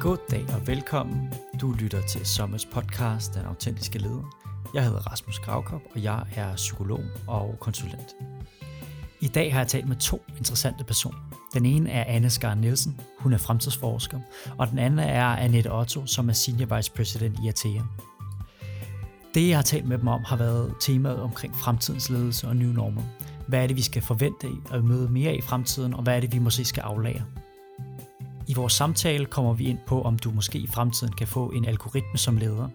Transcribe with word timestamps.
God 0.00 0.16
dag 0.30 0.44
og 0.54 0.66
velkommen. 0.66 1.32
Du 1.60 1.72
lytter 1.72 2.02
til 2.02 2.26
Sommers 2.26 2.66
podcast, 2.66 3.34
Den 3.34 3.42
Autentiske 3.42 3.98
Leder. 3.98 4.36
Jeg 4.74 4.84
hedder 4.84 4.98
Rasmus 4.98 5.38
Gravkop, 5.38 5.80
og 5.94 6.02
jeg 6.02 6.22
er 6.34 6.56
psykolog 6.56 7.00
og 7.26 7.56
konsulent. 7.60 8.16
I 9.20 9.28
dag 9.28 9.52
har 9.52 9.60
jeg 9.60 9.68
talt 9.68 9.88
med 9.88 9.96
to 9.96 10.22
interessante 10.38 10.84
personer. 10.84 11.18
Den 11.54 11.66
ene 11.66 11.90
er 11.90 12.04
Anne 12.04 12.30
Skar 12.30 12.54
Nielsen, 12.54 13.00
hun 13.18 13.32
er 13.32 13.38
fremtidsforsker, 13.38 14.20
og 14.58 14.70
den 14.70 14.78
anden 14.78 14.98
er 14.98 15.24
Annette 15.24 15.72
Otto, 15.72 16.06
som 16.06 16.28
er 16.28 16.32
Senior 16.32 16.76
Vice 16.76 16.92
President 16.92 17.38
i 17.44 17.48
Atea. 17.48 17.82
Det, 19.34 19.48
jeg 19.48 19.58
har 19.58 19.62
talt 19.62 19.88
med 19.88 19.98
dem 19.98 20.08
om, 20.08 20.24
har 20.24 20.36
været 20.36 20.74
temaet 20.80 21.20
omkring 21.20 21.56
fremtidens 21.56 22.10
ledelse 22.10 22.48
og 22.48 22.56
new 22.56 22.72
normal. 22.72 23.04
Hvad 23.48 23.62
er 23.62 23.66
det, 23.66 23.76
vi 23.76 23.82
skal 23.82 24.02
forvente 24.02 24.48
at 24.72 24.84
møde 24.84 25.08
mere 25.08 25.36
i 25.36 25.40
fremtiden, 25.40 25.94
og 25.94 26.02
hvad 26.02 26.16
er 26.16 26.20
det, 26.20 26.32
vi 26.32 26.38
måske 26.38 26.64
skal 26.64 26.80
aflære? 26.80 27.22
I 28.48 28.54
vores 28.54 28.72
samtale 28.72 29.26
kommer 29.26 29.52
vi 29.52 29.64
ind 29.64 29.78
på, 29.86 30.02
om 30.02 30.18
du 30.18 30.30
måske 30.30 30.58
i 30.58 30.66
fremtiden 30.66 31.12
kan 31.12 31.26
få 31.26 31.50
en 31.50 31.64
algoritme 31.64 32.18
som 32.18 32.36
leder. 32.36 32.68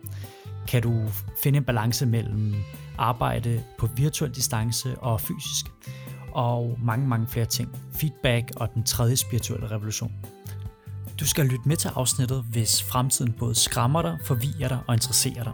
Kan 0.67 0.81
du 0.81 1.07
finde 1.44 1.57
en 1.57 1.63
balance 1.63 2.05
mellem 2.05 2.55
arbejde 2.97 3.63
på 3.77 3.88
virtuel 3.95 4.35
distance 4.35 4.99
og 4.99 5.21
fysisk? 5.21 5.71
Og 6.31 6.77
mange, 6.84 7.07
mange 7.07 7.27
flere 7.27 7.45
ting. 7.45 7.70
Feedback 7.94 8.52
og 8.55 8.73
den 8.73 8.84
tredje 8.84 9.16
spirituelle 9.16 9.71
revolution. 9.71 10.11
Du 11.20 11.27
skal 11.27 11.45
lytte 11.45 11.67
med 11.67 11.77
til 11.77 11.88
afsnittet, 11.88 12.45
hvis 12.52 12.83
fremtiden 12.83 13.33
både 13.33 13.55
skræmmer 13.55 14.02
dig, 14.02 14.17
forvirrer 14.25 14.67
dig 14.67 14.80
og 14.88 14.94
interesserer 14.94 15.44
dig. 15.44 15.53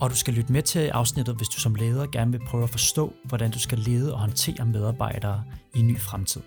Og 0.00 0.10
du 0.10 0.16
skal 0.16 0.34
lytte 0.34 0.52
med 0.52 0.62
til 0.62 0.88
afsnittet, 0.88 1.36
hvis 1.36 1.48
du 1.48 1.60
som 1.60 1.74
leder 1.74 2.06
gerne 2.06 2.30
vil 2.30 2.40
prøve 2.46 2.64
at 2.64 2.70
forstå, 2.70 3.12
hvordan 3.24 3.50
du 3.50 3.58
skal 3.58 3.78
lede 3.78 4.14
og 4.14 4.20
håndtere 4.20 4.66
medarbejdere 4.66 5.44
i 5.74 5.78
en 5.78 5.86
ny 5.86 6.00
fremtid. 6.00 6.40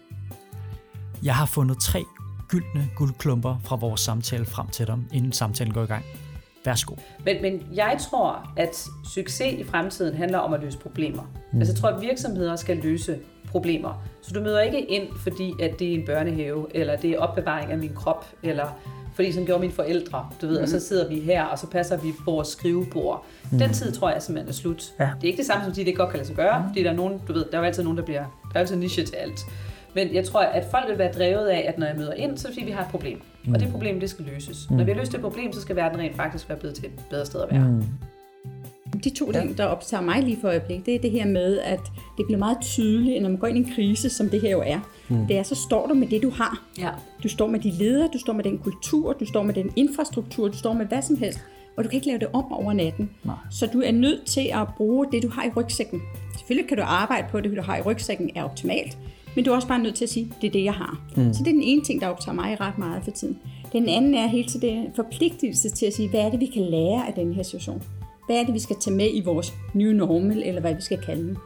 Jeg 1.23 1.35
har 1.35 1.46
fundet 1.46 1.77
tre 1.80 2.04
gyldne 2.48 2.90
guldklumper 2.96 3.55
fra 3.63 3.76
vores 3.76 4.01
samtale 4.01 4.46
frem 4.46 4.68
til 4.68 4.88
dig, 4.88 4.98
inden 5.13 5.32
samtalen 5.32 5.74
går 5.74 5.84
i 5.84 5.85
gang. 5.85 6.05
Værsgo. 6.65 6.96
Men, 7.26 7.41
men 7.41 7.68
jeg 7.74 7.98
tror, 8.10 8.51
at 8.57 8.85
succes 9.13 9.54
i 9.54 9.63
fremtiden 9.63 10.15
handler 10.15 10.38
om 10.38 10.54
at 10.54 10.62
løse 10.62 10.77
problemer. 10.77 11.23
Mm. 11.51 11.60
Altså 11.60 11.73
jeg 11.73 11.82
tror, 11.82 11.90
at 11.90 12.01
virksomheder 12.01 12.55
skal 12.55 12.77
løse 12.77 13.18
problemer. 13.48 14.04
Så 14.21 14.34
du 14.34 14.41
møder 14.41 14.62
ikke 14.62 14.85
ind, 14.85 15.07
fordi 15.18 15.54
at 15.62 15.79
det 15.79 15.90
er 15.90 15.93
en 15.93 16.05
børnehave, 16.05 16.68
eller 16.76 16.96
det 16.96 17.12
er 17.12 17.20
opbevaring 17.20 17.71
af 17.71 17.77
min 17.77 17.93
krop, 17.96 18.26
eller 18.43 18.68
fordi 19.16 19.32
som 19.32 19.46
gjorde 19.46 19.62
mine 19.62 19.73
forældre, 19.73 20.29
du 20.41 20.48
ved, 20.48 20.57
mm. 20.57 20.63
og 20.63 20.70
så 20.70 20.79
sidder 20.79 21.10
vi 21.10 21.20
her, 21.20 21.43
og 21.43 21.60
så 21.60 21.68
passer 21.68 21.98
vi 21.98 22.13
vores 22.26 22.48
skrivebord. 22.48 23.26
Mm. 23.51 23.57
Den 23.57 23.73
tid 23.73 23.91
tror 23.91 24.10
jeg 24.10 24.21
simpelthen 24.21 24.49
er 24.49 24.54
slut. 24.54 24.84
Ja. 24.99 25.04
Det 25.04 25.23
er 25.23 25.27
ikke 25.27 25.38
det 25.38 25.46
samme 25.46 25.63
som 25.63 25.70
at 25.70 25.76
sige, 25.76 25.85
det 25.85 25.98
godt 25.98 26.10
kan 26.10 26.18
lade 26.18 26.27
sig 26.27 26.35
gøre, 26.35 26.60
mm. 26.60 26.68
fordi 26.68 26.84
der 26.84 26.90
er 26.90 26.96
nogen, 26.96 27.21
du 27.27 27.34
ved, 27.34 27.46
der 27.51 27.57
er 27.57 27.57
jo 27.57 27.66
altid 27.66 27.84
nogen, 27.84 27.98
der 27.98 28.04
bliver, 28.04 28.21
der 28.21 28.55
er 28.55 28.60
altid 28.60 28.76
niche 28.76 29.05
til 29.05 29.16
alt. 29.16 29.40
Men 29.96 30.13
jeg 30.13 30.26
tror, 30.26 30.40
at 30.40 30.65
folk 30.71 30.90
vil 30.90 30.98
være 30.98 31.12
drevet 31.12 31.48
af, 31.48 31.65
at 31.68 31.77
når 31.77 31.88
jeg 31.88 31.96
møder 31.98 32.13
ind, 32.13 32.38
så 32.38 32.48
er 32.48 32.49
det 32.49 32.55
fordi, 32.55 32.65
vi 32.65 32.71
har 32.71 32.82
et 32.82 32.91
problem. 32.91 33.21
Mm. 33.46 33.54
Og 33.54 33.60
det 33.60 33.71
problem, 33.71 33.99
det 33.99 34.10
skal 34.10 34.26
løses. 34.26 34.70
Mm. 34.70 34.76
Når 34.77 34.84
vi 34.84 34.91
har 34.91 34.98
løst 34.98 35.12
det 35.12 35.21
problem, 35.21 35.54
så 35.54 35.62
skal 35.62 35.76
verden 35.76 35.99
rent 35.99 36.15
faktisk 36.15 36.49
være 36.49 36.57
blevet 36.57 36.76
til 36.76 36.85
et 36.85 36.91
bedre 37.10 37.26
sted 37.26 37.41
at 37.41 37.51
være. 37.51 37.68
Mm. 37.68 37.84
De 39.04 39.10
to 39.10 39.32
ting, 39.32 39.57
der 39.57 39.66
optager 39.66 40.01
mig 40.04 40.23
lige 40.23 40.38
for 40.41 40.48
øjeblik, 40.48 40.85
det 40.85 40.96
er 40.96 40.99
det 40.99 41.12
her 41.12 41.26
med, 41.26 41.60
at 41.60 41.79
det 42.18 42.26
bliver 42.26 42.40
meget 42.40 42.57
tydeligt, 42.62 43.21
når 43.21 43.29
man 43.29 43.38
går 43.38 43.48
ind 43.48 43.57
i 43.57 43.62
en 43.62 43.76
krise, 43.76 44.10
som 44.10 44.29
det 44.29 44.41
her 44.41 44.49
jo 44.49 44.62
er. 44.66 44.79
Mm. 45.10 45.27
Det 45.27 45.38
er, 45.38 45.43
så 45.43 45.55
står 45.55 45.88
du 45.88 45.93
med 45.93 46.07
det, 46.07 46.23
du 46.23 46.29
har. 46.29 46.63
Ja. 46.79 46.90
Du 47.23 47.29
står 47.29 47.48
med 47.48 47.60
de 47.60 47.71
ledere, 47.71 48.10
du 48.13 48.20
står 48.20 48.34
med 48.34 48.43
den 48.43 48.57
kultur, 48.57 49.13
du 49.13 49.26
står 49.26 49.43
med 49.43 49.54
den 49.54 49.71
infrastruktur, 49.76 50.48
du 50.48 50.57
står 50.57 50.73
med 50.73 50.85
hvad 50.85 51.01
som 51.01 51.18
helst. 51.18 51.40
Og 51.77 51.84
du 51.84 51.90
kan 51.90 51.96
ikke 51.96 52.07
lave 52.07 52.20
det 52.20 52.27
om 52.34 52.54
over 52.54 52.73
natten. 52.73 53.10
Nej. 53.23 53.35
Så 53.51 53.68
du 53.73 53.82
er 53.82 53.91
nødt 53.91 54.26
til 54.26 54.49
at 54.54 54.68
bruge 54.77 55.07
det, 55.12 55.23
du 55.23 55.29
har 55.29 55.43
i 55.43 55.49
rygsækken. 55.55 56.01
Selvfølgelig 56.38 56.70
kan 56.70 56.77
du 56.77 56.84
arbejde 56.84 57.27
på, 57.32 57.38
at 57.38 57.43
det, 57.43 57.57
du 57.57 57.62
har 57.62 57.77
i 57.77 57.82
rygsækken, 57.82 58.29
er 58.35 58.43
optimalt. 58.43 58.98
Men 59.36 59.46
du 59.46 59.52
er 59.52 59.55
også 59.55 59.68
bare 59.68 59.80
nødt 59.80 59.96
til 59.96 60.05
at 60.05 60.10
sige, 60.10 60.34
det 60.41 60.48
er 60.48 60.52
det, 60.52 60.64
jeg 60.64 60.74
har. 60.74 61.02
Mm. 61.18 61.34
Så 61.34 61.44
det 61.44 61.50
er 61.50 61.54
den 61.54 61.64
ene 61.64 61.84
ting, 61.84 62.02
der 62.02 62.08
optager 62.08 62.36
mig 62.36 62.60
ret 62.62 62.78
meget 62.78 63.04
for 63.04 63.12
tiden. 63.12 63.40
Den 63.74 63.90
anden 63.90 64.16
er 64.16 64.28
helt 64.28 64.50
til 64.50 64.62
det 64.62 64.91
forpligtelse 64.96 65.69
til 65.69 65.86
at 65.86 65.94
sige, 65.94 66.09
hvad 66.09 66.19
er 66.19 66.29
det, 66.29 66.40
vi 66.40 66.46
kan 66.46 66.63
lære 66.63 67.07
af 67.07 67.13
den 67.13 67.34
her 67.34 67.44
situation? 67.44 67.84
Hvad 68.25 68.35
er 68.35 68.44
det, 68.44 68.53
vi 68.53 68.59
skal 68.59 68.75
tage 68.79 68.95
med 68.95 69.09
i 69.13 69.22
vores 69.22 69.53
new 69.74 69.94
normal, 69.94 70.44
eller 70.45 70.62
hvad 70.62 70.75
vi 70.75 70.81
skal 70.81 71.01
kalde 71.06 71.28
det? 71.28 71.38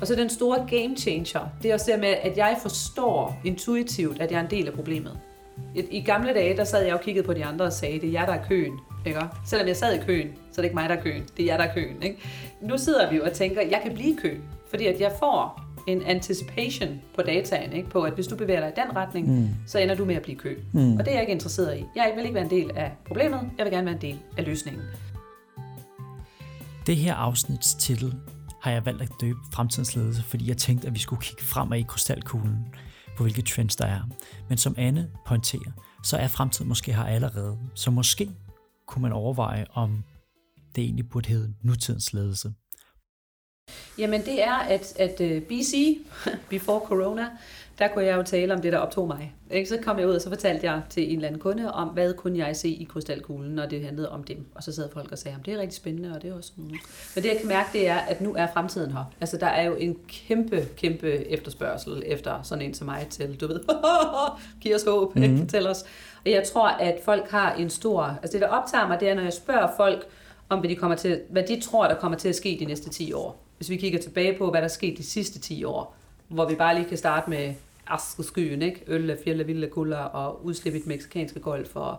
Og 0.00 0.06
så 0.06 0.14
den 0.14 0.30
store 0.30 0.58
game 0.58 0.96
changer, 0.96 1.40
det 1.62 1.70
er 1.70 1.74
også 1.74 1.90
det 1.92 2.00
med, 2.00 2.14
at 2.22 2.36
jeg 2.36 2.56
forstår 2.62 3.40
intuitivt, 3.44 4.20
at 4.20 4.30
jeg 4.30 4.38
er 4.38 4.44
en 4.44 4.50
del 4.50 4.66
af 4.66 4.72
problemet. 4.72 5.18
I 5.90 6.00
gamle 6.00 6.34
dage, 6.34 6.56
der 6.56 6.64
sad 6.64 6.84
jeg 6.84 6.94
og 6.94 7.00
kiggede 7.00 7.26
på 7.26 7.34
de 7.34 7.44
andre 7.44 7.64
og 7.64 7.72
sagde, 7.72 8.00
det 8.00 8.08
er 8.08 8.12
jer, 8.12 8.26
der 8.26 8.32
er 8.32 8.44
køen. 8.48 8.78
Ikke? 9.06 9.20
Selvom 9.46 9.68
jeg 9.68 9.76
sad 9.76 9.94
i 9.94 10.04
køen, 10.06 10.28
så 10.52 10.60
er 10.60 10.62
det 10.62 10.64
ikke 10.64 10.74
mig, 10.74 10.88
der 10.88 10.94
er 10.94 11.02
køen. 11.02 11.22
Det 11.36 11.42
er 11.42 11.46
jer, 11.46 11.56
der 11.56 11.64
er 11.64 11.74
køen. 11.74 12.02
Ikke? 12.02 12.16
Nu 12.62 12.78
sidder 12.78 13.10
vi 13.10 13.16
jo 13.16 13.22
og 13.24 13.32
tænker, 13.32 13.62
jeg 13.62 13.80
kan 13.82 13.94
blive 13.94 14.16
kø. 14.16 14.36
Fordi 14.70 14.86
at 14.86 15.00
jeg 15.00 15.12
får 15.18 15.67
en 15.88 16.02
anticipation 16.02 17.00
på 17.14 17.22
dataen, 17.22 17.72
ikke? 17.72 17.90
på 17.90 18.02
at 18.02 18.12
hvis 18.12 18.26
du 18.26 18.36
bevæger 18.36 18.60
dig 18.60 18.68
i 18.68 18.80
den 18.80 18.96
retning, 18.96 19.40
mm. 19.40 19.48
så 19.66 19.78
ender 19.78 19.94
du 19.94 20.04
med 20.04 20.14
at 20.14 20.22
blive 20.22 20.38
kø. 20.38 20.58
Mm. 20.72 20.92
Og 20.92 20.98
det 20.98 21.08
er 21.08 21.12
jeg 21.12 21.20
ikke 21.20 21.32
interesseret 21.32 21.78
i. 21.78 21.84
Jeg 21.96 22.12
vil 22.16 22.24
ikke 22.24 22.34
være 22.34 22.44
en 22.44 22.50
del 22.50 22.70
af 22.76 22.92
problemet, 23.06 23.40
jeg 23.58 23.64
vil 23.64 23.72
gerne 23.72 23.86
være 23.86 23.94
en 23.94 24.00
del 24.00 24.18
af 24.36 24.44
løsningen. 24.44 24.82
Det 26.86 26.96
her 26.96 27.14
afsnits 27.14 27.74
titel 27.74 28.14
har 28.62 28.70
jeg 28.70 28.86
valgt 28.86 29.02
at 29.02 29.08
døbe 29.20 29.38
fremtidens 29.52 29.96
ledelse, 29.96 30.22
fordi 30.22 30.48
jeg 30.48 30.56
tænkte, 30.56 30.86
at 30.86 30.94
vi 30.94 30.98
skulle 30.98 31.22
kigge 31.22 31.42
fremad 31.42 31.78
i 31.78 31.82
krystalkuglen 31.82 32.74
på 33.16 33.22
hvilke 33.22 33.42
trends 33.42 33.76
der 33.76 33.86
er. 33.86 34.00
Men 34.48 34.58
som 34.58 34.74
Anne 34.78 35.10
pointerer, 35.26 35.72
så 36.04 36.16
er 36.16 36.28
fremtiden 36.28 36.68
måske 36.68 36.94
her 36.94 37.04
allerede. 37.04 37.58
Så 37.74 37.90
måske 37.90 38.30
kunne 38.86 39.02
man 39.02 39.12
overveje, 39.12 39.66
om 39.74 40.04
det 40.76 40.84
egentlig 40.84 41.08
burde 41.08 41.28
hedde 41.28 41.54
nutidens 41.62 42.12
ledelse. 42.12 42.52
Jamen 43.98 44.24
det 44.24 44.42
er, 44.42 44.54
at, 44.54 44.94
at 44.98 45.20
øh, 45.20 45.42
BC, 45.42 45.98
before 46.50 46.80
corona, 46.80 47.26
der 47.78 47.88
kunne 47.88 48.04
jeg 48.04 48.16
jo 48.16 48.22
tale 48.22 48.54
om 48.54 48.60
det, 48.60 48.72
der 48.72 48.78
optog 48.78 49.06
mig. 49.06 49.34
Ikke? 49.50 49.68
Så 49.68 49.78
kom 49.82 49.98
jeg 49.98 50.08
ud, 50.08 50.14
og 50.14 50.20
så 50.20 50.28
fortalte 50.28 50.66
jeg 50.66 50.82
til 50.90 51.10
en 51.10 51.14
eller 51.14 51.28
anden 51.28 51.40
kunde 51.40 51.72
om, 51.72 51.88
hvad 51.88 52.14
kunne 52.14 52.38
jeg 52.38 52.56
se 52.56 52.68
i 52.68 52.84
krystalkuglen, 52.84 53.54
når 53.54 53.66
det 53.66 53.84
handlede 53.84 54.10
om 54.10 54.24
dem. 54.24 54.46
Og 54.54 54.62
så 54.62 54.72
sad 54.72 54.88
folk 54.92 55.12
og 55.12 55.18
sagde, 55.18 55.36
at 55.40 55.46
det 55.46 55.54
er 55.54 55.58
rigtig 55.58 55.76
spændende, 55.76 56.14
og 56.14 56.22
det 56.22 56.30
er 56.30 56.34
også 56.34 56.48
sådan. 56.56 56.70
Men 57.14 57.24
det 57.24 57.24
jeg 57.24 57.36
kan 57.38 57.48
mærke, 57.48 57.68
det 57.72 57.88
er, 57.88 57.96
at 57.96 58.20
nu 58.20 58.34
er 58.34 58.46
fremtiden 58.52 58.92
her. 58.92 59.04
Altså 59.20 59.36
der 59.36 59.46
er 59.46 59.62
jo 59.62 59.74
en 59.74 59.96
kæmpe, 60.08 60.68
kæmpe 60.76 61.28
efterspørgsel 61.28 62.02
efter 62.06 62.42
sådan 62.42 62.64
en 62.64 62.74
som 62.74 62.84
mig 62.84 63.06
til, 63.10 63.40
du 63.40 63.46
ved, 63.46 63.60
giv 64.60 64.74
os 64.74 64.84
håb, 64.84 65.16
mm-hmm. 65.16 65.38
fortæl 65.38 65.66
os. 65.66 65.84
Og 66.24 66.30
jeg 66.30 66.44
tror, 66.44 66.68
at 66.68 67.00
folk 67.04 67.30
har 67.30 67.54
en 67.54 67.70
stor, 67.70 68.02
altså 68.02 68.32
det 68.32 68.40
der 68.40 68.48
optager 68.48 68.88
mig, 68.88 69.00
det 69.00 69.08
er, 69.08 69.14
når 69.14 69.22
jeg 69.22 69.32
spørger 69.32 69.68
folk, 69.76 70.06
om 70.48 70.58
hvad 70.58 70.70
de, 70.70 70.76
kommer 70.76 70.96
til, 70.96 71.20
hvad 71.30 71.42
de 71.42 71.60
tror, 71.60 71.88
der 71.88 71.94
kommer 71.94 72.18
til 72.18 72.28
at 72.28 72.36
ske 72.36 72.56
de 72.60 72.64
næste 72.64 72.90
10 72.90 73.12
år 73.12 73.47
hvis 73.58 73.70
vi 73.70 73.76
kigger 73.76 73.98
tilbage 73.98 74.38
på, 74.38 74.50
hvad 74.50 74.60
der 74.60 74.64
er 74.64 74.72
sket 74.72 74.98
de 74.98 75.02
sidste 75.02 75.38
10 75.38 75.64
år, 75.64 75.94
hvor 76.28 76.48
vi 76.48 76.54
bare 76.54 76.74
lige 76.74 76.88
kan 76.88 76.98
starte 76.98 77.30
med 77.30 77.54
skyen, 78.20 78.62
ikke? 78.62 78.82
Øl, 78.86 79.16
fjelle, 79.24 79.46
vilde 79.46 79.68
kulder 79.68 79.98
og 79.98 80.44
udslip 80.44 80.74
i 80.74 80.78
den 80.78 80.88
meksikanske 80.88 81.40
golf 81.40 81.76
og 81.76 81.96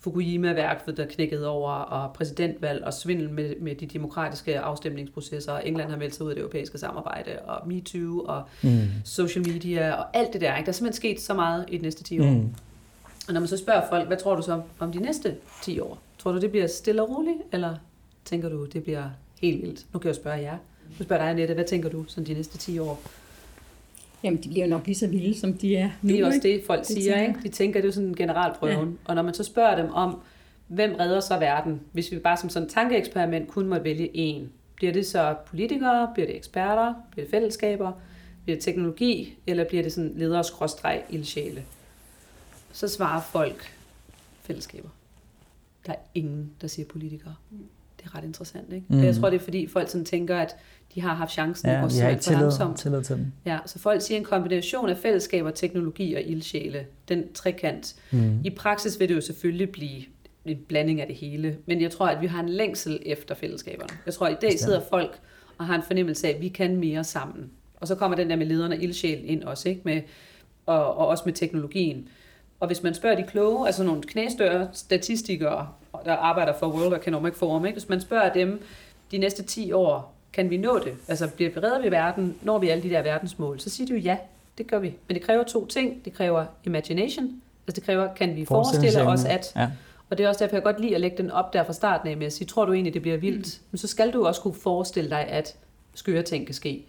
Fukushima-værket, 0.00 0.96
der 0.96 1.06
knækkede 1.06 1.48
over, 1.48 1.72
og 1.72 2.12
præsidentvalg 2.12 2.84
og 2.84 2.94
svindel 2.94 3.30
med, 3.30 3.54
med 3.60 3.74
de 3.74 3.86
demokratiske 3.86 4.60
afstemningsprocesser. 4.60 5.58
England 5.58 5.90
har 5.90 5.96
meldt 5.96 6.14
sig 6.14 6.26
ud 6.26 6.30
af 6.30 6.34
det 6.34 6.42
europæiske 6.42 6.78
samarbejde, 6.78 7.38
og 7.38 7.68
MeToo, 7.68 8.24
og 8.24 8.42
mm. 8.62 8.80
social 9.04 9.48
media, 9.48 9.92
og 9.92 10.16
alt 10.16 10.32
det 10.32 10.40
der. 10.40 10.56
Ikke? 10.56 10.66
Der 10.66 10.72
er 10.72 10.74
simpelthen 10.74 10.96
sket 10.96 11.20
så 11.20 11.34
meget 11.34 11.64
i 11.68 11.76
de 11.76 11.82
næste 11.82 12.02
10 12.02 12.20
år. 12.20 12.24
Mm. 12.24 12.54
Og 13.28 13.34
når 13.34 13.40
man 13.40 13.48
så 13.48 13.56
spørger 13.56 13.88
folk, 13.88 14.06
hvad 14.06 14.16
tror 14.16 14.36
du 14.36 14.42
så 14.42 14.62
om 14.78 14.92
de 14.92 14.98
næste 14.98 15.36
10 15.62 15.80
år? 15.80 15.98
Tror 16.18 16.32
du, 16.32 16.40
det 16.40 16.50
bliver 16.50 16.66
stille 16.66 17.02
og 17.02 17.10
roligt, 17.10 17.38
eller 17.52 17.76
tænker 18.24 18.48
du, 18.48 18.64
det 18.64 18.82
bliver 18.82 19.10
helt 19.40 19.62
vildt? 19.62 19.86
Nu 19.92 19.98
kan 19.98 20.08
jeg 20.08 20.16
spørge 20.16 20.38
jer. 20.38 20.58
Nu 20.98 21.04
spørger 21.04 21.22
dig, 21.22 21.30
Annette, 21.30 21.54
hvad 21.54 21.64
tænker 21.64 21.88
du 21.88 22.04
sådan 22.08 22.26
de 22.26 22.34
næste 22.34 22.58
10 22.58 22.78
år? 22.78 23.02
Jamen, 24.22 24.42
de 24.42 24.48
bliver 24.48 24.64
jo 24.64 24.70
nok 24.70 24.86
lige 24.86 24.96
så 24.96 25.06
vilde, 25.06 25.40
som 25.40 25.54
de 25.54 25.76
er 25.76 25.90
nu. 26.02 26.08
Det 26.08 26.20
er 26.20 26.26
også 26.26 26.40
det, 26.42 26.62
folk 26.66 26.80
det 26.80 26.86
siger, 26.86 27.20
ikke? 27.20 27.40
De 27.42 27.48
tænker, 27.48 27.80
det 27.80 27.88
er 27.88 27.92
sådan 27.92 28.08
en 28.08 28.16
generalprøven. 28.16 28.88
Ja. 28.88 28.96
Og 29.04 29.14
når 29.14 29.22
man 29.22 29.34
så 29.34 29.44
spørger 29.44 29.82
dem 29.82 29.90
om, 29.90 30.20
hvem 30.68 30.94
redder 30.94 31.20
så 31.20 31.38
verden, 31.38 31.80
hvis 31.92 32.12
vi 32.12 32.18
bare 32.18 32.36
som 32.36 32.48
sådan 32.48 32.66
en 32.66 32.72
tankeeksperiment 32.72 33.48
kun 33.48 33.66
må 33.66 33.78
vælge 33.78 34.16
en, 34.16 34.52
bliver 34.74 34.92
det 34.92 35.06
så 35.06 35.34
politikere, 35.46 36.10
bliver 36.14 36.26
det 36.26 36.36
eksperter, 36.36 36.94
bliver 37.10 37.24
det 37.24 37.30
fællesskaber, 37.30 37.92
bliver 38.44 38.56
det 38.56 38.64
teknologi, 38.64 39.36
eller 39.46 39.64
bliver 39.64 39.82
det 39.82 39.92
sådan 39.92 40.12
ledere 40.16 40.44
skråstreg 40.44 41.02
ildsjæle? 41.10 41.64
Så 42.72 42.88
svarer 42.88 43.20
folk 43.20 43.76
fællesskaber. 44.42 44.88
Der 45.86 45.92
er 45.92 45.98
ingen, 46.14 46.50
der 46.60 46.66
siger 46.66 46.86
politikere. 46.86 47.34
Det 48.00 48.06
er 48.06 48.16
ret 48.16 48.24
interessant. 48.24 48.72
Ikke? 48.72 48.86
Mm. 48.88 49.04
Jeg 49.04 49.16
tror, 49.16 49.30
det 49.30 49.40
er 49.40 49.44
fordi 49.44 49.66
folk 49.66 49.88
sådan 49.88 50.04
tænker, 50.04 50.38
at 50.38 50.56
de 50.94 51.00
har 51.00 51.14
haft 51.14 51.32
chancen 51.32 51.68
ja, 51.68 51.82
og 51.82 51.90
så 51.90 52.08
ikke 52.08 52.22
tillid, 52.22 52.40
langsomt. 52.40 52.78
tillid 52.78 53.02
til 53.02 53.16
dem. 53.16 53.32
Ja, 53.46 53.58
så 53.66 53.78
folk 53.78 54.02
siger 54.02 54.18
en 54.18 54.24
kombination 54.24 54.88
af 54.88 54.96
fællesskaber, 54.96 55.50
teknologi 55.50 56.14
og 56.14 56.22
ildsjæle, 56.22 56.86
den 57.08 57.32
trekant. 57.32 57.94
Mm. 58.10 58.40
I 58.44 58.50
praksis 58.50 59.00
vil 59.00 59.08
det 59.08 59.14
jo 59.14 59.20
selvfølgelig 59.20 59.70
blive 59.70 60.02
en 60.44 60.58
blanding 60.68 61.00
af 61.00 61.06
det 61.06 61.16
hele, 61.16 61.56
men 61.66 61.80
jeg 61.80 61.90
tror, 61.90 62.06
at 62.06 62.20
vi 62.20 62.26
har 62.26 62.42
en 62.42 62.48
længsel 62.48 62.98
efter 63.06 63.34
fællesskaberne. 63.34 63.98
Jeg 64.06 64.14
tror, 64.14 64.26
at 64.26 64.32
i 64.32 64.36
dag 64.40 64.58
sidder 64.58 64.80
folk 64.90 65.20
og 65.58 65.66
har 65.66 65.74
en 65.74 65.82
fornemmelse 65.82 66.28
af, 66.28 66.34
at 66.34 66.40
vi 66.40 66.48
kan 66.48 66.76
mere 66.76 67.04
sammen. 67.04 67.50
Og 67.76 67.88
så 67.88 67.94
kommer 67.94 68.16
den 68.16 68.30
der 68.30 68.36
med 68.36 68.46
lederne 68.46 68.74
og 68.74 68.82
ildsjæl 68.82 69.30
ind 69.30 69.42
også, 69.42 69.68
ikke? 69.68 69.80
Med, 69.84 70.02
og, 70.66 70.96
og 70.96 71.06
også 71.06 71.22
med 71.26 71.34
teknologien. 71.34 72.08
Og 72.60 72.66
hvis 72.66 72.82
man 72.82 72.94
spørger 72.94 73.16
de 73.16 73.22
kloge, 73.22 73.66
altså 73.66 73.84
nogle 73.84 74.02
knæstørre 74.02 74.68
statistikere, 74.72 75.68
der 76.04 76.16
arbejder 76.16 76.52
for 76.58 76.66
World 76.66 77.00
Economic 77.00 77.34
Forum, 77.34 77.66
ikke? 77.66 77.78
hvis 77.78 77.88
man 77.88 78.00
spørger 78.00 78.32
dem 78.32 78.62
de 79.10 79.18
næste 79.18 79.42
10 79.42 79.72
år, 79.72 80.14
kan 80.32 80.50
vi 80.50 80.56
nå 80.56 80.78
det? 80.78 80.94
Altså 81.08 81.28
bliver 81.28 81.50
vi 81.50 81.60
reddet 81.60 81.82
vi 81.82 81.90
verden, 81.90 82.36
når 82.42 82.58
vi 82.58 82.68
alle 82.68 82.82
de 82.82 82.90
der 82.90 83.02
verdensmål? 83.02 83.60
Så 83.60 83.70
siger 83.70 83.86
de 83.86 83.92
jo 83.92 83.98
ja, 83.98 84.16
det 84.58 84.66
gør 84.66 84.78
vi. 84.78 84.94
Men 85.08 85.14
det 85.14 85.22
kræver 85.22 85.42
to 85.42 85.66
ting. 85.66 86.04
Det 86.04 86.12
kræver 86.12 86.44
imagination, 86.64 87.42
Altså 87.66 87.80
det 87.80 87.86
kræver, 87.86 88.14
kan 88.14 88.36
vi 88.36 88.44
forestille 88.44 89.02
os, 89.02 89.24
at... 89.24 89.52
Ja. 89.56 89.68
Og 90.10 90.18
det 90.18 90.24
er 90.24 90.28
også 90.28 90.44
derfor, 90.44 90.56
jeg 90.56 90.62
godt 90.62 90.80
lide 90.80 90.94
at 90.94 91.00
lægge 91.00 91.16
den 91.16 91.30
op 91.30 91.52
der 91.52 91.64
fra 91.64 91.72
starten 91.72 92.08
af 92.08 92.16
med 92.16 92.26
at 92.26 92.32
sige, 92.32 92.46
tror 92.46 92.64
du 92.64 92.72
egentlig, 92.72 92.94
det 92.94 93.02
bliver 93.02 93.16
vildt? 93.16 93.60
Mm. 93.60 93.66
Men 93.70 93.78
så 93.78 93.86
skal 93.86 94.12
du 94.12 94.26
også 94.26 94.40
kunne 94.40 94.54
forestille 94.54 95.10
dig, 95.10 95.26
at 95.26 95.56
skøre 95.94 96.22
ting 96.22 96.46
kan 96.46 96.54
ske. 96.54 96.86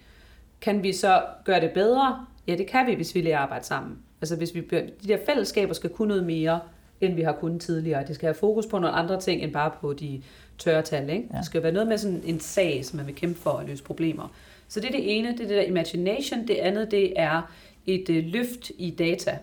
Kan 0.61 0.83
vi 0.83 0.93
så 0.93 1.23
gøre 1.45 1.61
det 1.61 1.71
bedre? 1.71 2.25
Ja, 2.47 2.55
det 2.55 2.67
kan 2.67 2.87
vi, 2.87 2.93
hvis 2.93 3.15
vi 3.15 3.21
lærer 3.21 3.37
at 3.37 3.43
arbejde 3.43 3.65
sammen. 3.65 3.97
Altså 4.21 4.35
hvis 4.35 4.55
vi, 4.55 4.61
de 4.71 5.07
der 5.07 5.17
fællesskaber 5.25 5.73
skal 5.73 5.89
kunne 5.89 6.07
noget 6.07 6.23
mere, 6.23 6.59
end 7.01 7.15
vi 7.15 7.21
har 7.21 7.31
kunnet 7.31 7.61
tidligere. 7.61 8.05
Det 8.07 8.15
skal 8.15 8.27
have 8.27 8.33
fokus 8.33 8.65
på 8.65 8.79
nogle 8.79 8.95
andre 8.95 9.19
ting, 9.19 9.41
end 9.41 9.53
bare 9.53 9.71
på 9.81 9.93
de 9.93 10.21
tørre 10.57 10.81
tal. 10.81 11.09
Ikke? 11.09 11.27
Ja. 11.33 11.37
Det 11.37 11.45
skal 11.45 11.63
være 11.63 11.71
noget 11.71 11.87
med 11.87 11.97
sådan 11.97 12.21
en 12.25 12.39
sag, 12.39 12.85
som 12.85 12.97
man 12.97 13.07
vil 13.07 13.15
kæmpe 13.15 13.39
for 13.39 13.51
at 13.51 13.67
løse 13.67 13.83
problemer. 13.83 14.33
Så 14.67 14.79
det 14.79 14.87
er 14.87 14.91
det 14.91 15.17
ene, 15.17 15.27
det 15.31 15.39
er 15.39 15.47
det 15.47 15.57
der 15.57 15.61
imagination. 15.61 16.47
Det 16.47 16.55
andet, 16.55 16.91
det 16.91 17.13
er 17.15 17.51
et 17.85 18.09
øh, 18.09 18.23
løft 18.25 18.71
i 18.77 18.89
data. 18.89 19.37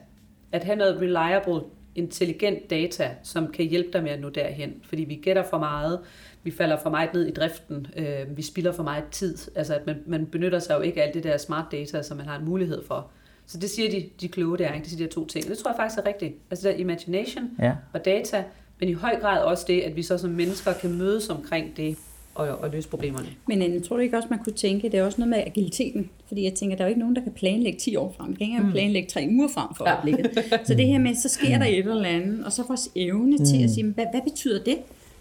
At 0.53 0.65
have 0.65 0.77
noget 0.77 1.01
reliable, 1.01 1.61
intelligent 1.95 2.71
data, 2.71 3.11
som 3.23 3.53
kan 3.53 3.65
hjælpe 3.65 3.89
dig 3.93 4.03
med 4.03 4.11
at 4.11 4.21
nå 4.21 4.29
derhen. 4.29 4.75
Fordi 4.83 5.05
vi 5.05 5.15
gætter 5.15 5.43
for 5.43 5.59
meget, 5.59 6.01
vi 6.43 6.51
falder 6.51 6.77
for 6.83 6.91
meget 6.91 7.15
ned 7.15 7.27
i 7.27 7.31
driften, 7.31 7.87
øh, 7.97 8.37
vi 8.37 8.43
spilder 8.43 8.73
for 8.73 8.83
meget 8.83 9.05
tid. 9.11 9.37
Altså 9.55 9.75
at 9.75 9.87
man, 9.87 10.03
man 10.07 10.27
benytter 10.27 10.59
sig 10.59 10.75
jo 10.75 10.81
ikke 10.81 11.03
af 11.03 11.07
alt 11.07 11.15
det 11.15 11.25
der 11.25 11.37
smart 11.37 11.65
data, 11.73 12.03
som 12.03 12.17
man 12.17 12.27
har 12.27 12.39
en 12.39 12.45
mulighed 12.45 12.85
for. 12.85 13.11
Så 13.49 13.59
det 13.59 13.71
siger 13.71 13.91
de, 13.91 14.05
de 14.21 14.29
kloge 14.29 14.59
der, 14.59 14.73
ikke? 14.73 14.85
det 14.85 14.93
siger 14.93 15.07
de 15.07 15.15
to 15.15 15.27
ting. 15.27 15.49
Det 15.49 15.59
tror 15.59 15.71
jeg 15.71 15.77
faktisk 15.77 15.99
er 15.99 16.07
rigtigt. 16.07 16.35
Altså 16.51 16.69
der 16.69 16.75
imagination 16.75 17.51
ja. 17.59 17.73
og 17.93 18.05
data, 18.05 18.45
men 18.81 18.89
i 18.89 18.93
høj 18.93 19.21
grad 19.21 19.43
også 19.43 19.65
det, 19.69 19.81
at 19.81 19.97
vi 19.97 20.03
så 20.03 20.19
som 20.19 20.31
mennesker 20.31 20.73
kan 20.73 20.99
mødes 20.99 21.29
omkring 21.29 21.77
det, 21.77 21.97
og, 22.39 22.49
og 22.49 22.71
løse 22.71 22.89
problemerne. 22.89 23.29
Men 23.49 23.75
jeg 23.75 23.83
tror 23.83 23.97
du 23.97 24.03
ikke 24.03 24.17
også, 24.17 24.29
man 24.31 24.39
kunne 24.39 24.53
tænke, 24.53 24.89
det 24.89 24.99
er 24.99 25.05
også 25.05 25.21
noget 25.21 25.29
med 25.29 25.39
agiliteten? 25.47 26.11
Fordi 26.29 26.45
jeg 26.45 26.55
tænker, 26.55 26.77
der 26.77 26.85
er 26.85 26.89
jo 26.89 26.91
ikke 26.91 27.01
nogen, 27.01 27.17
der 27.17 27.23
kan 27.23 27.33
planlægge 27.33 27.79
10 27.79 27.97
år 27.97 28.15
frem. 28.17 28.31
Vi 28.31 28.37
kan 28.37 28.47
ikke 28.47 28.63
mm. 28.63 28.71
planlægge 28.73 29.09
3 29.09 29.29
uger 29.31 29.49
frem 29.49 29.69
for 29.77 29.89
ja. 29.89 29.95
øjeblikket. 29.95 30.45
Så 30.67 30.75
det 30.75 30.87
her 30.87 30.99
med, 30.99 31.15
så 31.15 31.29
sker 31.29 31.59
der 31.59 31.67
et 31.67 31.79
eller 31.79 32.05
andet, 32.05 32.45
og 32.45 32.53
så 32.53 32.63
vores 32.69 32.91
evne 32.97 33.37
mm. 33.37 33.45
til 33.45 33.57
at 33.57 33.63
mm. 33.63 33.69
sige, 33.69 33.85
hvad, 33.85 34.05
hvad 34.13 34.21
betyder 34.31 34.65
det? 34.65 34.79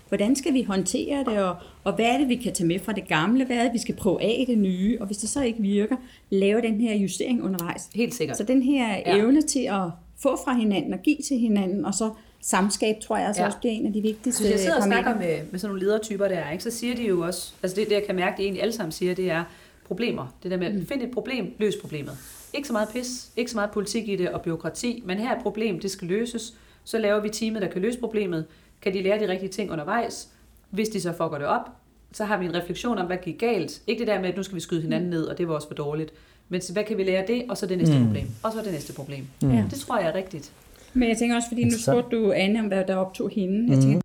Hvordan 0.07 0.35
skal 0.35 0.53
vi 0.53 0.63
håndtere 0.63 1.19
det, 1.19 1.43
og, 1.43 1.55
og 1.83 1.93
hvad 1.93 2.05
er 2.05 2.17
det, 2.17 2.29
vi 2.29 2.35
kan 2.35 2.53
tage 2.53 2.67
med 2.67 2.79
fra 2.79 2.93
det 2.93 3.07
gamle? 3.07 3.45
Hvad 3.45 3.57
er 3.57 3.63
det, 3.63 3.73
vi 3.73 3.79
skal 3.79 3.95
prøve 3.95 4.21
af 4.21 4.43
det 4.47 4.57
nye? 4.57 4.97
Og 4.99 5.05
hvis 5.05 5.17
det 5.17 5.29
så 5.29 5.43
ikke 5.43 5.61
virker, 5.61 5.95
lave 6.29 6.61
den 6.61 6.81
her 6.81 6.95
justering 6.95 7.43
undervejs. 7.43 7.89
Helt 7.95 8.13
sikkert. 8.13 8.37
Så 8.37 8.43
den 8.43 8.63
her 8.63 8.89
ja. 8.89 9.17
evne 9.17 9.41
til 9.41 9.67
at 9.69 9.83
få 10.19 10.37
fra 10.45 10.53
hinanden 10.53 10.93
og 10.93 10.99
give 10.99 11.17
til 11.27 11.37
hinanden, 11.37 11.85
og 11.85 11.93
så 11.93 12.11
samskab, 12.41 12.95
tror 13.01 13.17
jeg 13.17 13.27
altså 13.27 13.41
ja. 13.41 13.47
også 13.47 13.57
bliver 13.57 13.73
en 13.73 13.85
af 13.85 13.93
de 13.93 14.01
vigtigste 14.01 14.43
Hvis 14.43 14.51
jeg 14.51 14.59
sidder 14.59 14.77
og 14.77 14.83
snakker 14.83 15.15
med, 15.15 15.39
med 15.51 15.59
sådan 15.59 15.73
nogle 15.73 15.85
ledertyper 15.85 16.27
der, 16.27 16.51
ikke, 16.51 16.63
så 16.63 16.71
siger 16.71 16.95
de 16.95 17.03
jo 17.03 17.21
også, 17.21 17.53
altså 17.63 17.75
det, 17.75 17.89
det 17.89 17.95
jeg 17.95 18.03
kan 18.03 18.15
mærke, 18.15 18.37
det 18.37 18.43
egentlig 18.43 18.61
alle 18.61 18.73
sammen 18.73 18.91
siger, 18.91 19.15
det 19.15 19.31
er 19.31 19.43
problemer. 19.85 20.35
Det 20.43 20.51
der 20.51 20.57
med, 20.57 20.73
mm. 20.73 20.85
find 20.85 21.01
et 21.01 21.11
problem, 21.11 21.53
løs 21.59 21.73
problemet. 21.81 22.17
Ikke 22.53 22.67
så 22.67 22.73
meget 22.73 22.89
pis, 22.89 23.29
ikke 23.37 23.51
så 23.51 23.57
meget 23.57 23.71
politik 23.71 24.09
i 24.09 24.15
det 24.15 24.29
og 24.29 24.41
byråkrati, 24.41 25.03
men 25.05 25.17
her 25.17 25.29
er 25.31 25.35
et 25.35 25.43
problem, 25.43 25.79
det 25.79 25.91
skal 25.91 26.07
løses. 26.07 26.53
Så 26.83 26.97
laver 26.97 27.21
vi 27.21 27.29
teamet, 27.29 27.61
der 27.61 27.67
kan 27.67 27.81
løse 27.81 27.99
problemet. 27.99 28.45
Kan 28.81 28.93
de 28.93 29.01
lære 29.01 29.19
de 29.19 29.27
rigtige 29.27 29.49
ting 29.49 29.71
undervejs? 29.71 30.29
Hvis 30.69 30.89
de 30.89 31.01
så 31.01 31.11
fucker 31.11 31.37
det 31.37 31.47
op, 31.47 31.69
så 32.11 32.25
har 32.25 32.37
vi 32.37 32.45
en 32.45 32.55
refleksion 32.55 32.97
om, 32.97 33.05
hvad 33.05 33.17
gik 33.17 33.39
galt. 33.39 33.81
Ikke 33.87 33.99
det 33.99 34.07
der 34.07 34.21
med, 34.21 34.29
at 34.29 34.37
nu 34.37 34.43
skal 34.43 34.55
vi 34.55 34.59
skyde 34.59 34.81
hinanden 34.81 35.09
ned, 35.09 35.23
og 35.23 35.37
det 35.37 35.47
var 35.47 35.55
også 35.55 35.67
for 35.67 35.75
dårligt. 35.75 36.13
Men 36.49 36.61
hvad 36.73 36.83
kan 36.83 36.97
vi 36.97 37.03
lære 37.03 37.27
det, 37.27 37.45
og 37.49 37.57
så 37.57 37.65
det 37.65 37.77
næste 37.77 37.99
mm. 37.99 38.05
problem. 38.05 38.27
Og 38.43 38.51
så 38.51 38.61
det 38.63 38.71
næste 38.71 38.93
problem. 38.93 39.27
Mm. 39.41 39.69
Det 39.69 39.79
tror 39.79 39.99
jeg 39.99 40.09
er 40.09 40.15
rigtigt. 40.15 40.53
Men 40.93 41.09
jeg 41.09 41.17
tænker 41.17 41.35
også, 41.35 41.47
fordi 41.47 41.63
nu 41.63 41.77
spurgte 41.77 42.17
du 42.17 42.31
Anne 42.31 42.59
om, 42.59 42.67
hvad 42.67 42.85
der 42.85 42.95
optog 42.95 43.29
hende. 43.29 43.61
Mm. 43.61 43.71
Jeg 43.71 43.81
tænker, 43.81 44.01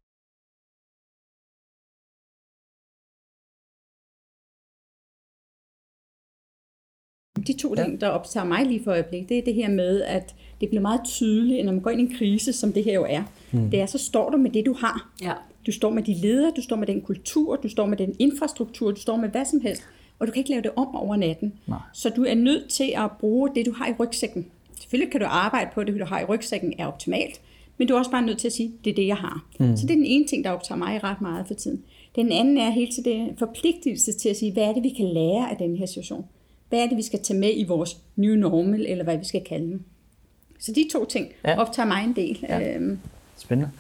de 7.47 7.59
to 7.59 7.75
ting, 7.75 8.01
der 8.01 8.09
optager 8.09 8.45
mig 8.45 8.67
lige 8.67 8.85
for 8.85 8.91
øjeblik, 8.91 9.29
det 9.29 9.39
er 9.39 9.43
det 9.43 9.55
her 9.55 9.71
med, 9.71 10.03
at 10.03 10.35
det 10.61 10.69
bliver 10.69 10.83
meget 10.83 11.01
tydeligt, 11.05 11.65
når 11.65 11.73
man 11.73 11.83
går 11.83 11.91
ind 11.91 12.01
i 12.01 12.05
en 12.05 12.19
krise, 12.19 12.53
som 12.53 12.73
det 12.73 12.85
her 12.85 12.95
jo 12.95 13.07
er. 13.09 13.23
Mm. 13.53 13.71
Det 13.71 13.81
er, 13.81 13.87
så 13.87 13.99
står 13.99 14.31
du 14.31 14.37
med 14.37 14.51
det, 14.51 14.67
du 14.67 14.73
har. 14.73 15.13
Ja. 15.23 15.33
Du 15.67 15.73
står 15.73 15.91
med 15.91 16.03
de 16.03 16.15
ledere, 16.15 16.53
du 16.57 16.63
står 16.63 16.77
med 16.77 16.87
den 16.87 17.01
kultur, 17.01 17.57
du 17.57 17.69
står 17.69 17.87
med 17.87 17.97
den 17.97 18.17
infrastruktur, 18.19 18.91
du 18.91 19.01
står 19.01 19.17
med 19.17 19.29
hvad 19.29 19.45
som 19.45 19.61
helst, 19.61 19.83
og 20.19 20.27
du 20.27 20.33
kan 20.33 20.41
ikke 20.41 20.51
lave 20.51 20.63
det 20.63 20.71
om 20.77 20.97
over 20.97 21.17
natten. 21.17 21.53
Nej. 21.67 21.79
Så 21.93 22.11
du 22.17 22.25
er 22.25 22.35
nødt 22.35 22.69
til 22.69 22.93
at 22.97 23.11
bruge 23.21 23.51
det, 23.55 23.67
du 23.67 23.73
har 23.73 23.89
i 23.89 23.93
rygsækken. 24.01 24.47
Selvfølgelig 24.81 25.13
kan 25.13 25.21
du 25.21 25.27
arbejde 25.27 25.71
på 25.75 25.85
det, 25.85 26.01
du 26.01 26.05
har 26.05 26.21
i 26.21 26.25
rygsækken 26.25 26.75
er 26.79 26.87
optimalt, 26.87 27.41
men 27.79 27.89
du 27.89 27.95
er 27.95 27.99
også 27.99 28.11
bare 28.11 28.23
nødt 28.23 28.39
til 28.39 28.49
at 28.49 28.53
sige, 28.53 28.73
det 28.85 28.91
er 28.91 28.95
det, 28.95 29.07
jeg 29.07 29.17
har. 29.17 29.45
Mm. 29.61 29.77
Så 29.77 29.87
det 29.87 29.91
er 29.91 29.97
den 29.97 30.07
ene 30.07 30.27
ting, 30.27 30.45
der 30.45 30.51
optager 30.51 30.79
mig 30.79 31.05
ret 31.05 31.21
meget 31.21 31.47
for 31.47 31.55
tiden. 31.55 31.83
Den 32.17 32.33
anden 32.33 32.59
er 32.59 32.71
helt 32.71 32.95
til 32.95 33.05
det 33.05 33.29
forpligtelse 33.39 34.13
til 34.13 34.29
at 34.29 34.37
sige, 34.37 34.53
hvad 34.53 34.63
er 34.63 34.73
det, 34.73 34.83
vi 34.83 34.89
kan 34.89 35.07
lære 35.07 35.51
af 35.51 35.57
den 35.57 35.77
her 35.77 35.87
situation? 35.87 36.25
Hvad 36.69 36.79
er 36.79 36.87
det, 36.87 36.97
vi 36.97 37.03
skal 37.03 37.23
tage 37.23 37.39
med 37.39 37.51
i 37.55 37.65
vores 37.65 37.97
new 38.17 38.35
normal, 38.35 38.87
eller 38.89 39.05
hvad 39.05 39.19
vi 39.19 39.25
skal 39.25 39.45
kalde 39.45 39.67
den? 39.67 39.85
Så 40.59 40.73
de 40.73 40.89
to 40.93 41.05
ting 41.05 41.29
ja. 41.45 41.61
optager 41.61 41.87
mig 41.87 42.05
en 42.05 42.13
del. 42.17 42.39
Ja. 42.49 42.75
Øhm. 42.75 42.99
Spændende. 43.43 43.71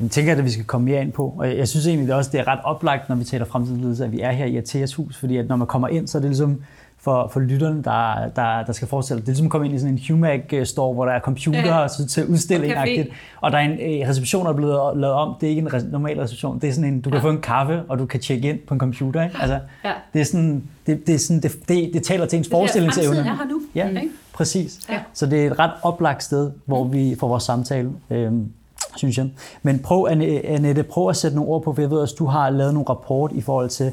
Jeg 0.00 0.10
tænker, 0.10 0.36
at 0.36 0.44
vi 0.44 0.50
skal 0.50 0.64
komme 0.64 0.84
mere 0.84 1.02
ind 1.02 1.12
på. 1.12 1.34
Og 1.38 1.56
jeg 1.56 1.68
synes 1.68 1.86
egentlig 1.86 2.08
det 2.08 2.16
også, 2.16 2.30
det 2.32 2.40
er 2.40 2.48
ret 2.48 2.58
oplagt, 2.64 3.08
når 3.08 3.16
vi 3.16 3.24
taler 3.24 3.44
fremtidsledelse, 3.44 4.04
at 4.04 4.12
vi 4.12 4.20
er 4.20 4.30
her 4.30 4.44
i 4.44 4.56
Ateas 4.56 4.94
hus, 4.94 5.16
fordi 5.16 5.36
at 5.36 5.48
når 5.48 5.56
man 5.56 5.66
kommer 5.66 5.88
ind, 5.88 6.08
så 6.08 6.18
er 6.18 6.22
det 6.22 6.30
ligesom, 6.30 6.62
for, 6.98 7.28
for 7.32 7.40
lytterne, 7.40 7.82
der, 7.82 8.28
der, 8.36 8.64
der 8.64 8.72
skal 8.72 8.88
forestille 8.88 9.20
Det 9.20 9.26
er 9.26 9.30
ligesom 9.30 9.46
at 9.46 9.50
komme 9.50 9.66
ind 9.66 9.76
i 9.76 9.78
sådan 9.78 9.94
en 9.94 10.00
Humac-store, 10.08 10.94
hvor 10.94 11.04
der 11.04 11.12
er 11.12 11.20
computer 11.20 11.74
og 11.74 11.90
så 11.90 12.06
til 12.06 12.26
udstilling 12.26 12.72
-agtigt. 12.72 13.12
Og 13.40 13.52
der 13.52 13.58
er 13.58 13.62
en 13.62 13.72
øh, 13.72 14.08
reception, 14.08 14.44
der 14.44 14.52
er 14.52 14.56
blevet 14.56 14.96
lavet 14.96 15.14
om. 15.14 15.34
Det 15.40 15.46
er 15.46 15.50
ikke 15.50 15.60
en 15.60 15.88
normal 15.90 16.20
reception. 16.20 16.60
Det 16.60 16.68
er 16.68 16.72
sådan 16.72 16.92
en, 16.92 17.00
du 17.00 17.10
kan 17.10 17.18
ja. 17.18 17.24
få 17.24 17.30
en 17.30 17.40
kaffe, 17.40 17.82
og 17.88 17.98
du 17.98 18.06
kan 18.06 18.20
tjekke 18.20 18.48
ind 18.48 18.58
på 18.58 18.74
en 18.74 18.80
computer. 18.80 19.24
Ikke? 19.24 19.36
Altså, 19.40 19.58
ja. 19.84 19.92
Det 20.12 20.20
er 20.20 20.24
sådan, 20.24 20.62
det, 20.86 21.06
det, 21.06 21.14
er 21.14 21.18
sådan, 21.18 21.40
det, 21.42 21.68
det, 21.68 21.90
det 21.94 22.02
taler 22.02 22.26
til 22.26 22.36
ens 22.36 22.48
forestillingsevne. 22.50 23.16
Det 23.16 23.26
er 23.26 23.36
her 23.36 23.48
nu. 23.48 23.60
Ja, 23.74 23.90
mm. 23.90 24.10
præcis. 24.32 24.78
Ja. 24.90 24.98
Så 25.14 25.26
det 25.26 25.42
er 25.42 25.50
et 25.50 25.58
ret 25.58 25.72
oplagt 25.82 26.22
sted, 26.22 26.50
hvor 26.64 26.84
mm. 26.84 26.92
vi 26.92 27.16
får 27.20 27.28
vores 27.28 27.44
samtale. 27.44 27.90
Øhm, 28.10 28.52
synes 28.96 29.18
jeg. 29.18 29.30
Men 29.62 29.78
prøv, 29.78 30.06
Annette, 30.10 30.82
prøv 30.82 31.08
at 31.08 31.16
sætte 31.16 31.36
nogle 31.36 31.50
ord 31.50 31.62
på, 31.62 31.74
for 31.74 31.82
jeg 31.82 31.90
ved 31.90 32.02
at 32.02 32.12
du 32.18 32.26
har 32.26 32.50
lavet 32.50 32.74
nogle 32.74 32.88
rapport 32.88 33.32
i 33.34 33.40
forhold 33.40 33.68
til 33.68 33.92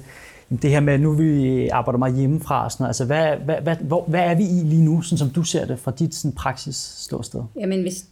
det 0.61 0.69
her 0.69 0.79
med, 0.79 0.93
at 0.93 0.99
nu 0.99 1.11
vi 1.11 1.67
arbejder 1.67 1.97
meget 1.97 2.15
hjemmefra, 2.15 2.69
sådan 2.69 2.83
noget. 2.83 2.89
altså 2.89 3.05
hvad, 3.05 3.37
hvad, 3.45 3.55
hvad, 3.61 3.75
hvor, 3.75 4.03
hvad 4.07 4.21
er 4.21 4.35
vi 4.35 4.43
i 4.43 4.63
lige 4.63 4.85
nu, 4.85 5.01
sådan 5.01 5.17
som 5.17 5.29
du 5.29 5.43
ser 5.43 5.65
det 5.65 5.79
fra 5.79 5.91
dit 5.91 6.15
sådan, 6.15 6.35
praksis 6.35 6.75
ståsted? 6.75 7.41
Jamen 7.55 7.81
hvis, 7.81 8.05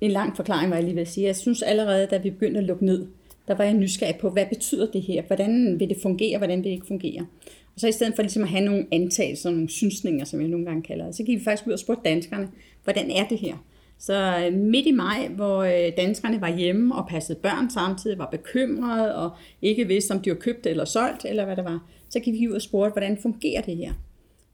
en 0.00 0.10
lang 0.10 0.36
forklaring 0.36 0.70
var 0.70 0.76
jeg 0.76 0.84
lige 0.84 0.94
ved 0.94 1.02
at 1.02 1.08
sige. 1.08 1.26
Jeg 1.26 1.36
synes 1.36 1.62
allerede, 1.62 2.06
da 2.06 2.18
vi 2.18 2.30
begyndte 2.30 2.58
at 2.60 2.66
lukke 2.66 2.84
ned, 2.84 3.06
der 3.48 3.54
var 3.54 3.64
jeg 3.64 3.74
nysgerrig 3.74 4.16
på, 4.16 4.30
hvad 4.30 4.46
betyder 4.46 4.86
det 4.90 5.02
her? 5.02 5.22
Hvordan 5.26 5.80
vil 5.80 5.88
det 5.88 5.96
fungere, 6.02 6.38
hvordan 6.38 6.58
vil 6.58 6.64
det 6.64 6.70
ikke 6.70 6.86
fungere? 6.86 7.26
Og 7.74 7.80
så 7.80 7.88
i 7.88 7.92
stedet 7.92 8.12
for 8.16 8.22
ligesom 8.22 8.42
at 8.42 8.48
have 8.48 8.64
nogle 8.64 8.86
antagelser, 8.92 9.50
nogle 9.50 9.68
synsninger, 9.68 10.24
som 10.24 10.40
jeg 10.40 10.48
nogle 10.48 10.66
gange 10.66 10.82
kalder 10.82 11.06
det, 11.06 11.14
så 11.14 11.22
gik 11.22 11.38
vi 11.38 11.44
faktisk 11.44 11.66
ud 11.66 11.72
og 11.72 11.78
spurgte 11.78 12.08
danskerne, 12.08 12.48
hvordan 12.84 13.10
er 13.10 13.24
det 13.24 13.38
her? 13.38 13.54
Så 13.98 14.46
øh, 14.46 14.58
midt 14.58 14.86
i 14.86 14.92
maj, 14.92 15.28
hvor 15.28 15.62
øh, 15.62 15.92
danskerne 15.96 16.40
var 16.40 16.56
hjemme 16.56 16.94
og 16.94 17.08
passede 17.08 17.38
børn 17.38 17.70
samtidig, 17.70 18.18
var 18.18 18.28
bekymrede 18.30 19.16
og 19.16 19.30
ikke 19.62 19.86
vidste, 19.86 20.12
om 20.12 20.20
de 20.20 20.30
var 20.30 20.36
købt 20.36 20.66
eller 20.66 20.84
solgt, 20.84 21.24
eller 21.24 21.44
hvad 21.44 21.56
det 21.56 21.64
var, 21.64 21.88
så 22.08 22.20
gik 22.20 22.34
vi 22.34 22.48
ud 22.48 22.54
og 22.54 22.62
spurgte, 22.62 22.92
hvordan 22.92 23.18
fungerer 23.22 23.60
det 23.60 23.76
her? 23.76 23.92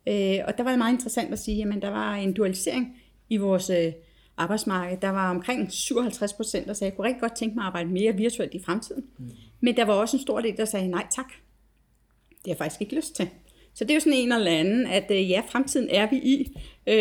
Øh, 0.06 0.44
og 0.48 0.58
der 0.58 0.62
var 0.62 0.70
det 0.70 0.78
meget 0.78 0.92
interessant 0.92 1.32
at 1.32 1.38
sige, 1.38 1.66
at 1.76 1.82
der 1.82 1.90
var 1.90 2.14
en 2.14 2.32
dualisering 2.32 2.96
i 3.28 3.36
vores 3.36 3.70
arbejdsmarked. 4.36 4.96
Der 5.02 5.08
var 5.10 5.30
omkring 5.30 5.72
57 5.72 6.32
procent, 6.32 6.66
der 6.66 6.72
sagde, 6.72 6.88
at 6.88 6.92
jeg 6.92 6.96
kunne 6.96 7.06
rigtig 7.06 7.20
godt 7.20 7.36
tænke 7.36 7.54
mig 7.54 7.62
at 7.62 7.66
arbejde 7.66 7.88
mere 7.88 8.16
virtuelt 8.16 8.54
i 8.54 8.62
fremtiden. 8.64 9.04
Mm. 9.18 9.30
Men 9.60 9.76
der 9.76 9.84
var 9.84 9.94
også 9.94 10.16
en 10.16 10.22
stor 10.22 10.40
del, 10.40 10.56
der 10.56 10.64
sagde, 10.64 10.88
nej 10.88 11.06
tak, 11.10 11.28
det 12.28 12.46
har 12.46 12.50
jeg 12.50 12.56
faktisk 12.56 12.80
ikke 12.80 12.96
lyst 12.96 13.14
til. 13.14 13.28
Så 13.74 13.84
det 13.84 13.90
er 13.90 13.94
jo 13.94 14.00
sådan 14.00 14.18
en 14.18 14.32
eller 14.32 14.50
anden, 14.50 14.86
at 14.86 15.10
ja, 15.10 15.42
fremtiden 15.48 15.88
er 15.90 16.10
vi 16.10 16.16
i, 16.16 16.56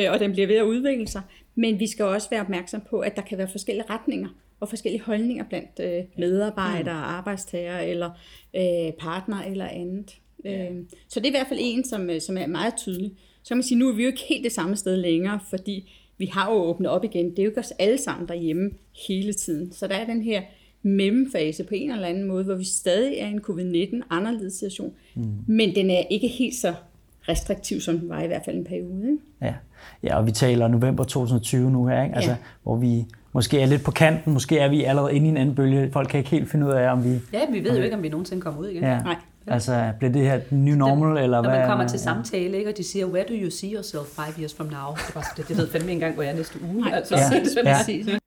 og 0.07 0.19
den 0.19 0.31
bliver 0.31 0.47
ved 0.47 0.55
at 0.55 0.63
udvikle 0.63 1.07
sig. 1.07 1.21
Men 1.55 1.79
vi 1.79 1.88
skal 1.88 2.05
også 2.05 2.29
være 2.29 2.41
opmærksom 2.41 2.81
på, 2.89 3.00
at 3.00 3.15
der 3.15 3.22
kan 3.22 3.38
være 3.38 3.48
forskellige 3.48 3.86
retninger 3.89 4.29
og 4.60 4.69
forskellige 4.69 5.01
holdninger 5.01 5.43
blandt 5.43 5.79
øh, 5.79 6.03
medarbejdere, 6.17 6.93
mm. 6.93 7.03
arbejdstagere 7.03 7.88
eller 7.88 8.10
øh, 8.55 8.93
partner 9.00 9.41
eller 9.41 9.67
andet. 9.67 10.17
Ja. 10.45 10.69
Øh, 10.69 10.75
så 11.07 11.19
det 11.19 11.25
er 11.25 11.29
i 11.29 11.38
hvert 11.38 11.48
fald 11.48 11.60
en, 11.62 11.83
som, 11.83 12.10
øh, 12.10 12.22
som 12.22 12.38
er 12.38 12.48
meget 12.48 12.74
tydelig. 12.77 13.12
Så 13.43 13.48
kan 13.48 13.57
man 13.57 13.63
sige, 13.63 13.77
nu 13.77 13.89
er 13.89 13.95
vi 13.95 14.03
jo 14.03 14.07
ikke 14.07 14.24
helt 14.29 14.43
det 14.43 14.51
samme 14.51 14.75
sted 14.75 14.98
længere, 14.98 15.39
fordi 15.50 15.91
vi 16.17 16.25
har 16.25 16.51
jo 16.51 16.57
åbnet 16.57 16.89
op 16.89 17.03
igen. 17.03 17.29
Det 17.29 17.39
er 17.39 17.43
jo 17.43 17.50
ikke 17.50 17.60
os 17.60 17.74
alle 17.79 17.98
sammen 17.98 18.27
derhjemme 18.27 18.72
hele 19.07 19.33
tiden. 19.33 19.72
Så 19.72 19.88
der 19.88 19.95
er 19.95 20.05
den 20.05 20.22
her 20.22 20.41
mellemfase 20.81 21.63
på 21.63 21.75
en 21.75 21.91
eller 21.91 22.07
anden 22.07 22.24
måde, 22.24 22.43
hvor 22.43 22.55
vi 22.55 22.63
stadig 22.63 23.17
er 23.17 23.27
i 23.27 23.31
en 23.31 23.41
covid-19 23.41 24.07
anderledes 24.10 24.53
situation, 24.53 24.93
mm. 25.15 25.24
men 25.48 25.75
den 25.75 25.89
er 25.89 26.03
ikke 26.10 26.27
helt 26.27 26.55
så 26.55 26.74
restriktiv, 27.29 27.81
som 27.81 27.99
den 27.99 28.09
var 28.09 28.21
i 28.21 28.27
hvert 28.27 28.41
fald 28.45 28.55
en 28.55 28.63
periode. 28.63 29.11
Ikke? 29.11 29.17
Ja. 29.41 29.53
ja, 30.03 30.17
og 30.17 30.25
vi 30.25 30.31
taler 30.31 30.67
november 30.67 31.03
2020 31.03 31.71
nu 31.71 31.87
her, 31.87 32.03
ikke? 32.03 32.15
Altså, 32.15 32.31
ja. 32.31 32.37
hvor 32.63 32.75
vi 32.75 33.05
måske 33.33 33.61
er 33.61 33.65
lidt 33.65 33.83
på 33.83 33.91
kanten, 33.91 34.33
måske 34.33 34.59
er 34.59 34.69
vi 34.69 34.83
allerede 34.83 35.15
inde 35.15 35.27
i 35.27 35.29
en 35.29 35.37
anden 35.37 35.55
bølge. 35.55 35.91
Folk 35.91 36.09
kan 36.09 36.17
ikke 36.17 36.29
helt 36.29 36.49
finde 36.49 36.65
ud 36.65 36.71
af, 36.71 36.91
om 36.91 37.03
vi... 37.03 37.19
Ja, 37.33 37.39
vi 37.51 37.63
ved 37.63 37.77
jo 37.77 37.83
ikke, 37.83 37.95
om 37.95 38.03
vi 38.03 38.09
nogensinde 38.09 38.41
kommer 38.41 38.61
ud 38.61 38.67
igen. 38.67 38.83
Ja. 38.83 38.99
Nej. 38.99 39.15
Altså, 39.47 39.93
bliver 39.97 40.11
det 40.11 40.21
her 40.21 40.41
new 40.51 40.75
normal, 40.75 41.15
det, 41.15 41.23
eller 41.23 41.41
hvad? 41.41 41.51
Når 41.51 41.59
man 41.59 41.67
kommer 41.67 41.87
til 41.87 41.99
samtale, 41.99 42.57
ikke, 42.57 42.69
og 42.69 42.77
de 42.77 42.83
siger, 42.83 43.05
where 43.05 43.27
do 43.27 43.33
you 43.33 43.49
see 43.49 43.73
yourself 43.73 44.05
five 44.05 44.39
years 44.39 44.55
from 44.55 44.67
now? 44.67 44.95
Det, 45.07 45.15
var, 45.15 45.33
det, 45.37 45.47
det 45.47 45.57
ved 45.57 45.71
fandme 45.71 45.91
engang, 45.91 46.13
hvor 46.13 46.23
jeg 46.23 46.31
er 46.31 46.35
næste 46.35 46.59
uge. 46.63 46.81
Nej, 46.81 46.91
altså, 46.93 47.15
ja. 47.15 47.39
det 47.39 48.07
ja. 48.07 48.17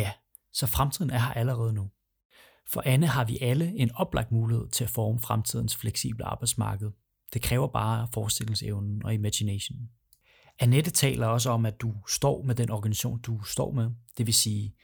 ja, 0.00 0.10
så 0.52 0.66
fremtiden 0.66 1.10
er 1.10 1.18
her 1.18 1.32
allerede 1.32 1.72
nu. 1.72 1.88
For 2.68 2.82
Anne 2.86 3.06
har 3.06 3.24
vi 3.24 3.38
alle 3.40 3.72
en 3.76 3.90
oplagt 3.94 4.32
mulighed 4.32 4.68
til 4.68 4.84
at 4.84 4.90
forme 4.90 5.18
fremtidens 5.18 5.76
fleksible 5.76 6.24
arbejdsmarked. 6.24 6.90
Det 7.32 7.42
kræver 7.42 7.66
bare 7.66 8.08
forestillingsevnen 8.14 9.04
og 9.04 9.14
imagination. 9.14 9.78
Annette 10.58 10.90
taler 10.90 11.26
også 11.26 11.50
om, 11.50 11.66
at 11.66 11.80
du 11.80 11.94
står 12.08 12.42
med 12.42 12.54
den 12.54 12.70
organisation, 12.70 13.20
du 13.20 13.42
står 13.42 13.72
med. 13.72 13.90
Det 14.18 14.26
vil 14.26 14.34
sige, 14.34 14.74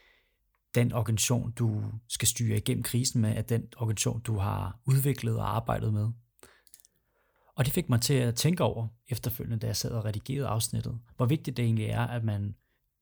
den 0.75 0.93
organisation, 0.93 1.51
du 1.51 1.83
skal 2.09 2.29
styre 2.29 2.57
igennem 2.57 2.83
krisen 2.83 3.21
med, 3.21 3.37
er 3.37 3.43
den 3.43 3.63
organisation, 3.77 4.21
du 4.21 4.39
har 4.39 4.79
udviklet 4.87 5.37
og 5.37 5.57
arbejdet 5.57 5.93
med. 5.93 6.09
Og 7.57 7.65
det 7.65 7.73
fik 7.73 7.89
mig 7.89 8.01
til 8.01 8.15
at 8.15 8.35
tænke 8.35 8.63
over 8.63 8.89
efterfølgende, 9.09 9.59
da 9.59 9.67
jeg 9.67 9.77
sad 9.77 9.91
og 9.91 10.05
redigerede 10.05 10.49
afsnittet, 10.49 10.99
hvor 11.17 11.27
vigtigt 11.27 11.57
det 11.57 11.65
egentlig 11.65 11.87
er, 11.87 12.07
at 12.07 12.25
man 12.25 12.55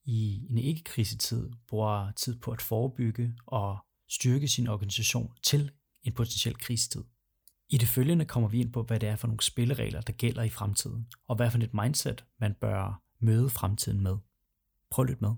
i 0.05 0.47
en 0.51 0.59
ikke-krisetid 0.59 1.51
bruger 1.69 2.13
tid 2.13 2.39
på 2.39 2.51
at 2.51 2.63
forebygge 2.63 3.35
og 3.47 3.79
styrke 4.09 4.49
sin 4.49 4.69
organisation 4.69 5.33
til 5.43 5.71
en 6.03 6.13
potentiel 6.13 6.59
krisetid. 6.59 7.05
I 7.69 7.77
det 7.77 7.89
følgende 7.89 8.25
kommer 8.25 8.49
vi 8.49 8.61
ind 8.61 8.73
på, 8.73 8.83
hvad 8.83 9.01
det 9.01 9.09
er 9.09 9.17
for 9.17 9.27
nogle 9.27 9.43
spilleregler, 9.43 10.01
der 10.01 10.13
gælder 10.13 10.43
i 10.43 10.49
fremtiden, 10.49 11.07
og 11.29 11.37
hvad 11.37 11.51
for 11.51 11.59
et 11.59 11.75
mindset, 11.75 12.25
man 12.41 12.55
bør 12.55 13.03
møde 13.21 13.51
fremtiden 13.51 14.03
med. 14.03 14.17
Prøv 14.91 15.05
lidt 15.05 15.23
med. 15.23 15.31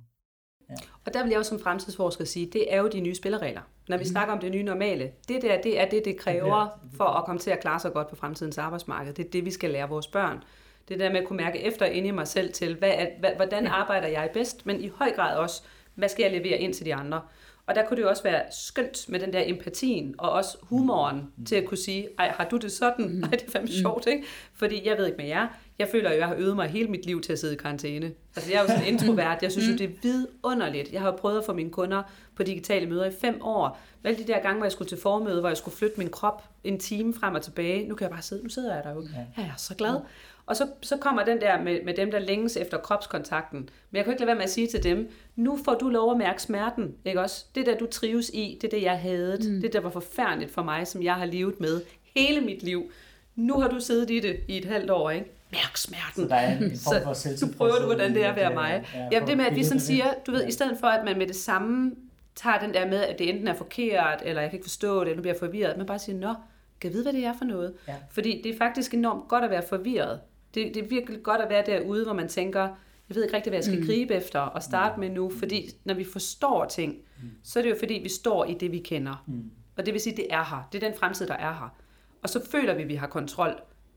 Ja. 0.70 0.74
Og 1.06 1.14
der 1.14 1.22
vil 1.22 1.30
jeg 1.30 1.38
jo 1.38 1.42
som 1.42 1.60
fremtidsforsker 1.60 2.24
sige, 2.24 2.46
det 2.52 2.74
er 2.74 2.80
jo 2.80 2.88
de 2.88 3.00
nye 3.00 3.14
spilleregler. 3.14 3.60
Når 3.88 3.96
vi 3.96 4.02
mm. 4.02 4.08
snakker 4.08 4.34
om 4.34 4.40
det 4.40 4.52
nye 4.52 4.62
normale, 4.62 5.12
det 5.28 5.42
der, 5.42 5.60
det 5.62 5.80
er 5.80 5.88
det, 5.88 6.04
det 6.04 6.18
kræver 6.18 6.68
for 6.96 7.04
at 7.04 7.24
komme 7.24 7.38
til 7.38 7.50
at 7.50 7.60
klare 7.60 7.80
sig 7.80 7.92
godt 7.92 8.08
på 8.08 8.16
fremtidens 8.16 8.58
arbejdsmarked. 8.58 9.14
Det 9.14 9.26
er 9.26 9.30
det, 9.30 9.44
vi 9.44 9.50
skal 9.50 9.70
lære 9.70 9.88
vores 9.88 10.06
børn. 10.06 10.42
Det 10.88 10.98
der 10.98 11.12
med 11.12 11.20
at 11.20 11.26
kunne 11.26 11.36
mærke 11.36 11.62
efter 11.62 11.86
ind 11.86 12.06
i 12.06 12.10
mig 12.10 12.28
selv 12.28 12.52
til, 12.52 12.74
hvad 12.78 12.92
er, 12.94 13.36
hvordan 13.36 13.66
arbejder 13.66 14.08
jeg 14.08 14.30
bedst, 14.32 14.66
men 14.66 14.80
i 14.80 14.88
høj 14.88 15.12
grad 15.14 15.36
også, 15.36 15.62
hvad 15.94 16.08
skal 16.08 16.22
jeg 16.22 16.32
levere 16.32 16.58
ind 16.58 16.74
til 16.74 16.86
de 16.86 16.94
andre. 16.94 17.22
Og 17.68 17.74
der 17.74 17.86
kunne 17.86 17.96
det 17.96 18.02
jo 18.02 18.08
også 18.08 18.22
være 18.22 18.42
skønt 18.50 19.08
med 19.08 19.20
den 19.20 19.32
der 19.32 19.42
empatien, 19.46 20.14
og 20.18 20.30
også 20.30 20.58
humoren 20.62 21.32
mm. 21.36 21.44
til 21.44 21.56
at 21.56 21.64
kunne 21.64 21.78
sige, 21.78 22.08
ej, 22.18 22.32
har 22.36 22.44
du 22.44 22.56
det 22.56 22.72
sådan? 22.72 23.08
Mm. 23.08 23.22
Ej, 23.22 23.30
det 23.30 23.42
er 23.46 23.50
fandme 23.50 23.66
mm. 23.66 23.72
sjovt, 23.72 24.06
ikke? 24.06 24.24
Fordi 24.54 24.88
jeg 24.88 24.98
ved 24.98 25.06
ikke 25.06 25.16
med 25.18 25.26
jer, 25.26 25.46
jeg 25.78 25.88
føler 25.88 26.12
jo, 26.12 26.18
jeg 26.18 26.26
har 26.26 26.34
øvet 26.38 26.56
mig 26.56 26.68
hele 26.68 26.88
mit 26.88 27.06
liv 27.06 27.20
til 27.20 27.32
at 27.32 27.38
sidde 27.38 27.54
i 27.54 27.56
karantæne. 27.56 28.12
Altså 28.36 28.50
jeg 28.50 28.58
er 28.58 28.62
jo 28.62 28.68
sådan 28.68 28.86
introvert, 28.86 29.42
jeg 29.42 29.52
synes 29.52 29.68
jo, 29.68 29.72
det 29.72 29.84
er 29.84 29.94
vidunderligt. 30.02 30.92
Jeg 30.92 31.00
har 31.00 31.10
jo 31.10 31.16
prøvet 31.16 31.38
at 31.38 31.44
få 31.44 31.52
mine 31.52 31.70
kunder 31.70 32.02
på 32.36 32.42
digitale 32.42 32.86
møder 32.86 33.04
i 33.04 33.12
fem 33.20 33.42
år. 33.42 33.80
Alle 34.04 34.18
de 34.18 34.26
der 34.26 34.40
gange, 34.40 34.56
hvor 34.56 34.64
jeg 34.64 34.72
skulle 34.72 34.88
til 34.88 34.98
formøde, 34.98 35.40
hvor 35.40 35.48
jeg 35.48 35.56
skulle 35.56 35.76
flytte 35.76 35.98
min 35.98 36.10
krop 36.10 36.44
en 36.64 36.78
time 36.78 37.14
frem 37.14 37.34
og 37.34 37.42
tilbage. 37.42 37.88
Nu 37.88 37.94
kan 37.94 38.04
jeg 38.04 38.10
bare 38.10 38.22
sidde, 38.22 38.42
nu 38.42 38.48
sidder 38.48 38.74
jeg 38.74 38.84
der 38.84 38.90
jo. 38.90 39.02
Ja, 39.02 39.42
jeg 39.42 39.50
er 39.50 39.56
så 39.56 39.74
glad. 39.74 40.00
Og 40.48 40.56
så, 40.56 40.66
så 40.82 40.96
kommer 40.96 41.24
den 41.24 41.40
der 41.40 41.62
med, 41.62 41.78
med 41.84 41.94
dem, 41.94 42.10
der 42.10 42.18
længes 42.18 42.56
efter 42.56 42.78
kropskontakten. 42.78 43.58
Men 43.90 43.96
jeg 43.96 44.04
kan 44.04 44.12
ikke 44.12 44.20
lade 44.20 44.26
være 44.26 44.36
med 44.36 44.44
at 44.44 44.50
sige 44.50 44.66
til 44.66 44.82
dem, 44.82 45.10
nu 45.36 45.58
får 45.64 45.74
du 45.74 45.88
lov 45.88 46.10
at 46.10 46.18
mærke 46.18 46.42
smerten, 46.42 46.94
ikke 47.04 47.20
også? 47.20 47.44
Det 47.54 47.66
der, 47.66 47.78
du 47.78 47.86
trives 47.86 48.30
i, 48.34 48.58
det 48.60 48.66
er 48.66 48.76
det, 48.76 48.82
jeg 48.82 48.98
havde. 48.98 49.38
Mm. 49.40 49.60
Det 49.60 49.72
der 49.72 49.80
var 49.80 49.90
forfærdeligt 49.90 50.50
for 50.50 50.62
mig, 50.62 50.86
som 50.86 51.02
jeg 51.02 51.14
har 51.14 51.24
levet 51.24 51.60
med 51.60 51.80
hele 52.14 52.40
mit 52.40 52.62
liv. 52.62 52.90
Nu 53.36 53.60
har 53.60 53.68
du 53.68 53.80
siddet 53.80 54.10
i 54.10 54.20
det 54.20 54.36
i 54.48 54.58
et 54.58 54.64
halvt 54.64 54.90
år, 54.90 55.10
ikke? 55.10 55.26
Mærk 55.52 55.76
smerten. 55.76 56.22
Så, 56.22 56.28
der 56.28 56.34
er 56.34 56.58
en 56.58 56.78
form 56.84 57.02
for 57.02 57.12
så 57.12 57.46
nu 57.46 57.52
prøver 57.52 57.78
du, 57.78 57.86
hvordan 57.86 58.14
det 58.14 58.24
er 58.24 58.30
at 58.30 58.36
være 58.36 58.54
mig. 58.54 58.86
Ja, 58.94 59.08
Jamen 59.12 59.28
det 59.28 59.36
med, 59.36 59.44
at 59.44 59.56
vi 59.56 59.64
sådan 59.64 59.80
siger, 59.80 60.04
du 60.26 60.30
ved, 60.30 60.46
i 60.48 60.52
stedet 60.52 60.76
for, 60.80 60.86
at 60.86 61.04
man 61.04 61.18
med 61.18 61.26
det 61.26 61.36
samme 61.36 61.92
tager 62.36 62.58
den 62.58 62.74
der 62.74 62.86
med, 62.86 62.98
at 62.98 63.18
det 63.18 63.28
enten 63.28 63.48
er 63.48 63.54
forkert, 63.54 64.22
eller 64.24 64.42
jeg 64.42 64.50
kan 64.50 64.56
ikke 64.56 64.64
forstå 64.64 65.00
det, 65.00 65.02
eller 65.02 65.16
nu 65.16 65.22
bliver 65.22 65.34
jeg 65.34 65.40
forvirret, 65.40 65.76
man 65.76 65.86
bare 65.86 65.98
siger, 65.98 66.18
nå, 66.18 66.34
kan 66.80 66.90
jeg 66.90 66.92
vide, 66.92 67.02
hvad 67.02 67.12
det 67.12 67.24
er 67.24 67.34
for 67.38 67.44
noget? 67.44 67.74
Ja. 67.88 67.94
Fordi 68.10 68.40
det 68.44 68.54
er 68.54 68.58
faktisk 68.58 68.94
enormt 68.94 69.28
godt 69.28 69.44
at 69.44 69.50
være 69.50 69.62
forvirret. 69.68 70.20
Det, 70.54 70.74
det 70.74 70.84
er 70.84 70.88
virkelig 70.88 71.22
godt 71.22 71.40
at 71.40 71.50
være 71.50 71.66
derude, 71.66 72.04
hvor 72.04 72.12
man 72.12 72.28
tænker, 72.28 72.60
jeg 73.08 73.16
ved 73.16 73.24
ikke 73.24 73.36
rigtig, 73.36 73.50
hvad 73.50 73.56
jeg 73.56 73.64
skal 73.64 73.80
mm. 73.80 73.86
gribe 73.86 74.14
efter 74.14 74.40
og 74.40 74.62
starte 74.62 74.94
mm. 74.94 75.00
med 75.00 75.10
nu, 75.10 75.30
fordi 75.38 75.70
når 75.84 75.94
vi 75.94 76.04
forstår 76.04 76.64
ting, 76.64 76.92
mm. 77.22 77.30
så 77.42 77.58
er 77.58 77.62
det 77.62 77.70
jo 77.70 77.76
fordi, 77.78 77.94
vi 77.94 78.08
står 78.08 78.44
i 78.44 78.54
det, 78.54 78.72
vi 78.72 78.78
kender. 78.78 79.24
Mm. 79.26 79.50
Og 79.76 79.86
det 79.86 79.94
vil 79.94 80.00
sige, 80.00 80.16
det 80.16 80.26
er 80.30 80.44
her. 80.44 80.68
Det 80.72 80.82
er 80.82 80.88
den 80.88 80.98
fremtid, 80.98 81.26
der 81.26 81.34
er 81.34 81.52
her. 81.52 81.76
Og 82.22 82.28
så 82.28 82.50
føler 82.50 82.74
vi, 82.74 82.82
at 82.82 82.88
vi 82.88 82.94
har 82.94 83.06
kontrol. 83.06 83.48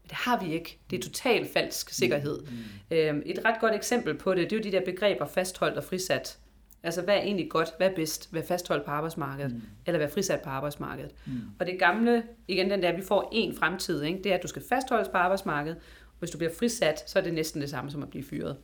Men 0.01 0.09
det 0.09 0.17
har 0.17 0.43
vi 0.43 0.53
ikke. 0.53 0.79
Det 0.89 0.99
er 0.99 1.03
totalt 1.03 1.53
falsk 1.53 1.89
sikkerhed. 1.89 2.39
Mm. 2.41 2.97
Øhm, 2.97 3.21
et 3.25 3.45
ret 3.45 3.59
godt 3.59 3.75
eksempel 3.75 4.17
på 4.17 4.33
det, 4.33 4.49
det 4.49 4.55
er 4.55 4.57
jo 4.57 4.63
de 4.63 4.71
der 4.71 4.85
begreber 4.85 5.25
fastholdt 5.25 5.77
og 5.77 5.83
frisat. 5.83 6.37
Altså, 6.83 7.01
hvad 7.01 7.15
er 7.15 7.21
egentlig 7.21 7.49
godt? 7.49 7.69
Hvad 7.77 7.89
er 7.89 7.95
bedst? 7.95 8.31
Hvad 8.31 8.43
fastholdt 8.43 8.85
på 8.85 8.91
arbejdsmarkedet? 8.91 9.53
Mm. 9.53 9.61
Eller 9.85 9.97
være 9.97 10.09
frisat 10.09 10.41
på 10.41 10.49
arbejdsmarkedet? 10.49 11.11
Mm. 11.25 11.33
Og 11.59 11.65
det 11.65 11.79
gamle, 11.79 12.23
igen 12.47 12.69
den 12.69 12.81
der, 12.81 12.95
vi 12.95 13.01
får 13.01 13.29
en 13.31 13.55
fremtid, 13.55 14.03
ikke? 14.03 14.23
det 14.23 14.31
er, 14.31 14.35
at 14.35 14.43
du 14.43 14.47
skal 14.47 14.63
fastholdes 14.69 15.09
på 15.09 15.17
arbejdsmarkedet, 15.17 15.77
hvis 16.21 16.31
du 16.31 16.37
bliver 16.37 16.53
frisat, 16.53 17.09
så 17.09 17.19
er 17.19 17.23
det 17.23 17.33
næsten 17.33 17.61
det 17.61 17.69
samme 17.69 17.91
som 17.91 18.03
at 18.03 18.09
blive 18.09 18.23
fyret. 18.23 18.57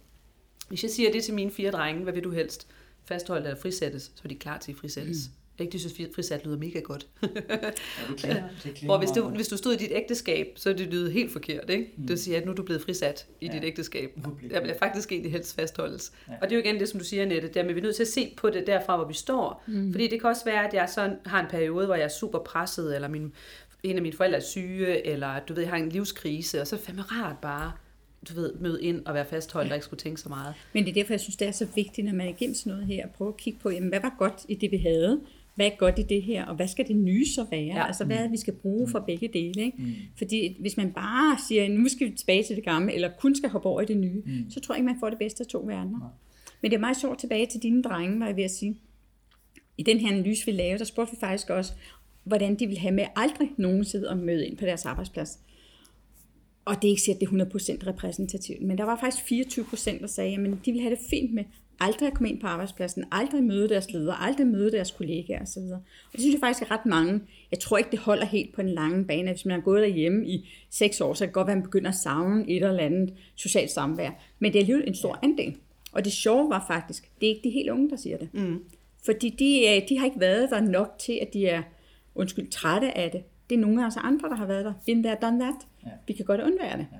Hvis 0.67 0.83
jeg 0.83 0.91
siger 0.91 1.11
det 1.11 1.23
til 1.23 1.33
mine 1.33 1.51
fire 1.51 1.71
drenge, 1.71 2.03
hvad 2.03 2.13
vil 2.13 2.23
du 2.23 2.31
helst? 2.31 2.67
Fastholde 3.05 3.43
eller 3.43 3.61
frisættes, 3.61 4.03
så 4.03 4.21
er 4.23 4.27
de 4.27 4.35
klar 4.35 4.57
til 4.57 4.71
at 4.71 4.77
frisættes. 4.77 5.17
Mm. 5.27 5.33
Ikke, 5.59 5.71
de 5.71 5.79
synes, 5.79 6.15
frisat 6.15 6.45
lyder 6.45 6.57
mega 6.57 6.79
godt. 6.79 7.07
ja, 7.23 7.27
det 7.27 8.17
klinger, 8.17 8.43
det 8.63 8.73
klinger 8.73 8.97
hvis, 8.97 9.09
du, 9.09 9.29
hvis 9.29 9.47
du 9.47 9.57
stod 9.57 9.73
i 9.73 9.77
dit 9.77 9.91
ægteskab, 9.91 10.47
så 10.55 10.73
det 10.73 10.87
lyder 10.87 11.11
helt 11.11 11.31
forkert. 11.31 11.69
Ikke? 11.69 11.93
Mm. 11.97 12.07
Det 12.07 12.19
siger, 12.19 12.37
at 12.37 12.45
nu 12.45 12.51
er 12.51 12.55
du 12.55 12.63
blevet 12.63 12.81
frisat 12.81 13.27
i 13.41 13.45
ja. 13.45 13.53
dit 13.53 13.63
ægteskab. 13.63 14.17
Jeg 14.51 14.63
vil 14.63 14.75
faktisk 14.79 15.11
egentlig 15.11 15.31
helst 15.31 15.55
fastholdes. 15.55 16.11
Ja. 16.27 16.33
Og 16.41 16.49
det 16.49 16.55
er 16.55 16.59
jo 16.59 16.63
igen 16.63 16.79
det, 16.79 16.89
som 16.89 16.99
du 16.99 17.05
siger, 17.05 17.25
Nette, 17.25 17.47
der, 17.47 17.63
men 17.63 17.75
vi 17.75 17.79
er 17.79 17.83
nødt 17.83 17.95
til 17.95 18.03
at 18.03 18.07
se 18.07 18.33
på 18.37 18.49
det 18.49 18.67
derfra, 18.67 18.95
hvor 18.97 19.07
vi 19.07 19.13
står. 19.13 19.63
Mm. 19.67 19.91
Fordi 19.91 20.07
det 20.07 20.21
kan 20.21 20.29
også 20.29 20.45
være, 20.45 20.67
at 20.67 20.73
jeg 20.73 20.89
så 20.89 21.15
har 21.25 21.39
en 21.39 21.47
periode, 21.49 21.85
hvor 21.85 21.95
jeg 21.95 22.03
er 22.03 22.09
super 22.19 22.39
presset, 22.39 22.95
eller 22.95 23.07
min 23.07 23.33
en 23.83 23.95
af 23.95 24.01
mine 24.01 24.15
forældre 24.15 24.37
er 24.37 24.41
syge, 24.41 25.07
eller 25.07 25.39
du 25.39 25.53
ved, 25.53 25.61
jeg 25.61 25.71
har 25.71 25.77
en 25.77 25.89
livskrise, 25.89 26.61
og 26.61 26.67
så 26.67 26.75
er 26.75 26.77
det 26.77 26.85
fandme 26.85 27.01
rart 27.01 27.37
bare 27.37 27.71
du 28.29 28.33
ved, 28.33 28.53
møde 28.53 28.83
ind 28.83 29.05
og 29.05 29.13
være 29.13 29.25
fastholdt 29.25 29.71
og 29.71 29.75
ikke 29.75 29.85
skulle 29.85 29.99
tænke 29.99 30.21
så 30.21 30.29
meget. 30.29 30.55
Men 30.73 30.83
det 30.83 30.89
er 30.89 30.93
derfor, 30.93 31.13
jeg 31.13 31.19
synes, 31.19 31.35
det 31.35 31.47
er 31.47 31.51
så 31.51 31.67
vigtigt, 31.75 32.05
når 32.05 32.13
man 32.13 32.27
er 32.27 32.29
igennem 32.29 32.55
sådan 32.55 32.73
noget 32.73 32.87
her, 32.87 33.03
at 33.03 33.11
prøve 33.11 33.27
at 33.27 33.37
kigge 33.37 33.59
på, 33.59 33.69
jamen, 33.69 33.89
hvad 33.89 33.99
var 34.01 34.15
godt 34.19 34.45
i 34.47 34.55
det, 34.55 34.71
vi 34.71 34.77
havde? 34.77 35.21
Hvad 35.55 35.65
er 35.65 35.75
godt 35.77 35.99
i 35.99 36.01
det 36.01 36.23
her? 36.23 36.45
Og 36.45 36.55
hvad 36.55 36.67
skal 36.67 36.87
det 36.87 36.95
nye 36.95 37.25
så 37.25 37.45
være? 37.51 37.61
Ja. 37.61 37.87
Altså, 37.87 38.05
hvad 38.05 38.17
er 38.17 38.21
det, 38.21 38.31
vi 38.31 38.37
skal 38.37 38.53
bruge 38.53 38.89
for 38.89 38.99
begge 38.99 39.27
dele? 39.33 39.61
Ikke? 39.65 39.77
Mm. 39.77 39.93
Fordi 40.17 40.57
hvis 40.59 40.77
man 40.77 40.91
bare 40.93 41.37
siger, 41.47 41.69
nu 41.69 41.89
skal 41.89 42.11
vi 42.11 42.15
tilbage 42.15 42.43
til 42.43 42.55
det 42.55 42.63
gamle, 42.63 42.93
eller 42.93 43.09
kun 43.19 43.35
skal 43.35 43.49
hoppe 43.49 43.69
over 43.69 43.81
i 43.81 43.85
det 43.85 43.97
nye, 43.97 44.21
mm. 44.25 44.49
så 44.49 44.59
tror 44.59 44.75
jeg 44.75 44.79
ikke, 44.79 44.85
man 44.85 44.99
får 44.99 45.09
det 45.09 45.19
bedste 45.19 45.43
af 45.43 45.47
to 45.47 45.59
verdener. 45.59 45.99
Ja. 46.03 46.09
Men 46.61 46.71
det 46.71 46.77
er 46.77 46.81
meget 46.81 46.97
sjovt 46.97 47.19
tilbage 47.19 47.45
til 47.45 47.63
dine 47.63 47.83
drenge, 47.83 48.19
var 48.19 48.25
jeg 48.25 48.35
ved 48.35 48.43
at 48.43 48.51
sige. 48.51 48.77
I 49.77 49.83
den 49.83 49.99
her 49.99 50.07
analyse, 50.07 50.45
vi 50.45 50.51
lavede, 50.51 50.79
der 50.79 50.85
spurgte 50.85 51.13
vi 51.13 51.19
faktisk 51.19 51.49
også, 51.49 51.73
hvordan 52.27 52.55
de 52.55 52.67
vil 52.67 52.77
have 52.77 52.93
med 52.93 53.05
aldrig 53.15 53.51
nogensinde 53.57 54.09
at 54.09 54.17
møde 54.17 54.47
ind 54.47 54.57
på 54.57 54.65
deres 54.65 54.85
arbejdsplads. 54.85 55.39
Og 56.65 56.75
det 56.75 56.87
er 56.87 56.89
ikke 56.89 57.01
sikkert, 57.01 57.29
det 57.31 57.39
er 57.39 57.45
100% 57.85 57.87
repræsentativt, 57.87 58.61
men 58.61 58.77
der 58.77 58.83
var 58.83 58.99
faktisk 58.99 59.23
24%, 59.57 60.01
der 60.01 60.07
sagde, 60.07 60.33
at 60.33 60.65
de 60.65 60.71
ville 60.71 60.81
have 60.81 60.95
det 60.95 61.03
fint 61.09 61.33
med 61.33 61.43
aldrig 61.79 62.07
at 62.07 62.13
komme 62.13 62.29
ind 62.29 62.39
på 62.39 62.47
arbejdspladsen, 62.47 63.03
aldrig 63.11 63.43
møde 63.43 63.69
deres 63.69 63.91
ledere, 63.91 64.21
aldrig 64.21 64.47
møde 64.47 64.71
deres 64.71 64.91
kollegaer 64.91 65.41
osv. 65.41 65.61
Og 65.61 66.11
det 66.11 66.21
synes 66.21 66.33
jeg 66.33 66.39
faktisk 66.39 66.61
er 66.61 66.71
ret 66.71 66.85
mange. 66.85 67.21
Jeg 67.51 67.59
tror 67.59 67.77
ikke, 67.77 67.91
det 67.91 67.99
holder 67.99 68.25
helt 68.25 68.55
på 68.55 68.61
en 68.61 68.69
lang 68.69 69.07
bane. 69.07 69.31
Hvis 69.31 69.45
man 69.45 69.55
har 69.55 69.61
gået 69.61 69.81
derhjemme 69.81 70.27
i 70.27 70.49
seks 70.69 71.01
år, 71.01 71.13
så 71.13 71.19
kan 71.19 71.27
det 71.27 71.33
godt 71.33 71.47
være, 71.47 71.53
at 71.53 71.57
man 71.57 71.63
begynder 71.63 71.89
at 71.89 71.95
savne 71.95 72.49
et 72.49 72.63
eller 72.63 72.83
andet 72.83 73.13
socialt 73.35 73.71
samvær. 73.71 74.11
Men 74.39 74.53
det 74.53 74.59
er 74.59 74.63
alligevel 74.63 74.87
en 74.87 74.95
stor 74.95 75.19
andel. 75.23 75.55
Og 75.91 76.05
det 76.05 76.11
sjove 76.11 76.49
var 76.49 76.65
faktisk, 76.67 77.11
det 77.21 77.25
er 77.25 77.35
ikke 77.35 77.49
de 77.49 77.53
helt 77.53 77.69
unge, 77.69 77.89
der 77.89 77.95
siger 77.95 78.17
det. 78.17 78.29
Mm. 78.33 78.63
Fordi 79.05 79.29
de, 79.29 79.59
øh, 79.67 79.89
de 79.89 79.97
har 79.97 80.05
ikke 80.05 80.19
været 80.19 80.49
der 80.49 80.61
nok 80.61 80.95
til, 80.99 81.19
at 81.21 81.33
de 81.33 81.47
er 81.47 81.63
undskyld, 82.17 82.51
trætte 82.51 82.97
af 82.97 83.11
det. 83.11 83.23
Det 83.49 83.55
er 83.55 83.59
nogle 83.59 83.83
af 83.83 83.87
os 83.87 83.97
andre, 83.97 84.29
der 84.29 84.35
har 84.35 84.45
været 84.45 84.65
der. 84.65 84.73
Been 84.85 85.03
there, 85.03 85.17
done 85.21 85.39
that. 85.39 85.55
Ja. 85.85 85.89
Vi 86.07 86.13
kan 86.13 86.25
godt 86.25 86.41
undvære 86.41 86.77
det. 86.77 86.87
Ja. 86.91 86.97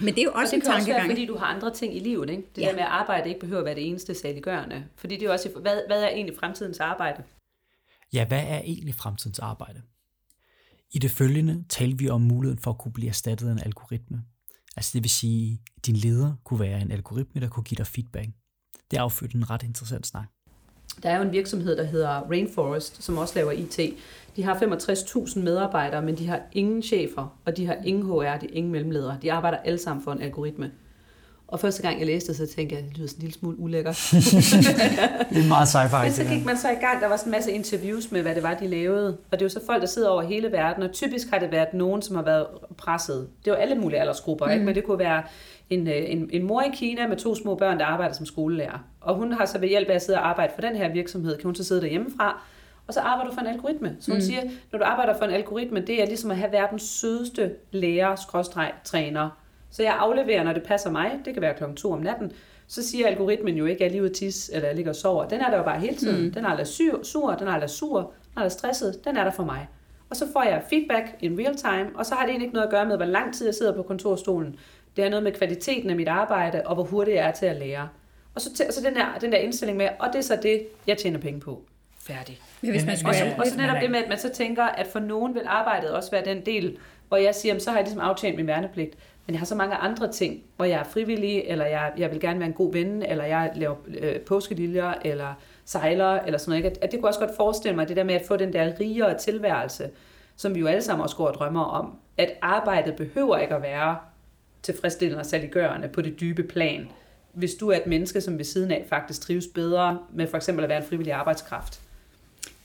Men 0.00 0.14
det 0.14 0.18
er 0.18 0.24
jo 0.24 0.32
også 0.32 0.56
og 0.56 0.60
det 0.60 0.66
en 0.66 0.72
tankegang. 0.72 0.96
Også 0.96 1.08
være, 1.08 1.16
fordi 1.16 1.26
du 1.26 1.36
har 1.36 1.46
andre 1.46 1.74
ting 1.74 1.96
i 1.96 1.98
livet. 1.98 2.30
Ikke? 2.30 2.42
Det 2.56 2.62
ja. 2.62 2.66
der 2.66 2.72
med 2.72 2.82
at 2.82 2.88
arbejde 2.88 3.28
ikke 3.28 3.40
behøver 3.40 3.60
at 3.60 3.64
være 3.64 3.74
det 3.74 3.88
eneste 3.88 4.14
saliggørende. 4.14 4.84
Fordi 4.96 5.16
det 5.16 5.26
er 5.26 5.32
også, 5.32 5.48
hvad, 5.60 5.80
hvad 5.86 6.02
er 6.02 6.08
egentlig 6.08 6.36
fremtidens 6.36 6.80
arbejde? 6.80 7.22
Ja, 8.12 8.26
hvad 8.26 8.44
er 8.46 8.58
egentlig 8.58 8.94
fremtidens 8.94 9.38
arbejde? 9.38 9.82
I 10.90 10.98
det 10.98 11.10
følgende 11.10 11.64
taler 11.68 11.96
vi 11.96 12.08
om 12.08 12.20
muligheden 12.20 12.58
for 12.58 12.70
at 12.70 12.78
kunne 12.78 12.92
blive 12.92 13.08
erstattet 13.08 13.48
af 13.48 13.52
en 13.52 13.62
algoritme. 13.64 14.22
Altså 14.76 14.90
det 14.94 15.02
vil 15.02 15.10
sige, 15.10 15.60
at 15.76 15.86
din 15.86 15.96
leder 15.96 16.34
kunne 16.44 16.60
være 16.60 16.80
en 16.80 16.92
algoritme, 16.92 17.40
der 17.40 17.48
kunne 17.48 17.64
give 17.64 17.76
dig 17.76 17.86
feedback. 17.86 18.28
Det 18.90 18.96
er 18.96 19.02
affødt 19.02 19.32
en 19.32 19.50
ret 19.50 19.62
interessant 19.62 20.06
snak. 20.06 20.28
Der 21.02 21.10
er 21.10 21.16
jo 21.16 21.22
en 21.22 21.32
virksomhed, 21.32 21.76
der 21.76 21.84
hedder 21.84 22.08
Rainforest, 22.08 23.02
som 23.02 23.18
også 23.18 23.34
laver 23.36 23.52
IT. 23.52 23.80
De 24.36 24.42
har 24.42 24.54
65.000 24.54 25.38
medarbejdere, 25.38 26.02
men 26.02 26.18
de 26.18 26.26
har 26.26 26.40
ingen 26.52 26.82
chefer, 26.82 27.38
og 27.44 27.56
de 27.56 27.66
har 27.66 27.76
ingen 27.84 28.04
HR, 28.04 28.20
de 28.20 28.22
har 28.22 28.46
ingen 28.52 28.72
mellemledere. 28.72 29.18
De 29.22 29.32
arbejder 29.32 29.58
alle 29.58 29.78
sammen 29.78 30.04
for 30.04 30.12
en 30.12 30.22
algoritme. 30.22 30.70
Og 31.48 31.60
første 31.60 31.82
gang 31.82 31.98
jeg 31.98 32.06
læste 32.06 32.28
det, 32.28 32.36
så 32.36 32.54
tænkte 32.56 32.74
jeg, 32.74 32.84
at 32.84 32.88
det 32.88 32.98
lyder 32.98 33.08
sådan 33.08 33.18
en 33.18 33.22
lille 33.22 33.38
smule 33.38 33.58
ulækkert. 33.58 33.96
det 35.30 35.44
er 35.44 35.48
meget 35.48 35.66
sci-fi. 35.66 36.02
Men 36.02 36.12
så 36.12 36.24
gik 36.24 36.44
man 36.44 36.56
så 36.56 36.70
i 36.70 36.74
gang, 36.74 37.00
der 37.00 37.08
var 37.08 37.16
sådan 37.16 37.30
en 37.30 37.36
masse 37.36 37.52
interviews 37.52 38.10
med, 38.12 38.22
hvad 38.22 38.34
det 38.34 38.42
var, 38.42 38.54
de 38.54 38.66
lavede. 38.66 39.08
Og 39.08 39.32
det 39.32 39.42
er 39.42 39.44
jo 39.44 39.48
så 39.48 39.60
folk, 39.66 39.80
der 39.80 39.88
sidder 39.88 40.08
over 40.08 40.22
hele 40.22 40.52
verden, 40.52 40.82
og 40.82 40.92
typisk 40.92 41.30
har 41.30 41.38
det 41.38 41.52
været 41.52 41.74
nogen, 41.74 42.02
som 42.02 42.16
har 42.16 42.22
været 42.22 42.46
presset. 42.76 43.28
Det 43.44 43.50
var 43.50 43.56
alle 43.56 43.74
mulige 43.74 44.00
aldersgrupper, 44.00 44.46
mm. 44.46 44.52
ikke? 44.52 44.64
men 44.64 44.74
det 44.74 44.84
kunne 44.84 44.98
være 44.98 45.22
en, 45.70 45.88
øh, 45.88 45.94
en, 46.06 46.30
en 46.32 46.42
mor 46.42 46.62
i 46.62 46.70
Kina 46.74 47.06
med 47.06 47.16
to 47.16 47.34
små 47.34 47.54
børn, 47.54 47.78
der 47.78 47.84
arbejder 47.84 48.14
som 48.14 48.26
skolelærer. 48.26 48.84
Og 49.00 49.14
hun 49.14 49.32
har 49.32 49.46
så 49.46 49.58
ved 49.58 49.68
hjælp 49.68 49.88
af 49.88 49.94
at 49.94 50.02
sidde 50.02 50.18
og 50.18 50.28
arbejde 50.28 50.52
for 50.54 50.60
den 50.60 50.76
her 50.76 50.92
virksomhed, 50.92 51.36
kan 51.36 51.44
hun 51.44 51.54
så 51.54 51.64
sidde 51.64 51.80
derhjemmefra, 51.80 52.42
og 52.86 52.94
så 52.94 53.00
arbejder 53.00 53.30
du 53.30 53.34
for 53.34 53.40
en 53.40 53.46
algoritme. 53.46 53.96
Så 54.00 54.10
hun 54.10 54.18
mm. 54.18 54.22
siger, 54.22 54.40
når 54.72 54.78
du 54.78 54.84
arbejder 54.84 55.18
for 55.18 55.24
en 55.24 55.30
algoritme, 55.30 55.80
det 55.80 56.02
er 56.02 56.06
ligesom 56.06 56.30
at 56.30 56.36
have 56.36 56.52
verdens 56.52 56.82
sødeste 56.82 57.52
lærer-træner. 57.72 59.30
Så 59.70 59.82
jeg 59.82 59.96
afleverer, 59.98 60.44
når 60.44 60.52
det 60.52 60.62
passer 60.62 60.90
mig, 60.90 61.20
det 61.24 61.34
kan 61.34 61.42
være 61.42 61.54
klokken 61.54 61.76
2 61.76 61.92
om 61.92 62.00
natten, 62.00 62.32
så 62.66 62.88
siger 62.88 63.06
algoritmen 63.06 63.56
jo 63.56 63.64
ikke, 63.64 63.76
at 63.76 63.80
jeg 63.80 63.86
er 63.86 63.90
lige 63.90 64.02
ude 64.02 64.12
tis, 64.12 64.50
eller 64.54 64.68
jeg 64.68 64.76
ligger 64.76 64.92
og 64.92 64.96
sover. 64.96 65.28
Den 65.28 65.40
er 65.40 65.50
der 65.50 65.56
jo 65.56 65.62
bare 65.62 65.80
hele 65.80 65.96
tiden. 65.96 66.24
Mm. 66.24 66.32
Den 66.32 66.44
er 66.44 66.48
aldrig 66.48 66.66
sur, 66.66 67.02
sur, 67.02 67.34
den 67.34 67.48
er 67.48 67.52
aldrig 67.52 67.70
sur, 67.70 67.98
den 67.98 68.32
er 68.36 68.40
aldrig 68.40 68.52
stresset, 68.52 69.04
den 69.04 69.16
er 69.16 69.24
der 69.24 69.30
for 69.30 69.44
mig. 69.44 69.68
Og 70.10 70.16
så 70.16 70.26
får 70.32 70.42
jeg 70.42 70.62
feedback 70.68 71.06
in 71.20 71.38
real 71.38 71.56
time, 71.56 71.90
og 71.94 72.06
så 72.06 72.14
har 72.14 72.22
det 72.22 72.30
egentlig 72.30 72.46
ikke 72.46 72.54
noget 72.54 72.66
at 72.66 72.70
gøre 72.70 72.86
med, 72.86 72.96
hvor 72.96 73.06
lang 73.06 73.34
tid 73.34 73.46
jeg 73.46 73.54
sidder 73.54 73.74
på 73.74 73.82
kontorstolen 73.82 74.56
Det 74.96 75.04
er 75.04 75.08
noget 75.08 75.22
med 75.22 75.32
kvaliteten 75.32 75.90
af 75.90 75.96
mit 75.96 76.08
arbejde, 76.08 76.62
og 76.66 76.74
hvor 76.74 76.84
hurtigt 76.84 77.16
jeg 77.16 77.28
er 77.28 77.32
til 77.32 77.46
at 77.46 77.56
lære. 77.56 77.88
Og 78.34 78.40
så, 78.40 78.64
så 78.70 78.80
den, 78.84 78.94
der, 78.94 79.18
den 79.20 79.32
der 79.32 79.38
indstilling 79.38 79.78
med, 79.78 79.88
og 79.98 80.08
det 80.12 80.18
er 80.18 80.22
så 80.22 80.38
det, 80.42 80.66
jeg 80.86 80.98
tjener 80.98 81.18
penge 81.18 81.40
på. 81.40 81.62
Færdig. 82.00 82.40
Ja, 82.62 82.70
hvis 82.70 82.86
man 82.86 82.96
skal 82.96 83.08
og, 83.08 83.14
så, 83.14 83.34
og 83.38 83.46
så 83.46 83.56
netop 83.56 83.76
det 83.80 83.90
med, 83.90 84.02
at 84.02 84.08
man 84.08 84.18
så 84.18 84.28
tænker, 84.28 84.64
at 84.64 84.86
for 84.86 84.98
nogen 84.98 85.34
vil 85.34 85.42
arbejdet 85.46 85.90
også 85.90 86.10
være 86.10 86.24
den 86.24 86.46
del, 86.46 86.78
hvor 87.08 87.16
jeg 87.16 87.34
siger, 87.34 87.58
så 87.58 87.70
har 87.70 87.78
jeg 87.78 87.84
ligesom 87.84 88.00
aftjent 88.00 88.36
min 88.36 88.46
værnepligt. 88.46 88.96
Men 89.28 89.32
jeg 89.32 89.40
har 89.40 89.46
så 89.46 89.54
mange 89.54 89.74
andre 89.74 90.12
ting, 90.12 90.42
hvor 90.56 90.64
jeg 90.64 90.80
er 90.80 90.84
frivillig, 90.84 91.42
eller 91.46 91.66
jeg, 91.66 91.92
jeg 91.98 92.10
vil 92.10 92.20
gerne 92.20 92.38
være 92.38 92.48
en 92.48 92.54
god 92.54 92.72
ven, 92.72 93.02
eller 93.02 93.24
jeg 93.24 93.52
laver 93.54 93.76
øh, 93.88 94.20
påskeliljer, 94.20 94.94
eller 95.04 95.34
sejler, 95.64 96.20
eller 96.20 96.38
sådan 96.38 96.60
noget. 96.60 96.70
At, 96.70 96.78
at 96.82 96.92
det 96.92 97.00
kunne 97.00 97.08
også 97.08 97.20
godt 97.20 97.36
forestille 97.36 97.76
mig, 97.76 97.88
det 97.88 97.96
der 97.96 98.04
med 98.04 98.14
at 98.14 98.26
få 98.26 98.36
den 98.36 98.52
der 98.52 98.80
rigere 98.80 99.18
tilværelse, 99.18 99.90
som 100.36 100.54
vi 100.54 100.60
jo 100.60 100.66
alle 100.66 100.82
sammen 100.82 101.02
også 101.02 101.16
går 101.16 101.26
og 101.26 101.34
drømmer 101.34 101.64
om. 101.64 101.96
At 102.16 102.30
arbejdet 102.42 102.96
behøver 102.96 103.38
ikke 103.38 103.54
at 103.54 103.62
være 103.62 103.96
tilfredsstillende 104.62 105.20
og 105.20 105.26
saliggørende 105.26 105.88
på 105.88 106.02
det 106.02 106.20
dybe 106.20 106.42
plan, 106.42 106.88
hvis 107.32 107.54
du 107.54 107.68
er 107.68 107.76
et 107.76 107.86
menneske, 107.86 108.20
som 108.20 108.38
ved 108.38 108.44
siden 108.44 108.70
af 108.70 108.84
faktisk 108.88 109.20
trives 109.20 109.46
bedre 109.54 109.98
med 110.12 110.26
for 110.26 110.36
eksempel 110.36 110.64
at 110.64 110.68
være 110.68 110.78
en 110.78 110.88
frivillig 110.88 111.12
arbejdskraft. 111.12 111.80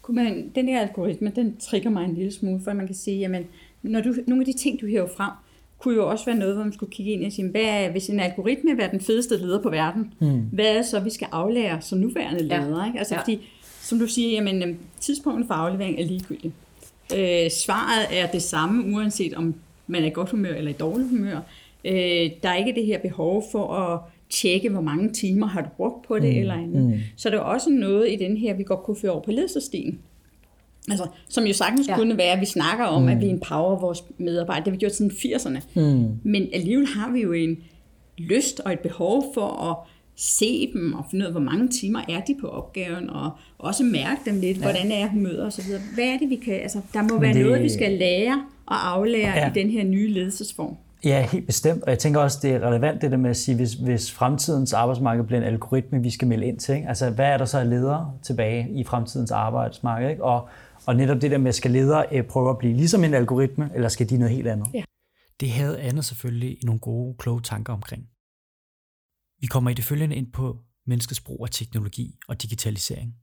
Kunne 0.01 0.23
man, 0.23 0.51
den 0.55 0.67
her 0.67 0.81
algoritme, 0.81 1.31
den 1.35 1.57
trigger 1.57 1.89
mig 1.89 2.05
en 2.05 2.13
lille 2.13 2.31
smule, 2.31 2.61
for 2.63 2.73
man 2.73 2.85
kan 2.85 2.95
sige, 2.95 3.19
jamen, 3.19 3.47
når 3.81 4.01
du, 4.01 4.13
nogle 4.27 4.41
af 4.41 4.45
de 4.45 4.53
ting, 4.53 4.81
du 4.81 4.87
hæver 4.87 5.07
frem, 5.17 5.31
kunne 5.83 5.95
jo 5.95 6.09
også 6.09 6.25
være 6.25 6.35
noget, 6.35 6.55
hvor 6.55 6.63
man 6.63 6.73
skulle 6.73 6.91
kigge 6.91 7.11
ind 7.11 7.25
og 7.25 7.31
sige, 7.31 7.49
hvad 7.49 7.61
er, 7.61 7.91
hvis 7.91 8.09
en 8.09 8.19
algoritme 8.19 8.81
er 8.81 8.89
den 8.89 9.01
fedeste 9.01 9.37
leder 9.37 9.61
på 9.61 9.69
verden, 9.69 10.13
mm. 10.19 10.41
hvad 10.51 10.65
er 10.65 10.81
så, 10.81 10.99
vi 10.99 11.09
skal 11.09 11.27
aflære 11.31 11.81
som 11.81 11.99
nuværende 11.99 12.43
leder? 12.43 12.79
Ja. 12.79 12.85
Ikke? 12.87 12.99
Altså, 12.99 13.15
ja. 13.15 13.21
fordi, 13.21 13.39
som 13.81 13.99
du 13.99 14.07
siger, 14.07 14.31
jamen, 14.31 14.63
øhm, 14.63 14.77
tidspunktet 14.99 15.47
for 15.47 15.53
aflevering 15.53 15.99
er 15.99 16.05
ligegyldigt. 16.05 16.53
Øh, 17.17 17.51
svaret 17.51 18.21
er 18.21 18.27
det 18.27 18.41
samme, 18.41 18.95
uanset 18.95 19.33
om 19.33 19.55
man 19.87 20.03
er 20.03 20.07
i 20.07 20.09
godt 20.09 20.29
humør 20.29 20.53
eller 20.53 20.71
i 20.71 20.73
dårligt 20.73 21.09
humør. 21.09 21.37
Øh, 21.85 22.29
der 22.43 22.49
er 22.49 22.55
ikke 22.55 22.73
det 22.75 22.85
her 22.85 22.99
behov 22.99 23.43
for 23.51 23.73
at 23.73 23.99
tjekke, 24.29 24.69
hvor 24.69 24.81
mange 24.81 25.13
timer 25.13 25.47
har 25.47 25.61
du 25.61 25.69
brugt 25.77 26.07
på 26.07 26.19
det 26.19 26.33
mm. 26.33 26.39
eller 26.39 26.53
andet. 26.53 26.83
Mm. 26.83 26.99
Så 27.15 27.29
der 27.29 27.35
er 27.35 27.41
også 27.41 27.69
noget 27.69 28.11
i 28.11 28.15
den 28.15 28.37
her, 28.37 28.53
vi 28.53 28.63
godt 28.63 28.83
kunne 28.83 28.97
føre 28.97 29.11
over 29.11 29.21
på 29.21 29.31
ledelsesstilen. 29.31 29.99
Altså, 30.89 31.07
som 31.29 31.43
jo 31.43 31.53
sagtens 31.53 31.87
ja. 31.87 31.95
kunne 31.95 32.17
være, 32.17 32.31
at 32.31 32.39
vi 32.39 32.45
snakker 32.45 32.85
om, 32.85 33.01
mm. 33.01 33.07
at 33.07 33.21
vi 33.21 33.29
empower 33.29 33.79
vores 33.79 34.03
medarbejdere. 34.17 34.65
Det 34.65 34.71
har 34.71 34.71
vi 34.71 34.77
gjort 34.77 34.95
siden 34.95 35.11
80'erne. 35.11 35.59
Mm. 35.75 36.09
Men 36.23 36.47
alligevel 36.53 36.87
har 36.87 37.11
vi 37.11 37.21
jo 37.21 37.31
en 37.31 37.57
lyst 38.17 38.59
og 38.59 38.73
et 38.73 38.79
behov 38.79 39.23
for 39.33 39.71
at 39.71 39.77
se 40.15 40.69
dem 40.73 40.93
og 40.93 41.05
finde 41.11 41.23
ud 41.23 41.27
af, 41.27 41.33
hvor 41.33 41.41
mange 41.41 41.67
timer 41.67 41.99
er 42.09 42.21
de 42.27 42.35
på 42.41 42.47
opgaven, 42.47 43.09
og 43.09 43.31
også 43.57 43.83
mærke 43.83 44.21
dem 44.25 44.39
lidt, 44.39 44.57
ja. 44.57 44.63
hvordan 44.63 44.91
er 44.91 45.07
humøret 45.07 45.45
osv. 45.45 45.65
Hvad 45.95 46.05
er 46.05 46.17
det, 46.17 46.29
vi 46.29 46.35
kan... 46.35 46.53
Altså, 46.53 46.81
der 46.93 47.01
må 47.01 47.19
være 47.19 47.33
det... 47.33 47.45
noget, 47.45 47.63
vi 47.63 47.69
skal 47.69 47.91
lære 47.91 48.43
og 48.65 48.91
aflære 48.91 49.37
ja. 49.37 49.49
i 49.49 49.51
den 49.55 49.69
her 49.69 49.83
nye 49.83 50.13
ledelsesform. 50.13 50.77
Ja, 51.05 51.27
helt 51.31 51.45
bestemt. 51.45 51.83
Og 51.83 51.89
jeg 51.89 51.99
tænker 51.99 52.19
også, 52.19 52.39
det 52.41 52.51
er 52.51 52.59
relevant 52.59 53.01
det 53.01 53.11
der 53.11 53.17
med 53.17 53.29
at 53.29 53.37
sige, 53.37 53.55
hvis, 53.55 53.73
hvis 53.73 54.11
fremtidens 54.11 54.73
arbejdsmarked 54.73 55.23
bliver 55.23 55.41
en 55.41 55.47
algoritme, 55.47 56.03
vi 56.03 56.09
skal 56.09 56.27
melde 56.27 56.45
ind 56.45 56.57
til. 56.57 56.75
Ikke? 56.75 56.87
Altså, 56.87 57.09
hvad 57.09 57.25
er 57.25 57.37
der 57.37 57.45
så 57.45 57.59
af 57.59 57.69
ledere 57.69 58.11
tilbage 58.23 58.67
i 58.71 58.83
fremtidens 58.83 59.31
arbejdsmarked? 59.31 60.09
Ikke? 60.09 60.23
Og, 60.23 60.47
og 60.87 60.95
netop 60.95 61.21
det 61.21 61.31
der 61.31 61.37
med, 61.37 61.51
skal 61.51 61.71
ledere 61.71 62.05
øh, 62.11 62.27
prøve 62.27 62.49
at 62.49 62.57
blive 62.57 62.73
ligesom 62.73 63.03
en 63.03 63.13
algoritme, 63.13 63.71
eller 63.75 63.89
skal 63.89 64.09
de 64.09 64.17
noget 64.17 64.35
helt 64.35 64.47
andet? 64.47 64.67
Ja. 64.73 64.83
Det 65.39 65.51
havde 65.51 65.81
Anne 65.81 66.03
selvfølgelig 66.03 66.57
nogle 66.63 66.79
gode, 66.79 67.15
kloge 67.17 67.41
tanker 67.41 67.73
omkring. 67.73 68.07
Vi 69.41 69.47
kommer 69.47 69.71
i 69.71 69.73
det 69.73 69.83
følgende 69.83 70.15
ind 70.15 70.31
på 70.31 70.59
menneskets 70.85 71.21
brug 71.21 71.45
af 71.45 71.49
teknologi 71.51 72.19
og 72.27 72.41
digitalisering. 72.41 73.15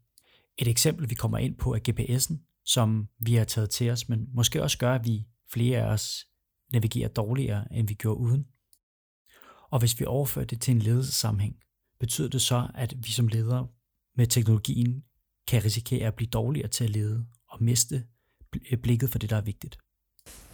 Et 0.59 0.69
eksempel, 0.69 1.11
vi 1.11 1.15
kommer 1.15 1.39
ind 1.39 1.57
på, 1.57 1.75
er 1.75 1.79
GPS'en, 1.89 2.63
som 2.65 3.09
vi 3.21 3.35
har 3.35 3.45
taget 3.45 3.71
til 3.71 3.91
os, 3.91 4.09
men 4.09 4.29
måske 4.35 4.63
også 4.63 4.79
gør, 4.79 4.95
at 4.95 5.07
vi 5.07 5.27
flere 5.53 5.79
af 5.79 5.93
os 5.93 6.27
navigerer 6.73 7.09
dårligere, 7.09 7.73
end 7.73 7.89
vi 7.89 7.95
gjorde 7.95 8.21
uden. 8.21 8.47
Og 9.71 9.79
hvis 9.79 10.01
vi 10.01 10.05
overfører 10.05 10.45
det 10.45 10.61
til 10.61 10.75
en 10.75 10.79
ledelsessammenhæng, 10.79 11.57
betyder 12.01 12.29
det 12.29 12.43
så, 12.43 12.69
at 12.75 12.95
vi 12.99 13.11
som 13.11 13.29
ledere 13.29 13.69
med 14.17 14.27
teknologien 14.27 15.05
kan 15.47 15.65
risikere 15.65 16.07
at 16.07 16.15
blive 16.15 16.31
dårligere 16.31 16.69
til 16.69 16.85
at 16.85 16.91
lede 16.91 17.27
miste 17.61 18.03
blikket 18.83 19.11
for 19.11 19.19
det, 19.19 19.31
der 19.31 19.37
er 19.37 19.41
vigtigt. 19.41 19.79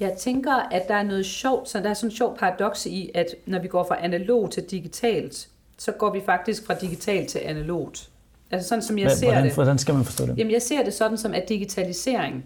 Jeg 0.00 0.16
tænker, 0.18 0.52
at 0.52 0.88
der 0.88 0.94
er 0.94 1.02
noget 1.02 1.26
sjovt, 1.26 1.68
så 1.68 1.80
der 1.80 1.90
er 1.90 1.94
sådan 1.94 2.10
en 2.10 2.16
sjov 2.16 2.38
paradoks 2.38 2.86
i, 2.86 3.10
at 3.14 3.26
når 3.46 3.58
vi 3.58 3.68
går 3.68 3.84
fra 3.84 4.04
analog 4.04 4.50
til 4.50 4.62
digitalt, 4.62 5.48
så 5.78 5.92
går 5.92 6.12
vi 6.12 6.20
faktisk 6.26 6.66
fra 6.66 6.74
digitalt 6.74 7.28
til 7.28 7.38
analogt. 7.38 8.10
Altså 8.50 8.68
sådan 8.68 8.82
som 8.82 8.98
jeg 8.98 9.04
hvordan, 9.04 9.18
ser 9.18 9.42
det. 9.42 9.54
Hvordan 9.54 9.78
skal 9.78 9.94
man 9.94 10.04
forstå 10.04 10.26
det? 10.26 10.38
Jamen 10.38 10.52
jeg 10.52 10.62
ser 10.62 10.84
det 10.84 10.94
sådan 10.94 11.18
som, 11.18 11.34
at 11.34 11.48
digitalisering 11.48 12.44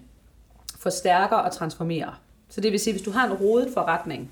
forstærker 0.79 1.37
og 1.37 1.53
transformerer. 1.53 2.21
Så 2.49 2.61
det 2.61 2.73
vil 2.73 2.81
sige, 2.81 2.95
hvis 2.95 3.03
du 3.03 3.11
har 3.11 3.27
en 3.27 3.33
rodet 3.33 3.69
forretning, 3.75 4.31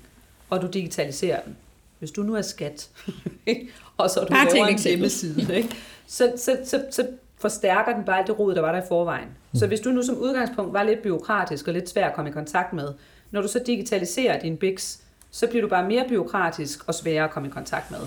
og 0.49 0.61
du 0.61 0.67
digitaliserer 0.67 1.41
den, 1.41 1.57
hvis 1.99 2.11
du 2.11 2.23
nu 2.23 2.35
er 2.35 2.41
skat, 2.41 2.89
og 3.97 4.09
så 4.09 4.19
du 4.19 4.27
Bare 4.27 4.53
laver 4.53 4.67
en 4.67 4.79
hjemmeside, 4.79 5.57
ikke? 5.57 5.75
Så, 6.07 6.33
så, 6.37 6.57
så, 6.65 6.85
så 6.91 7.07
forstærker 7.39 7.93
den 7.93 8.03
bare 8.03 8.23
det 8.27 8.39
rod, 8.39 8.55
der 8.55 8.61
var 8.61 8.71
der 8.71 8.81
i 8.81 8.85
forvejen. 8.87 9.27
Så 9.53 9.67
hvis 9.67 9.79
du 9.79 9.89
nu 9.89 10.03
som 10.03 10.17
udgangspunkt 10.17 10.73
var 10.73 10.83
lidt 10.83 11.01
byråkratisk 11.01 11.67
og 11.67 11.73
lidt 11.73 11.89
svær 11.89 12.07
at 12.07 12.15
komme 12.15 12.29
i 12.29 12.33
kontakt 12.33 12.73
med, 12.73 12.87
når 13.31 13.41
du 13.41 13.47
så 13.47 13.59
digitaliserer 13.65 14.39
din 14.39 14.57
BIX, 14.57 14.97
så 15.31 15.47
bliver 15.47 15.61
du 15.61 15.67
bare 15.67 15.87
mere 15.87 16.05
byråkratisk 16.09 16.87
og 16.87 16.93
sværere 16.93 17.23
at 17.23 17.31
komme 17.31 17.47
i 17.47 17.51
kontakt 17.51 17.91
med. 17.91 17.99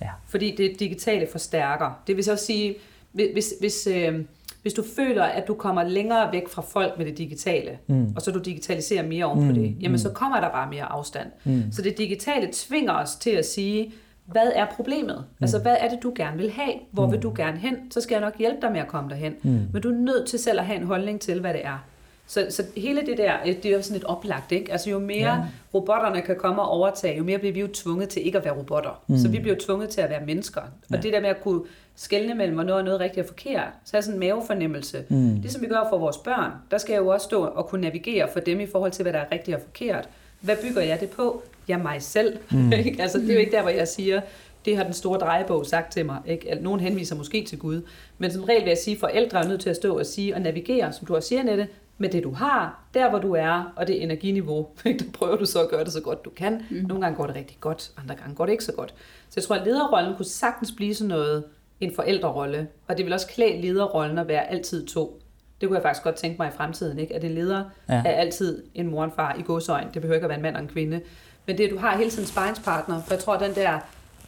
Ja. 0.00 0.10
Fordi 0.28 0.54
det 0.56 0.80
digitale 0.80 1.26
forstærker. 1.32 2.02
Det 2.06 2.16
vil 2.16 2.24
så 2.24 2.36
sige, 2.36 2.76
hvis, 3.12 3.54
hvis, 3.60 3.86
øh, 3.86 4.24
hvis 4.62 4.72
du 4.72 4.84
føler, 4.96 5.22
at 5.22 5.48
du 5.48 5.54
kommer 5.54 5.82
længere 5.82 6.32
væk 6.32 6.48
fra 6.48 6.62
folk 6.62 6.98
med 6.98 7.06
det 7.06 7.18
digitale, 7.18 7.78
mm. 7.86 8.12
og 8.16 8.22
så 8.22 8.30
du 8.30 8.38
digitaliserer 8.38 9.06
mere 9.06 9.24
oven 9.24 9.38
på 9.38 9.54
mm. 9.54 9.54
det, 9.54 9.76
jamen 9.80 9.92
mm. 9.92 9.98
så 9.98 10.10
kommer 10.10 10.40
der 10.40 10.48
bare 10.48 10.70
mere 10.70 10.84
afstand. 10.84 11.28
Mm. 11.44 11.62
Så 11.72 11.82
det 11.82 11.98
digitale 11.98 12.48
tvinger 12.52 12.92
os 12.92 13.16
til 13.16 13.30
at 13.30 13.46
sige, 13.46 13.92
hvad 14.32 14.52
er 14.54 14.66
problemet? 14.66 15.16
Mm. 15.18 15.44
Altså, 15.44 15.58
hvad 15.58 15.76
er 15.80 15.88
det, 15.88 16.02
du 16.02 16.12
gerne 16.16 16.36
vil 16.36 16.50
have? 16.50 16.72
Hvor 16.90 17.06
mm. 17.06 17.12
vil 17.12 17.22
du 17.22 17.32
gerne 17.36 17.58
hen? 17.58 17.90
Så 17.90 18.00
skal 18.00 18.14
jeg 18.14 18.20
nok 18.20 18.38
hjælpe 18.38 18.60
dig 18.62 18.72
med 18.72 18.80
at 18.80 18.88
komme 18.88 19.10
derhen. 19.10 19.34
Mm. 19.42 19.60
Men 19.72 19.82
du 19.82 19.88
er 19.88 19.94
nødt 19.94 20.28
til 20.28 20.38
selv 20.38 20.58
at 20.58 20.66
have 20.66 20.80
en 20.80 20.86
holdning 20.86 21.20
til, 21.20 21.40
hvad 21.40 21.52
det 21.52 21.64
er. 21.64 21.84
Så, 22.26 22.46
så 22.50 22.62
hele 22.76 23.00
det 23.06 23.18
der, 23.18 23.32
det 23.44 23.66
er 23.66 23.70
jo 23.70 23.82
sådan 23.82 23.96
et 23.96 24.04
oplagt, 24.04 24.52
ikke? 24.52 24.72
Altså 24.72 24.90
jo 24.90 24.98
mere 24.98 25.34
ja. 25.34 25.44
robotterne 25.74 26.22
kan 26.22 26.36
komme 26.36 26.62
og 26.62 26.68
overtage, 26.68 27.18
jo 27.18 27.24
mere 27.24 27.38
bliver 27.38 27.52
vi 27.52 27.60
jo 27.60 27.68
tvunget 27.74 28.08
til 28.08 28.26
ikke 28.26 28.38
at 28.38 28.44
være 28.44 28.54
robotter. 28.54 29.02
Mm. 29.06 29.18
Så 29.18 29.28
vi 29.28 29.38
bliver 29.38 29.56
tvunget 29.60 29.88
til 29.88 30.00
at 30.00 30.10
være 30.10 30.26
mennesker. 30.26 30.60
Ja. 30.90 30.96
Og 30.96 31.02
det 31.02 31.12
der 31.12 31.20
med 31.20 31.28
at 31.28 31.40
kunne 31.42 31.60
skelne 31.96 32.34
mellem, 32.34 32.54
hvornår 32.54 32.78
er 32.78 32.82
noget 32.82 33.00
rigtigt 33.00 33.24
og 33.24 33.28
forkert, 33.28 33.68
så 33.84 33.96
er 33.96 34.00
sådan 34.00 34.14
en 34.14 34.20
mavefornemmelse. 34.20 35.04
Mm. 35.08 35.42
Det 35.42 35.52
som 35.52 35.62
vi 35.62 35.66
gør 35.66 35.86
for 35.90 35.98
vores 35.98 36.18
børn, 36.18 36.50
der 36.70 36.78
skal 36.78 36.92
jeg 36.92 37.00
jo 37.00 37.08
også 37.08 37.24
stå 37.24 37.44
og 37.44 37.66
kunne 37.66 37.80
navigere 37.80 38.28
for 38.32 38.40
dem 38.40 38.60
i 38.60 38.66
forhold 38.66 38.92
til, 38.92 39.02
hvad 39.02 39.12
der 39.12 39.18
er 39.18 39.32
rigtigt 39.32 39.56
og 39.56 39.62
forkert. 39.62 40.08
Hvad 40.40 40.56
bygger 40.62 40.82
jeg 40.82 41.00
det 41.00 41.10
på? 41.10 41.42
Jeg 41.68 41.80
mig 41.80 42.02
selv. 42.02 42.38
Mm. 42.50 42.72
altså 42.98 43.18
det 43.18 43.30
er 43.30 43.34
jo 43.34 43.40
ikke 43.40 43.52
der, 43.52 43.62
hvor 43.62 43.70
jeg 43.70 43.88
siger, 43.88 44.20
det 44.64 44.76
har 44.76 44.84
den 44.84 44.92
store 44.92 45.18
drejebog 45.18 45.66
sagt 45.66 45.92
til 45.92 46.06
mig. 46.06 46.20
Ikke? 46.26 46.58
Nogen 46.60 46.80
henviser 46.80 47.16
måske 47.16 47.44
til 47.44 47.58
Gud. 47.58 47.82
Men 48.18 48.32
som 48.32 48.44
regel 48.44 48.62
vil 48.62 48.68
jeg 48.68 48.78
sige, 48.78 48.94
at 48.94 49.00
forældre 49.00 49.44
er 49.44 49.48
nødt 49.48 49.60
til 49.60 49.70
at 49.70 49.76
stå 49.76 49.98
og 49.98 50.06
sige 50.06 50.34
og 50.34 50.40
navigere, 50.40 50.92
som 50.92 51.06
du 51.06 51.12
har 51.12 51.20
siger, 51.20 51.42
Nette, 51.42 51.68
med 51.98 52.08
det 52.08 52.24
du 52.24 52.32
har, 52.32 52.84
der 52.94 53.10
hvor 53.10 53.18
du 53.18 53.32
er, 53.32 53.72
og 53.76 53.86
det 53.86 54.02
energiniveau. 54.02 54.68
der 54.84 55.04
prøver 55.12 55.36
du 55.36 55.44
så 55.44 55.62
at 55.62 55.68
gøre 55.68 55.84
det 55.84 55.92
så 55.92 56.00
godt 56.00 56.24
du 56.24 56.30
kan. 56.30 56.62
Mm. 56.70 56.76
Nogle 56.76 57.02
gange 57.02 57.16
går 57.16 57.26
det 57.26 57.36
rigtig 57.36 57.56
godt, 57.60 57.90
andre 58.02 58.14
gange 58.14 58.34
går 58.34 58.46
det 58.46 58.52
ikke 58.52 58.64
så 58.64 58.72
godt. 58.72 58.94
Så 59.28 59.34
jeg 59.36 59.44
tror, 59.44 59.56
at 59.56 59.66
lederrollen 59.66 60.16
kunne 60.16 60.26
sagtens 60.26 60.72
blive 60.72 60.94
sådan 60.94 61.08
noget, 61.08 61.44
en 61.80 61.94
forældrerolle, 61.94 62.68
og 62.88 62.96
det 62.96 63.04
vil 63.04 63.12
også 63.12 63.26
klæde 63.26 63.60
lederrollen 63.60 64.18
at 64.18 64.28
være 64.28 64.50
altid 64.50 64.86
to. 64.86 65.20
Det 65.60 65.68
kunne 65.68 65.76
jeg 65.76 65.82
faktisk 65.82 66.04
godt 66.04 66.14
tænke 66.14 66.36
mig 66.38 66.48
i 66.48 66.56
fremtiden, 66.56 66.98
ikke? 66.98 67.14
at 67.14 67.22
det 67.22 67.30
leder 67.30 67.64
ja. 67.88 67.94
er 67.94 68.12
altid 68.12 68.62
en 68.74 68.86
mor 68.86 68.98
og 68.98 69.04
en 69.04 69.12
far 69.16 69.36
i 69.38 69.42
godsøjne. 69.42 69.88
Det 69.94 70.02
behøver 70.02 70.14
ikke 70.14 70.24
at 70.24 70.28
være 70.28 70.38
en 70.38 70.42
mand 70.42 70.56
og 70.56 70.62
en 70.62 70.68
kvinde. 70.68 71.00
Men 71.46 71.58
det, 71.58 71.70
du 71.70 71.78
har 71.78 71.96
hele 71.96 72.10
tiden 72.10 72.28
sparringspartner, 72.28 73.02
for 73.02 73.14
jeg 73.14 73.22
tror, 73.22 73.34
at 73.34 73.40
den 73.40 73.54
der 73.54 73.78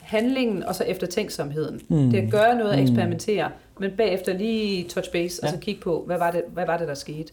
handlingen 0.00 0.62
og 0.62 0.74
så 0.74 0.84
eftertænksomheden. 0.84 1.80
Mm. 1.88 2.10
Det 2.10 2.18
at 2.18 2.30
gøre 2.30 2.54
noget 2.54 2.72
og 2.72 2.76
mm. 2.76 2.82
eksperimentere, 2.82 3.50
men 3.78 3.90
bagefter 3.96 4.32
lige 4.32 4.88
touch 4.88 5.10
base 5.12 5.40
ja. 5.42 5.48
og 5.48 5.54
så 5.54 5.60
kigge 5.60 5.80
på, 5.80 6.02
hvad 6.06 6.18
var, 6.18 6.30
det, 6.30 6.42
hvad 6.48 6.66
var 6.66 6.76
det, 6.76 6.88
der 6.88 6.94
skete. 6.94 7.32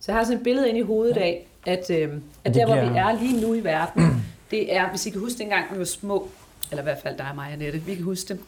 Så 0.00 0.12
jeg 0.12 0.14
har 0.14 0.24
sådan 0.24 0.38
et 0.38 0.44
billede 0.44 0.68
ind 0.68 0.78
i 0.78 0.80
hovedet 0.80 1.16
ja. 1.16 1.22
af, 1.22 1.46
at, 1.66 1.90
øh, 1.90 2.12
at 2.44 2.54
der, 2.54 2.66
hvor 2.66 2.74
vi 2.74 2.96
er 2.98 3.20
lige 3.20 3.40
nu 3.40 3.54
i 3.54 3.64
verden, 3.64 4.24
det 4.50 4.74
er, 4.76 4.90
hvis 4.90 5.06
I 5.06 5.10
kan 5.10 5.20
huske 5.20 5.38
dengang, 5.38 5.72
vi 5.72 5.78
var 5.78 5.84
små, 5.84 6.28
eller 6.70 6.82
i 6.82 6.84
hvert 6.84 6.98
fald 7.02 7.18
dig 7.18 7.26
og 7.28 7.34
mig, 7.34 7.52
Annette, 7.52 7.78
vi 7.78 7.94
kan 7.94 8.04
huske 8.04 8.34
det, 8.34 8.40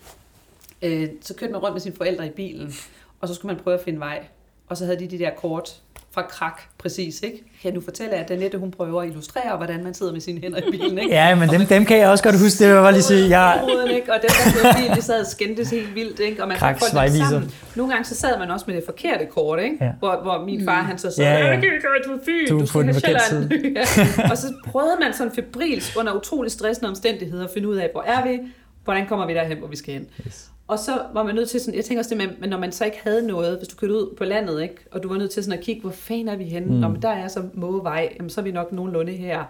øh, 0.82 1.08
så 1.20 1.34
kørte 1.34 1.52
man 1.52 1.62
rundt 1.62 1.74
med 1.74 1.80
sine 1.80 1.94
forældre 1.94 2.26
i 2.26 2.30
bilen, 2.30 2.74
og 3.20 3.28
så 3.28 3.34
skulle 3.34 3.54
man 3.54 3.62
prøve 3.62 3.78
at 3.78 3.84
finde 3.84 4.00
vej. 4.00 4.24
Og 4.72 4.78
så 4.78 4.84
havde 4.84 4.98
de 4.98 5.06
de 5.06 5.18
der 5.18 5.30
kort 5.30 5.70
fra 6.10 6.22
krak, 6.22 6.62
præcis, 6.78 7.22
ikke? 7.22 7.44
Kan 7.62 7.74
du 7.74 7.80
fortælle, 7.80 8.12
at 8.12 8.28
Danette, 8.28 8.58
hun 8.58 8.70
prøver 8.70 9.02
at 9.02 9.08
illustrere, 9.08 9.56
hvordan 9.56 9.84
man 9.84 9.94
sidder 9.94 10.12
med 10.12 10.20
sine 10.20 10.40
hænder 10.40 10.58
i 10.58 10.70
bilen, 10.70 10.98
ikke? 10.98 11.14
ja, 11.14 11.34
men 11.34 11.48
dem, 11.48 11.66
dem 11.66 11.84
kan 11.84 11.98
jeg 11.98 12.08
også 12.08 12.24
godt 12.24 12.40
huske, 12.40 12.64
det 12.64 12.74
var 12.74 12.90
lige 12.90 13.02
sige, 13.02 13.38
jeg... 13.38 13.64
Ikke? 13.94 14.12
Og 14.12 14.18
dem, 14.22 14.30
der 14.62 14.74
bil, 14.76 14.96
de 14.96 15.02
sad 15.02 15.20
og 15.20 15.26
skændtes 15.26 15.70
helt 15.70 15.94
vildt, 15.94 16.20
ikke? 16.20 16.42
Og 16.42 16.48
man 16.48 16.56
dem 16.60 16.78
sammen. 17.30 17.50
Nogle 17.76 17.92
gange 17.92 18.04
så 18.04 18.14
sad 18.14 18.38
man 18.38 18.50
også 18.50 18.64
med 18.68 18.76
det 18.76 18.84
forkerte 18.86 19.26
kort, 19.26 19.60
ikke? 19.60 19.76
Ja. 19.80 19.90
Hvor, 19.98 20.20
hvor 20.22 20.44
min 20.44 20.64
far, 20.64 20.82
han 20.82 20.98
så 20.98 21.10
sagde, 21.10 21.30
ja, 21.30 21.46
ja. 21.46 21.60
du 22.06 22.12
er 22.12 22.18
fy, 22.24 22.52
du, 22.52 22.60
du 22.60 22.66
skal 22.66 22.82
have 22.82 23.00
Sjælland. 23.00 23.52
ja. 23.76 24.30
Og 24.30 24.38
så 24.38 24.46
prøvede 24.66 24.96
man 25.00 25.12
sådan 25.12 25.32
febrilsk 25.34 25.98
under 25.98 26.12
utrolig 26.12 26.52
stressende 26.52 26.88
omstændigheder 26.88 27.44
at 27.44 27.50
finde 27.54 27.68
ud 27.68 27.76
af, 27.76 27.88
hvor 27.92 28.02
er 28.02 28.24
vi, 28.28 28.38
hvordan 28.84 29.06
kommer 29.06 29.26
vi 29.26 29.34
derhen, 29.34 29.58
hvor 29.58 29.68
vi 29.68 29.76
skal 29.76 29.94
hen. 29.94 30.06
Yes. 30.26 30.51
Og 30.68 30.78
så 30.78 31.02
var 31.12 31.22
man 31.22 31.34
nødt 31.34 31.48
til 31.50 31.60
sådan, 31.60 31.74
jeg 31.74 31.84
tænker 31.84 32.00
også 32.00 32.14
det 32.14 32.18
med, 32.18 32.36
men 32.40 32.50
når 32.50 32.58
man 32.58 32.72
så 32.72 32.84
ikke 32.84 33.00
havde 33.02 33.26
noget, 33.26 33.58
hvis 33.58 33.68
du 33.68 33.76
kørte 33.76 33.94
ud 33.94 34.14
på 34.16 34.24
landet, 34.24 34.62
ikke, 34.62 34.74
og 34.90 35.02
du 35.02 35.08
var 35.08 35.18
nødt 35.18 35.30
til 35.30 35.44
sådan 35.44 35.58
at 35.58 35.64
kigge, 35.64 35.80
hvor 35.80 35.90
fanden 35.90 36.28
er 36.28 36.36
vi 36.36 36.44
henne, 36.44 36.68
mm. 36.68 36.74
når 36.80 36.88
der 36.88 37.08
er 37.08 37.28
så 37.28 37.42
mågevej, 37.54 38.12
jamen, 38.16 38.30
så 38.30 38.40
er 38.40 38.44
vi 38.44 38.50
nok 38.52 38.72
nogenlunde 38.72 39.12
her. 39.12 39.44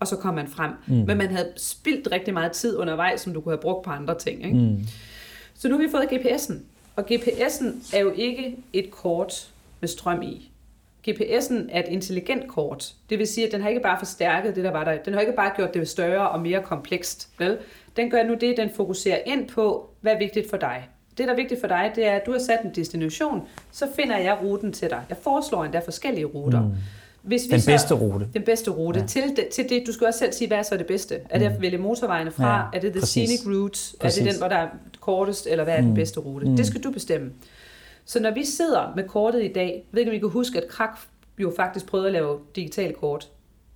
og 0.00 0.06
så 0.06 0.16
kom 0.16 0.34
man 0.34 0.48
frem. 0.48 0.70
Mm. 0.86 0.94
Men 0.94 1.18
man 1.18 1.28
havde 1.30 1.52
spildt 1.56 2.08
rigtig 2.12 2.34
meget 2.34 2.52
tid 2.52 2.76
undervejs, 2.76 3.20
som 3.20 3.34
du 3.34 3.40
kunne 3.40 3.52
have 3.52 3.60
brugt 3.60 3.84
på 3.84 3.90
andre 3.90 4.18
ting. 4.18 4.44
Ikke? 4.44 4.56
Mm. 4.56 4.78
Så 5.54 5.68
nu 5.68 5.76
har 5.76 5.82
vi 5.82 5.90
fået 5.90 6.02
GPS'en, 6.02 6.54
og 6.96 7.04
GPS'en 7.12 7.96
er 7.96 8.00
jo 8.00 8.10
ikke 8.10 8.56
et 8.72 8.90
kort 8.90 9.48
med 9.80 9.88
strøm 9.88 10.22
i. 10.22 10.50
GPS'en 11.08 11.54
er 11.70 11.80
et 11.80 11.88
intelligent 11.88 12.48
kort. 12.48 12.94
Det 13.10 13.18
vil 13.18 13.26
sige, 13.26 13.46
at 13.46 13.52
den 13.52 13.60
har 13.60 13.68
ikke 13.68 13.80
bare 13.80 13.98
forstærket 13.98 14.56
det, 14.56 14.64
der 14.64 14.70
var 14.70 14.84
der. 14.84 14.96
Den 14.96 15.12
har 15.12 15.20
ikke 15.20 15.32
bare 15.32 15.52
gjort 15.56 15.74
det 15.74 15.88
større 15.88 16.28
og 16.28 16.40
mere 16.40 16.62
komplekst. 16.62 17.28
Vel? 17.38 17.58
Den 17.96 18.10
gør 18.10 18.22
nu 18.22 18.34
det, 18.40 18.56
den 18.56 18.70
fokuserer 18.76 19.18
ind 19.26 19.48
på, 19.48 19.90
hvad 20.00 20.12
er 20.12 20.18
vigtigt 20.18 20.50
for 20.50 20.56
dig. 20.56 20.88
Det, 21.18 21.26
der 21.26 21.32
er 21.32 21.36
vigtigt 21.36 21.60
for 21.60 21.68
dig, 21.68 21.92
det 21.94 22.06
er, 22.06 22.12
at 22.12 22.26
du 22.26 22.32
har 22.32 22.38
sat 22.38 22.58
en 22.64 22.70
destination, 22.74 23.42
så 23.72 23.86
finder 23.96 24.18
jeg 24.18 24.38
ruten 24.42 24.72
til 24.72 24.90
dig. 24.90 25.02
Jeg 25.08 25.16
foreslår 25.22 25.64
endda 25.64 25.78
forskellige 25.78 26.24
ruter. 26.24 26.62
Mm. 26.62 26.72
Hvis 27.22 27.42
vi 27.48 27.52
den 27.52 27.60
så, 27.60 27.70
bedste 27.70 27.94
rute. 27.94 28.28
Den 28.34 28.42
bedste 28.42 28.70
rute. 28.70 29.00
Ja. 29.00 29.06
Til, 29.06 29.22
det, 29.36 29.48
til 29.48 29.68
det, 29.68 29.82
du 29.86 29.92
skal 29.92 30.06
også 30.06 30.18
selv 30.18 30.32
sige, 30.32 30.48
hvad 30.48 30.58
er 30.58 30.62
så 30.62 30.76
det 30.76 30.86
bedste? 30.86 31.20
Er 31.30 31.38
det 31.38 31.46
at 31.46 31.52
mm. 31.52 31.62
vælge 31.62 31.78
motorvejene 31.78 32.30
fra? 32.30 32.56
Ja, 32.56 32.78
er 32.78 32.80
det 32.80 32.92
the 32.92 33.00
præcis. 33.00 33.30
scenic 33.30 33.56
route? 33.56 33.80
Præcis. 34.00 34.18
Er 34.18 34.24
det 34.24 34.32
den, 34.32 34.40
hvor 34.40 34.48
der 34.48 34.56
er 34.56 34.68
kortest? 35.00 35.46
Eller 35.50 35.64
hvad 35.64 35.74
er 35.74 35.80
den 35.80 35.88
mm. 35.88 35.94
bedste 35.94 36.20
rute? 36.20 36.46
Mm. 36.46 36.56
Det 36.56 36.66
skal 36.66 36.80
du 36.80 36.90
bestemme. 36.90 37.30
Så 38.08 38.20
når 38.20 38.30
vi 38.30 38.44
sidder 38.44 38.92
med 38.96 39.08
kortet 39.08 39.44
i 39.44 39.52
dag, 39.52 39.84
ved 39.92 40.00
ikke, 40.00 40.10
om 40.10 40.14
I 40.14 40.18
kan 40.18 40.28
huske, 40.28 40.58
at 40.58 40.68
Krak 40.68 40.98
jo 41.38 41.52
faktisk 41.56 41.86
prøvede 41.86 42.08
at 42.08 42.12
lave 42.12 42.38
digitale 42.56 42.92
kort. 42.92 43.28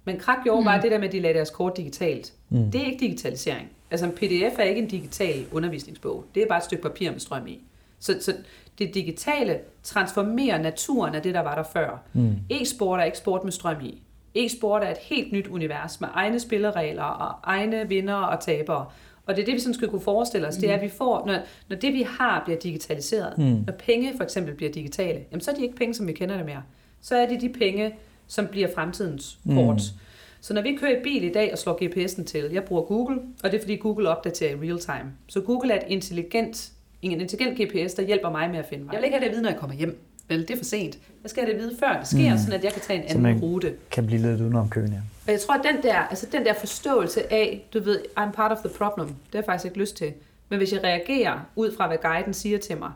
Men 0.05 0.18
Krak 0.18 0.38
gjorde 0.45 0.61
mm. 0.61 0.64
bare 0.64 0.83
det 0.83 0.90
der 0.90 0.99
med, 0.99 1.07
at 1.09 1.12
de 1.12 1.21
lavede 1.21 1.37
deres 1.37 1.51
kort 1.51 1.77
digitalt. 1.77 2.33
Mm. 2.49 2.71
Det 2.71 2.81
er 2.81 2.85
ikke 2.85 3.01
digitalisering. 3.01 3.68
Altså 3.90 4.07
en 4.07 4.12
pdf 4.12 4.59
er 4.59 4.62
ikke 4.62 4.83
en 4.83 4.88
digital 4.88 5.45
undervisningsbog. 5.53 6.25
Det 6.35 6.42
er 6.42 6.47
bare 6.47 6.59
et 6.59 6.64
stykke 6.64 6.83
papir 6.83 7.11
med 7.11 7.21
strøm 7.21 7.47
i. 7.47 7.61
Så, 7.99 8.16
så 8.21 8.35
det 8.79 8.95
digitale 8.95 9.59
transformerer 9.83 10.62
naturen 10.62 11.14
af 11.14 11.23
det, 11.23 11.35
der 11.35 11.40
var 11.40 11.55
der 11.55 11.62
før. 11.73 12.03
Mm. 12.12 12.35
E-sport 12.51 13.01
er 13.01 13.05
ikke 13.05 13.18
sport 13.18 13.45
med 13.45 13.53
strøm 13.53 13.81
i. 13.83 14.03
E-sport 14.35 14.83
er 14.83 14.90
et 14.90 14.99
helt 14.99 15.33
nyt 15.33 15.47
univers 15.47 16.01
med 16.01 16.09
egne 16.12 16.40
spilleregler 16.40 17.03
og 17.03 17.35
egne 17.42 17.88
vinder 17.88 18.14
og 18.14 18.40
tabere. 18.40 18.87
Og 19.27 19.37
det 19.37 19.43
er 19.43 19.47
det, 19.47 19.55
vi 19.55 19.61
sådan 19.61 19.75
skal 19.75 19.89
kunne 19.89 20.01
forestille 20.01 20.49
os, 20.49 20.57
det 20.57 20.71
er, 20.71 20.75
at 20.75 20.83
vi 20.83 20.89
får, 20.89 21.27
når, 21.27 21.39
når 21.69 21.77
det, 21.77 21.93
vi 21.93 22.03
har, 22.03 22.43
bliver 22.45 22.59
digitaliseret, 22.59 23.39
mm. 23.39 23.45
når 23.45 23.73
penge 23.79 24.13
for 24.17 24.25
eksempel 24.25 24.55
bliver 24.55 24.73
digitale, 24.73 25.21
jamen 25.31 25.41
så 25.41 25.51
er 25.51 25.55
de 25.55 25.63
ikke 25.63 25.77
penge, 25.77 25.95
som 25.95 26.07
vi 26.07 26.13
kender 26.13 26.37
det 26.37 26.47
mere. 26.47 26.63
Så 27.01 27.17
er 27.17 27.29
det 27.29 27.41
de 27.41 27.49
penge, 27.49 27.95
som 28.27 28.47
bliver 28.47 28.69
fremtidens 28.75 29.39
kort. 29.47 29.75
Mm. 29.75 29.99
Så 30.41 30.55
når 30.55 30.63
vi 30.63 30.77
kører 30.77 30.99
i 30.99 31.03
bil 31.03 31.25
i 31.25 31.33
dag 31.33 31.53
og 31.53 31.59
slår 31.59 31.85
GPS'en 31.85 32.25
til, 32.25 32.51
jeg 32.53 32.65
bruger 32.65 32.83
Google, 32.83 33.21
og 33.45 33.51
det 33.51 33.57
er 33.57 33.61
fordi 33.61 33.77
Google 33.77 34.09
opdaterer 34.09 34.51
i 34.51 34.69
real 34.69 34.79
time. 34.79 35.13
Så 35.29 35.41
Google 35.41 35.73
er 35.73 35.77
et 35.77 35.85
intelligent, 35.89 36.73
en 37.03 37.21
intelligent 37.21 37.61
GPS, 37.61 37.95
der 37.95 38.03
hjælper 38.03 38.31
mig 38.31 38.51
med 38.51 38.59
at 38.59 38.67
finde 38.67 38.85
vej. 38.85 38.93
Jeg 38.93 39.01
vil 39.01 39.05
ikke 39.07 39.19
have 39.19 39.25
det 39.25 39.29
at 39.29 39.33
vide, 39.33 39.43
når 39.43 39.51
jeg 39.51 39.59
kommer 39.59 39.77
hjem. 39.77 39.99
Vel, 40.33 40.49
det 40.49 40.51
er 40.51 40.57
for 40.57 40.64
sent. 40.64 40.99
Jeg 41.23 41.31
skal 41.31 41.42
have 41.45 41.53
det 41.53 41.59
at 41.62 41.64
vide, 41.64 41.77
før 41.81 41.99
det 41.99 42.09
sker, 42.09 42.33
mm. 42.33 42.38
sådan 42.38 42.53
at 42.53 42.64
jeg 42.64 42.73
kan 42.73 42.83
tage 42.83 43.03
en 43.03 43.25
anden 43.25 43.40
rute. 43.40 43.75
kan 43.90 44.07
blive 44.07 44.23
lidt 44.23 44.40
udenom 44.40 44.71
køen, 44.71 44.92
ja. 44.92 45.01
Og 45.27 45.33
jeg 45.33 45.40
tror, 45.40 45.55
at 45.55 45.61
den 45.64 45.83
der, 45.83 45.95
altså 45.95 46.27
den 46.33 46.45
der 46.45 46.55
forståelse 46.55 47.33
af, 47.33 47.68
du 47.75 47.81
ved, 47.81 48.01
I'm 48.18 48.31
part 48.31 48.53
of 48.53 48.59
the 48.59 48.68
problem, 48.68 49.09
det 49.09 49.14
har 49.33 49.38
jeg 49.38 49.45
faktisk 49.45 49.64
ikke 49.64 49.79
lyst 49.79 49.97
til. 49.97 50.12
Men 50.49 50.59
hvis 50.59 50.73
jeg 50.73 50.85
reagerer 50.85 51.49
ud 51.57 51.77
fra, 51.77 51.87
hvad 51.87 51.99
guiden 52.03 52.35
siger 52.35 52.59
til 52.59 52.79
mig, 52.79 52.90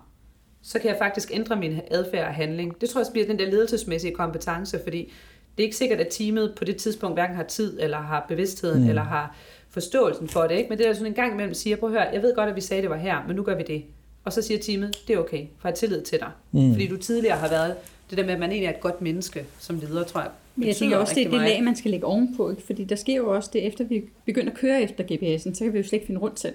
så 0.63 0.79
kan 0.79 0.91
jeg 0.91 0.97
faktisk 0.99 1.31
ændre 1.35 1.57
min 1.57 1.81
adfærd 1.91 2.27
og 2.27 2.35
handling. 2.35 2.81
Det 2.81 2.89
tror 2.89 3.01
jeg 3.01 3.07
bliver 3.13 3.27
den 3.27 3.39
der 3.39 3.51
ledelsesmæssige 3.51 4.15
kompetence, 4.15 4.81
fordi 4.85 5.13
det 5.57 5.63
er 5.63 5.65
ikke 5.65 5.77
sikkert, 5.77 6.01
at 6.01 6.09
teamet 6.11 6.55
på 6.57 6.65
det 6.65 6.77
tidspunkt 6.77 7.17
hverken 7.17 7.37
har 7.37 7.43
tid, 7.43 7.81
eller 7.81 7.99
har 7.99 8.25
bevidstheden, 8.29 8.83
mm. 8.83 8.89
eller 8.89 9.03
har 9.03 9.37
forståelsen 9.71 10.29
for 10.29 10.43
det. 10.43 10.55
Ikke? 10.55 10.69
Men 10.69 10.79
det 10.79 10.89
er 10.89 10.93
sådan 10.93 11.07
en 11.07 11.15
gang 11.15 11.33
imellem 11.33 11.55
siger, 11.55 11.77
prøv 11.77 11.89
at 11.89 12.01
høre, 12.01 12.13
jeg 12.13 12.23
ved 12.23 12.35
godt, 12.35 12.49
at 12.49 12.57
vi 12.57 12.61
sagde, 12.61 12.79
at 12.79 12.83
det 12.83 12.91
var 12.91 12.97
her, 12.97 13.25
men 13.27 13.37
nu 13.37 13.43
gør 13.43 13.55
vi 13.55 13.63
det. 13.63 13.85
Og 14.27 14.33
så 14.33 14.43
siger 14.43 14.59
teamet, 14.59 14.97
det 15.09 15.15
er 15.15 15.19
okay, 15.19 15.39
for 15.59 15.69
jeg 15.69 15.73
har 15.73 15.77
tillid 15.77 16.03
til 16.03 16.19
dig. 16.19 16.31
Mm. 16.53 16.73
Fordi 16.73 16.87
du 16.87 16.97
tidligere 16.97 17.37
har 17.37 17.49
været 17.49 17.75
det 18.11 18.19
der 18.19 18.25
med, 18.25 18.33
at 18.33 18.41
man 18.41 18.51
egentlig 18.51 18.67
er 18.67 18.71
et 18.71 18.81
godt 18.81 19.03
menneske 19.03 19.45
som 19.59 19.81
leder, 19.81 20.05
tror 20.05 20.21
jeg. 20.21 20.31
Men 20.57 20.69
jeg 20.69 20.77
tænker 20.77 20.97
også, 20.97 21.15
det 21.15 21.27
er 21.27 21.31
det 21.31 21.41
lag, 21.41 21.63
man 21.63 21.77
skal 21.77 21.91
lægge 21.91 22.07
ovenpå. 22.07 22.51
Ikke? 22.51 22.63
Fordi 22.63 22.85
der 22.85 22.97
sker 22.97 23.17
jo 23.17 23.35
også 23.35 23.51
det, 23.53 23.67
efter 23.67 23.85
vi 23.85 24.03
begynder 24.27 24.51
at 24.51 24.59
køre 24.59 24.83
efter 24.83 25.05
GPS'en, 25.05 25.55
så 25.55 25.65
kan 25.65 25.73
vi 25.73 25.79
jo 25.79 25.85
slet 25.85 25.93
ikke 25.93 26.07
finde 26.07 26.21
rundt 26.21 26.41
selv. 26.41 26.55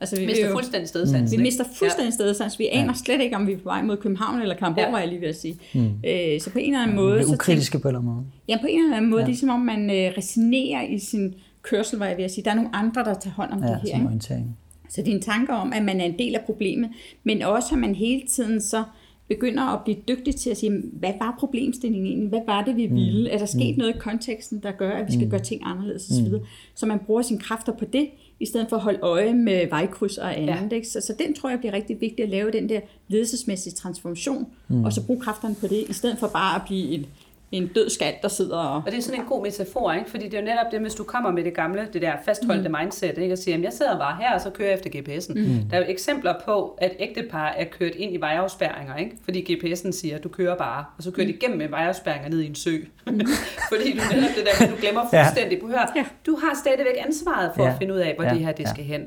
Altså, 0.00 0.16
vi 0.16 0.26
mister 0.26 0.46
jo, 0.46 0.52
fuldstændig 0.52 0.88
stedsans. 0.88 1.32
Mm. 1.32 1.38
Vi 1.38 1.42
mister 1.42 1.64
fuldstændig 1.74 2.10
ja. 2.10 2.14
stedsans. 2.14 2.58
Vi 2.58 2.68
aner 2.72 2.94
slet 3.04 3.20
ikke, 3.20 3.36
om 3.36 3.46
vi 3.46 3.52
er 3.52 3.56
på 3.56 3.64
vej 3.64 3.82
mod 3.82 3.96
København 3.96 4.42
eller 4.42 4.54
Karamborg, 4.54 4.84
ja. 4.84 4.90
var 4.90 4.98
jeg 4.98 5.08
lige 5.08 5.20
ved 5.20 5.28
at 5.28 5.36
sige. 5.36 5.58
Mm. 5.74 5.86
Øh, 6.06 6.40
så 6.40 6.50
på 6.52 6.58
en 6.58 6.72
eller 6.72 6.82
anden 6.82 6.96
måde... 6.96 7.18
Vi 7.18 7.24
er 7.24 7.34
ukritiske 7.34 7.78
på 7.78 7.88
en 7.88 7.94
eller 7.94 8.00
anden 8.00 8.14
måde. 8.14 8.26
Ja, 8.48 8.58
på 8.60 8.66
en 8.70 8.84
eller 8.84 8.96
anden 8.96 9.10
måde. 9.10 9.22
Ja. 9.22 9.26
Det 9.26 9.34
er 9.34 9.38
som 9.38 9.48
om, 9.48 9.60
man 9.60 9.90
øh, 9.90 10.12
resonerer 10.18 10.82
i 10.82 10.98
sin 10.98 11.34
kørsel, 11.62 11.98
var 11.98 12.06
jeg 12.06 12.16
ved 12.16 12.24
at 12.24 12.30
sige. 12.30 12.44
Der 12.44 12.50
er 12.50 12.54
nogle 12.54 12.76
andre, 12.76 13.04
der 13.04 13.14
tager 13.14 13.34
hånd 13.34 13.50
om 13.52 13.64
ja, 13.64 13.68
det 13.68 13.80
her. 13.84 14.04
orientering. 14.04 14.56
Så 14.92 15.02
det 15.02 15.08
er 15.08 15.14
en 15.14 15.22
tanke 15.22 15.52
om, 15.52 15.72
at 15.72 15.84
man 15.84 16.00
er 16.00 16.04
en 16.04 16.18
del 16.18 16.34
af 16.34 16.40
problemet, 16.46 16.90
men 17.24 17.42
også 17.42 17.68
at 17.74 17.78
man 17.78 17.94
hele 17.94 18.22
tiden 18.26 18.60
så 18.60 18.84
begynder 19.28 19.62
at 19.62 19.80
blive 19.84 19.96
dygtig 20.08 20.36
til 20.36 20.50
at 20.50 20.56
sige, 20.56 20.82
hvad 20.92 21.12
var 21.18 21.36
problemstillingen 21.38 22.06
egentlig? 22.06 22.28
Hvad 22.28 22.40
var 22.46 22.64
det, 22.64 22.76
vi 22.76 22.86
mm. 22.86 22.94
ville? 22.94 23.30
Er 23.30 23.38
der 23.38 23.46
sket 23.46 23.76
mm. 23.76 23.78
noget 23.78 23.94
i 23.94 23.98
konteksten, 23.98 24.62
der 24.62 24.72
gør, 24.72 24.90
at 24.90 25.06
vi 25.06 25.12
skal 25.12 25.24
mm. 25.24 25.30
gøre 25.30 25.40
ting 25.40 25.62
anderledes 25.64 26.10
osv.? 26.10 26.28
Mm. 26.28 26.40
Så 26.74 26.86
man 26.86 26.98
bruger 26.98 27.22
sine 27.22 27.40
kræfter 27.40 27.72
på 27.72 27.84
det, 27.84 28.08
i 28.40 28.46
stedet 28.46 28.68
for 28.68 28.76
at 28.76 28.82
holde 28.82 28.98
øje 29.02 29.34
med 29.34 29.66
vejkryds 29.68 30.18
og 30.18 30.38
andet. 30.38 30.72
Ja. 30.72 30.76
Ikke? 30.76 30.88
Så, 30.88 31.00
så 31.00 31.14
den 31.18 31.34
tror 31.34 31.50
jeg 31.50 31.58
bliver 31.58 31.72
rigtig 31.72 32.00
vigtigt 32.00 32.20
at 32.20 32.28
lave, 32.28 32.50
den 32.50 32.68
der 32.68 32.80
ledelsesmæssige 33.08 33.72
transformation, 33.72 34.46
mm. 34.68 34.84
og 34.84 34.92
så 34.92 35.06
bruge 35.06 35.20
kræfterne 35.20 35.54
på 35.54 35.66
det, 35.66 35.84
i 35.88 35.92
stedet 35.92 36.18
for 36.18 36.26
bare 36.26 36.56
at 36.56 36.62
blive 36.66 36.88
en 36.88 37.06
en 37.52 37.68
død 37.68 37.90
skat, 37.90 38.14
der 38.22 38.28
sidder 38.28 38.58
og... 38.58 38.82
Og 38.86 38.92
det 38.92 38.98
er 38.98 39.02
sådan 39.02 39.20
en 39.20 39.26
god 39.26 39.42
metafor, 39.42 39.92
ikke? 39.92 40.10
fordi 40.10 40.24
det 40.24 40.34
er 40.34 40.40
jo 40.40 40.44
netop 40.44 40.66
det, 40.72 40.80
hvis 40.80 40.94
du 40.94 41.04
kommer 41.04 41.30
med 41.30 41.44
det 41.44 41.54
gamle, 41.54 41.88
det 41.92 42.02
der 42.02 42.12
fastholdte 42.24 42.68
mm. 42.68 42.74
mindset, 42.80 43.18
ikke? 43.18 43.32
og 43.32 43.38
siger, 43.38 43.56
at 43.56 43.62
jeg 43.62 43.72
sidder 43.72 43.98
bare 43.98 44.16
her, 44.16 44.34
og 44.34 44.40
så 44.40 44.50
kører 44.50 44.68
jeg 44.68 44.78
efter 44.78 44.90
GPS'en. 44.90 45.34
Mm. 45.34 45.68
Der 45.70 45.76
er 45.76 45.80
jo 45.80 45.86
eksempler 45.88 46.34
på, 46.44 46.78
at 46.78 46.92
ægtepar 46.98 47.48
er 47.48 47.64
kørt 47.64 47.94
ind 47.94 48.14
i 48.14 48.16
vejafspærringer, 48.16 48.96
ikke? 48.96 49.16
fordi 49.24 49.52
GPS'en 49.52 49.92
siger, 49.92 50.18
du 50.18 50.28
kører 50.28 50.56
bare, 50.56 50.84
og 50.98 51.02
så 51.02 51.10
kører 51.10 51.26
de 51.26 51.32
igennem 51.32 51.58
med 51.58 51.68
vejafspærringer 51.68 52.28
ned 52.28 52.40
i 52.40 52.46
en 52.46 52.54
sø. 52.54 52.76
Mm. 53.06 53.20
fordi 53.72 53.92
du 53.92 54.02
netop 54.14 54.30
det 54.36 54.46
der, 54.46 54.66
du 54.66 54.76
glemmer 54.80 55.02
fuldstændig. 55.12 55.58
Ja. 55.62 55.66
Hør, 55.66 55.92
ja. 55.96 56.06
Du 56.26 56.36
har 56.36 56.56
stadigvæk 56.60 56.96
ansvaret 57.06 57.52
for 57.56 57.64
ja. 57.64 57.72
at 57.72 57.78
finde 57.78 57.94
ud 57.94 57.98
af, 57.98 58.14
hvor 58.14 58.24
ja. 58.24 58.30
det 58.30 58.38
her 58.38 58.52
det 58.52 58.64
ja. 58.64 58.70
skal 58.70 58.84
hen. 58.84 59.02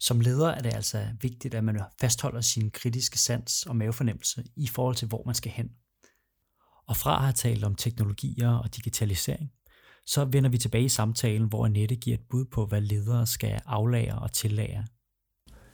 Som 0.00 0.20
leder 0.20 0.48
er 0.48 0.60
det 0.60 0.74
altså 0.74 0.98
vigtigt, 1.20 1.54
at 1.54 1.64
man 1.64 1.80
fastholder 2.00 2.40
sin 2.40 2.70
kritiske 2.70 3.18
sans 3.18 3.66
og 3.66 3.76
mavefornemmelse 3.76 4.44
i 4.56 4.66
forhold 4.66 4.94
til, 4.96 5.08
hvor 5.08 5.22
man 5.26 5.34
skal 5.34 5.52
hen. 5.52 5.70
Og 6.88 6.96
fra 6.96 7.16
at 7.16 7.22
have 7.22 7.32
talt 7.32 7.64
om 7.64 7.74
teknologier 7.74 8.50
og 8.50 8.76
digitalisering, 8.76 9.50
så 10.06 10.24
vender 10.24 10.50
vi 10.50 10.58
tilbage 10.58 10.84
i 10.84 10.88
samtalen, 10.88 11.48
hvor 11.48 11.64
Annette 11.64 11.96
giver 11.96 12.16
et 12.16 12.24
bud 12.30 12.44
på, 12.44 12.66
hvad 12.66 12.80
ledere 12.80 13.26
skal 13.26 13.60
aflære 13.66 14.18
og 14.18 14.32
tillære. 14.32 14.84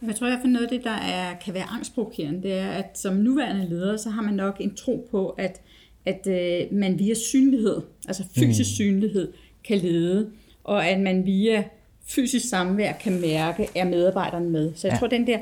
Jeg 0.07 0.17
tror, 0.17 0.27
at 0.27 0.45
noget 0.45 0.67
af 0.67 0.71
det, 0.71 0.85
der 0.85 0.91
er, 0.91 1.39
kan 1.39 1.55
være 1.55 1.65
angstprovokerende, 1.65 2.43
det 2.43 2.53
er, 2.53 2.71
at 2.71 2.99
som 2.99 3.15
nuværende 3.15 3.69
leder, 3.69 3.97
så 3.97 4.11
har 4.11 4.23
man 4.23 4.35
nok 4.35 4.57
en 4.61 4.77
tro 4.77 5.09
på, 5.11 5.29
at, 5.29 5.61
at 6.05 6.27
øh, 6.27 6.79
man 6.79 6.99
via 6.99 7.15
synlighed, 7.15 7.83
altså 8.09 8.25
fysisk 8.35 8.71
mm. 8.71 8.75
synlighed, 8.75 9.33
kan 9.65 9.79
lede, 9.79 10.31
og 10.65 10.87
at 10.87 11.01
man 11.01 11.27
via 11.27 11.65
fysisk 12.07 12.49
samvær 12.49 12.93
kan 12.93 13.21
mærke, 13.21 13.69
er 13.75 13.85
medarbejderne 13.85 14.51
med. 14.51 14.75
Så 14.75 14.89
jeg 14.89 14.95
ja. 14.95 14.99
tror, 14.99 15.07
den 15.07 15.27
der 15.27 15.39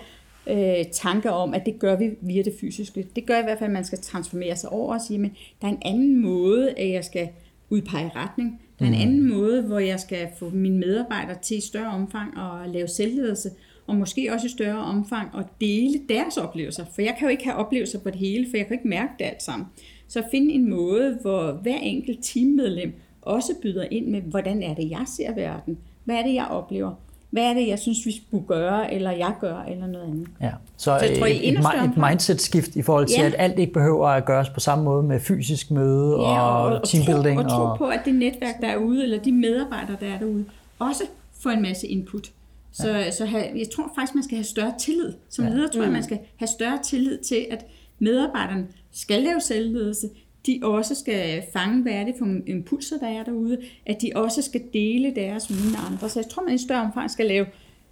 øh, 0.48 0.84
tanke 0.92 1.30
om, 1.32 1.54
at 1.54 1.66
det 1.66 1.78
gør 1.78 1.96
vi 1.96 2.10
via 2.20 2.42
det 2.42 2.54
fysiske. 2.60 3.06
Det 3.16 3.26
gør 3.26 3.38
i 3.38 3.42
hvert 3.42 3.58
fald, 3.58 3.70
at 3.70 3.74
man 3.74 3.84
skal 3.84 3.98
transformere 3.98 4.56
sig 4.56 4.72
over 4.72 4.94
og 4.94 5.00
sige, 5.00 5.18
men 5.18 5.30
der 5.60 5.66
er 5.66 5.72
en 5.72 5.82
anden 5.82 6.22
måde, 6.22 6.70
at 6.70 6.90
jeg 6.90 7.04
skal 7.04 7.28
udpege 7.70 8.10
retning. 8.16 8.60
Der 8.78 8.84
er 8.84 8.88
en 8.88 8.94
mm. 8.94 9.02
anden 9.02 9.28
måde, 9.28 9.62
hvor 9.62 9.78
jeg 9.78 10.00
skal 10.00 10.28
få 10.38 10.50
mine 10.50 10.78
medarbejdere 10.78 11.38
til 11.42 11.56
i 11.56 11.60
større 11.60 11.90
omfang 11.90 12.38
at 12.38 12.70
lave 12.70 12.88
selvledelse, 12.88 13.50
og 13.86 13.96
måske 13.96 14.32
også 14.32 14.46
i 14.46 14.50
større 14.50 14.78
omfang 14.78 15.28
at 15.38 15.44
dele 15.60 16.00
deres 16.08 16.36
oplevelser. 16.36 16.84
For 16.94 17.02
jeg 17.02 17.14
kan 17.18 17.26
jo 17.26 17.30
ikke 17.30 17.44
have 17.44 17.56
oplevelser 17.56 17.98
på 17.98 18.10
det 18.10 18.18
hele, 18.18 18.46
for 18.50 18.56
jeg 18.56 18.66
kan 18.66 18.74
ikke 18.74 18.88
mærke 18.88 19.12
det 19.18 19.24
alt 19.24 19.42
sammen. 19.42 19.66
Så 20.08 20.22
finde 20.30 20.54
en 20.54 20.70
måde, 20.70 21.18
hvor 21.20 21.52
hver 21.52 21.76
enkelt 21.76 22.18
teammedlem 22.22 22.92
også 23.22 23.52
byder 23.62 23.84
ind 23.90 24.06
med, 24.06 24.20
hvordan 24.20 24.62
er 24.62 24.74
det, 24.74 24.90
jeg 24.90 25.04
ser 25.06 25.34
verden? 25.34 25.78
Hvad 26.04 26.16
er 26.16 26.22
det, 26.22 26.34
jeg 26.34 26.46
oplever? 26.46 26.94
Hvad 27.30 27.42
er 27.42 27.54
det, 27.54 27.68
jeg 27.68 27.78
synes, 27.78 27.98
vi 28.06 28.14
skulle 28.26 28.46
gøre, 28.46 28.94
eller 28.94 29.10
jeg 29.10 29.34
gør, 29.40 29.62
eller 29.68 29.86
noget 29.86 30.04
andet. 30.04 30.28
Ja. 30.40 30.50
Så, 30.76 30.84
så 30.84 30.92
jeg 30.92 31.18
tror, 31.18 31.26
et, 31.26 31.48
et, 31.48 31.58
et 31.58 31.96
mindset-skift 31.96 32.76
i 32.76 32.82
forhold 32.82 33.06
til, 33.06 33.20
ja. 33.20 33.26
at 33.26 33.34
alt 33.38 33.58
ikke 33.58 33.72
behøver 33.72 34.08
at 34.08 34.24
gøres 34.24 34.48
på 34.48 34.60
samme 34.60 34.84
måde 34.84 35.02
med 35.02 35.20
fysisk 35.20 35.70
møde 35.70 36.16
ja, 36.20 36.40
og, 36.40 36.62
og, 36.62 36.80
og 36.80 36.88
teambuilding. 36.88 37.38
Og 37.38 37.50
tro, 37.50 37.62
og 37.62 37.78
tro 37.78 37.84
på, 37.84 37.90
at 37.90 38.00
det 38.04 38.14
netværk, 38.14 38.60
der 38.60 38.68
er 38.68 38.76
ude, 38.76 39.02
eller 39.02 39.18
de 39.18 39.32
medarbejdere, 39.32 39.96
der 40.00 40.06
er 40.06 40.18
derude, 40.18 40.44
også 40.78 41.02
får 41.40 41.50
en 41.50 41.62
masse 41.62 41.86
input. 41.86 42.30
Så, 42.72 42.88
ja. 42.88 43.10
så 43.10 43.26
have, 43.26 43.44
jeg 43.44 43.66
tror 43.76 43.90
faktisk, 43.94 44.14
man 44.14 44.24
skal 44.24 44.36
have 44.36 44.44
større 44.44 44.74
tillid. 44.78 45.12
Som 45.28 45.44
ja. 45.44 45.50
leder 45.50 45.68
tror 45.68 45.82
jeg, 45.82 45.92
man 45.92 46.02
skal 46.02 46.18
have 46.36 46.48
større 46.48 46.78
tillid 46.84 47.18
til, 47.18 47.46
at 47.50 47.66
medarbejderne 47.98 48.66
skal 48.92 49.22
lave 49.22 49.40
selvledelse, 49.40 50.08
de 50.46 50.60
også 50.62 50.94
skal 50.94 51.42
fange, 51.52 51.82
hvad 51.82 51.92
er 51.92 52.04
det 52.04 52.14
for 52.18 52.26
impulser, 52.46 52.98
der 52.98 53.08
er 53.08 53.24
derude, 53.24 53.58
at 53.86 53.96
de 54.02 54.12
også 54.14 54.42
skal 54.42 54.60
dele 54.72 55.14
deres 55.14 55.50
viden 55.50 55.70
med 55.70 55.78
andre. 55.90 56.08
Så 56.08 56.20
jeg 56.20 56.30
tror, 56.30 56.42
man 56.42 56.54
i 56.54 56.58
større 56.58 56.82
omfang 56.82 57.10
skal 57.10 57.26
lave 57.26 57.46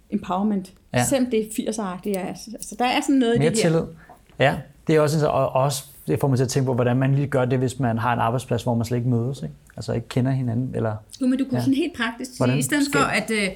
empowerment, 0.09 0.73
ja. 0.93 1.03
selvom 1.03 1.31
det 1.31 1.39
er 1.39 1.71
80'er-agtigt. 1.71 2.09
Ja. 2.09 2.33
Så 2.61 2.75
der 2.79 2.85
er 2.85 3.01
sådan 3.01 3.15
noget 3.15 3.39
Mere 3.39 3.47
i 3.47 3.49
det 3.49 3.63
her. 3.63 3.69
tillid. 3.69 3.85
Ja, 4.39 4.57
det 4.87 4.95
er 4.95 4.99
også, 5.01 5.27
og 5.27 5.49
også 5.49 5.83
det 6.07 6.19
får 6.19 6.27
mig 6.27 6.37
til 6.37 6.43
at 6.43 6.49
tænke 6.49 6.65
på, 6.65 6.73
hvordan 6.73 6.97
man 6.97 7.15
lige 7.15 7.27
gør 7.27 7.45
det, 7.45 7.59
hvis 7.59 7.79
man 7.79 7.97
har 7.97 8.13
en 8.13 8.19
arbejdsplads, 8.19 8.63
hvor 8.63 8.75
man 8.75 8.85
slet 8.85 8.97
ikke 8.97 9.09
mødes, 9.09 9.41
ikke? 9.41 9.55
altså 9.75 9.93
ikke 9.93 10.07
kender 10.07 10.31
hinanden. 10.31 10.75
Eller, 10.75 10.95
jo, 11.21 11.27
men 11.27 11.39
du 11.39 11.45
kunne 11.45 11.57
ja. 11.57 11.61
sådan 11.61 11.73
helt 11.73 11.97
praktisk 11.97 12.31
sige, 12.37 12.57
i 12.57 12.61
stedet 12.61 12.87
for 12.93 12.99
at, 12.99 13.31
øh, 13.31 13.49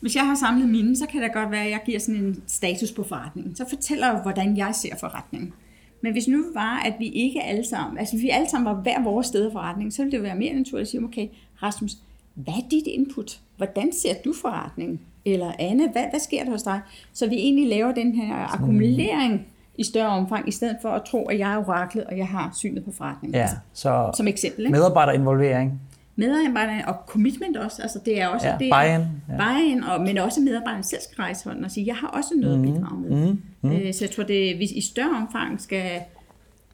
hvis 0.00 0.16
jeg 0.16 0.26
har 0.26 0.34
samlet 0.34 0.68
mine, 0.68 0.96
så 0.96 1.06
kan 1.06 1.22
det 1.22 1.32
godt 1.32 1.50
være, 1.50 1.64
at 1.64 1.70
jeg 1.70 1.80
giver 1.86 1.98
sådan 1.98 2.20
en 2.20 2.42
status 2.46 2.92
på 2.92 3.02
forretningen. 3.02 3.56
Så 3.56 3.64
fortæller 3.68 4.12
jeg, 4.12 4.20
hvordan 4.22 4.56
jeg 4.56 4.74
ser 4.74 4.96
forretningen. 5.00 5.52
Men 6.00 6.12
hvis 6.12 6.28
nu 6.28 6.44
var, 6.54 6.82
at 6.86 6.94
vi 6.98 7.06
ikke 7.06 7.42
alle 7.42 7.66
sammen, 7.66 7.98
altså 7.98 8.14
hvis 8.14 8.22
vi 8.22 8.30
alle 8.30 8.50
sammen 8.50 8.74
var 8.74 8.82
hver 8.82 9.02
vores 9.02 9.26
sted 9.26 9.46
af 9.46 9.52
forretning, 9.52 9.92
så 9.92 10.02
ville 10.02 10.16
det 10.16 10.22
være 10.22 10.36
mere 10.36 10.54
naturligt 10.54 10.86
at 10.86 10.90
sige, 10.90 11.04
okay, 11.04 11.28
Rasmus, 11.62 11.92
hvad 12.34 12.54
er 12.54 12.68
dit 12.70 12.86
input? 12.86 13.40
Hvordan 13.56 13.92
ser 13.92 14.14
du 14.24 14.34
forretningen? 14.40 15.00
Eller 15.24 15.52
Anne, 15.58 15.88
hvad, 15.92 16.04
hvad 16.10 16.20
sker 16.20 16.44
der 16.44 16.50
hos 16.50 16.62
dig? 16.62 16.80
Så 17.12 17.28
vi 17.28 17.34
egentlig 17.34 17.68
laver 17.68 17.92
den 17.92 18.14
her 18.14 18.54
akkumulering 18.54 19.46
i 19.78 19.84
større 19.84 20.08
omfang, 20.08 20.48
i 20.48 20.52
stedet 20.52 20.76
for 20.82 20.88
at 20.88 21.02
tro, 21.04 21.24
at 21.24 21.38
jeg 21.38 21.52
er 21.52 21.56
oraklet, 21.56 22.04
og 22.04 22.18
jeg 22.18 22.28
har 22.28 22.50
synet 22.54 22.84
på 22.84 22.92
forretningen. 22.92 23.34
Ja, 23.34 23.40
altså, 23.40 23.56
så 23.72 24.10
som 24.16 24.28
eksempel. 24.28 24.64
Ikke? 24.64 24.72
medarbejderinvolvering. 24.72 25.80
Medarbejderne 26.18 26.88
og 26.88 26.94
commitment 27.06 27.56
også. 27.56 27.82
Altså 27.82 27.98
det 28.04 28.20
er 28.20 28.26
også 28.28 28.46
Ja, 28.46 28.52
det 28.58 28.70
buy-in, 28.72 29.06
ja. 29.28 29.36
buy-in, 29.36 29.82
og, 29.84 30.00
men 30.00 30.18
også 30.18 30.40
medarbejderne 30.40 30.84
selv 30.84 31.00
skal 31.02 31.16
rejse 31.22 31.44
hånden 31.48 31.64
og 31.64 31.70
sige, 31.70 31.86
jeg 31.86 31.96
har 31.96 32.06
også 32.08 32.30
noget 32.36 32.58
Mhm. 32.58 32.68
at 32.68 32.74
bidrage 32.74 33.00
med. 33.00 33.10
Mm, 33.10 33.42
mm. 33.62 33.92
Så 33.92 34.04
jeg 34.04 34.10
tror, 34.10 34.24
det 34.24 34.56
hvis 34.56 34.70
i 34.70 34.80
større 34.80 35.16
omfang 35.16 35.60
skal 35.60 36.00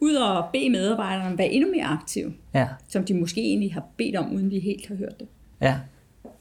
ud 0.01 0.15
og 0.15 0.45
bede 0.53 0.71
medarbejderne 0.71 1.33
at 1.33 1.39
være 1.39 1.49
endnu 1.49 1.71
mere 1.71 1.85
aktive, 1.85 2.33
Ja, 2.55 2.69
som 2.89 3.05
de 3.05 3.15
måske 3.15 3.41
egentlig 3.41 3.75
har 3.75 3.83
bedt 3.97 4.17
om, 4.17 4.33
uden 4.35 4.51
vi 4.51 4.59
helt 4.59 4.89
har 4.89 4.95
hørt 4.95 5.21
det. 5.21 5.29
ja. 5.61 5.75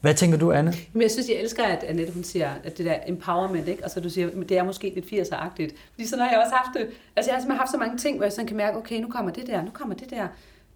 Hvad 0.01 0.13
tænker 0.13 0.37
du, 0.37 0.51
Anne? 0.51 0.73
Men 0.93 1.01
jeg 1.01 1.11
synes, 1.11 1.29
jeg 1.29 1.37
elsker, 1.37 1.63
at 1.63 1.83
Annette 1.83 2.13
hun 2.13 2.23
siger, 2.23 2.49
at 2.63 2.77
det 2.77 2.85
der 2.85 2.95
empowerment, 3.07 3.67
ikke? 3.67 3.83
Altså 3.83 3.99
du 3.99 4.09
siger, 4.09 4.29
men 4.33 4.49
det 4.49 4.57
er 4.57 4.63
måske 4.63 4.91
lidt 4.95 5.05
80'er-agtigt. 5.05 5.71
Fordi 5.91 6.07
sådan 6.07 6.23
har 6.25 6.31
jeg 6.31 6.39
også 6.45 6.55
haft 6.55 6.77
det. 6.77 6.87
Altså 7.15 7.31
jeg 7.31 7.35
har 7.35 7.41
simpelthen 7.41 7.57
haft 7.57 7.71
så 7.71 7.77
mange 7.77 7.97
ting, 7.97 8.15
hvor 8.17 8.25
jeg 8.25 8.31
sådan 8.33 8.47
kan 8.47 8.57
mærke, 8.57 8.77
okay, 8.77 8.99
nu 9.01 9.07
kommer 9.07 9.31
det 9.31 9.47
der, 9.47 9.61
nu 9.63 9.69
kommer 9.73 9.95
det 9.95 10.09
der. 10.09 10.27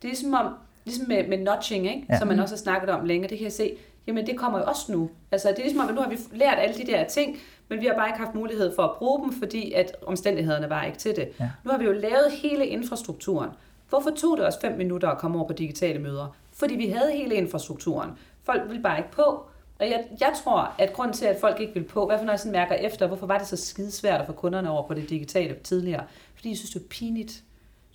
Det 0.02 0.12
er 0.12 0.16
som 0.16 0.34
om, 0.34 0.54
ligesom 0.88 1.08
med, 1.08 1.28
med 1.28 1.38
notching, 1.38 1.86
ikke? 1.86 2.06
Ja. 2.10 2.20
Som 2.20 2.28
man 2.28 2.40
også 2.40 2.56
har 2.56 2.60
snakket 2.60 2.90
om 2.90 3.06
længe, 3.06 3.28
det 3.28 3.38
kan 3.38 3.46
jeg 3.46 3.54
se, 3.54 3.78
jamen 4.08 4.28
det 4.28 4.38
kommer 4.38 4.60
jo 4.60 4.66
også 4.66 4.92
nu. 4.92 5.10
Altså 5.32 5.50
det 5.50 5.60
er 5.60 5.64
ligesom 5.64 5.80
om, 5.80 5.88
at 5.90 5.96
nu 5.96 6.02
har 6.02 6.10
vi 6.10 6.18
lært 6.34 6.58
alle 6.60 6.76
de 6.76 6.92
der 6.92 7.04
ting, 7.04 7.38
men 7.70 7.82
vi 7.82 7.86
har 7.86 7.94
bare 7.94 8.08
ikke 8.08 8.20
haft 8.20 8.36
mulighed 8.36 8.76
for 8.76 8.84
at 8.84 8.92
bruge 8.98 9.24
dem, 9.24 9.34
fordi 9.34 9.72
at 9.72 9.96
omstændighederne 10.06 10.70
var 10.70 10.84
ikke 10.84 10.98
til 10.98 11.16
det. 11.16 11.30
Ja. 11.40 11.50
Nu 11.64 11.72
har 11.72 11.78
vi 11.78 11.86
jo 11.86 11.92
lavet 11.92 12.32
hele 12.42 12.68
infrastrukturen. 12.68 13.50
Hvorfor 13.90 14.10
tog 14.10 14.38
det 14.38 14.48
os 14.48 14.58
fem 14.62 14.78
minutter 14.78 15.10
at 15.10 15.18
komme 15.18 15.38
over 15.38 15.48
på 15.48 15.54
digitale 15.54 16.00
møder? 16.00 16.36
Fordi 16.54 16.76
vi 16.76 16.88
havde 16.88 17.12
hele 17.12 17.36
infrastrukturen. 17.36 18.10
Folk 18.44 18.62
ville 18.68 18.84
bare 18.84 18.98
ikke 18.98 19.12
på. 19.12 19.44
Og 19.80 19.90
jeg, 19.90 20.06
jeg 20.20 20.34
tror, 20.44 20.74
at 20.78 20.94
grund 20.94 21.14
til, 21.14 21.26
at 21.26 21.38
folk 21.42 21.60
ikke 21.60 21.74
vil 21.74 21.84
på, 21.84 22.04
i 22.04 22.08
hvert 22.08 22.20
fald 22.20 22.26
når 22.26 22.34
jeg 22.34 22.40
sådan 22.40 22.52
mærker 22.52 22.76
efter, 22.76 23.08
hvorfor 23.08 23.28
var 23.28 23.38
det 23.38 23.48
så 23.48 23.58
skidesvært 23.58 24.22
at 24.22 24.28
få 24.28 24.34
kunderne 24.34 24.70
over 24.70 24.88
på 24.88 24.94
det 24.94 25.10
digitale 25.10 25.56
tidligere? 25.64 26.04
Fordi 26.36 26.50
jeg 26.50 26.58
synes, 26.58 26.72
det 26.72 26.80
er 26.80 26.88
pinligt. 26.90 27.44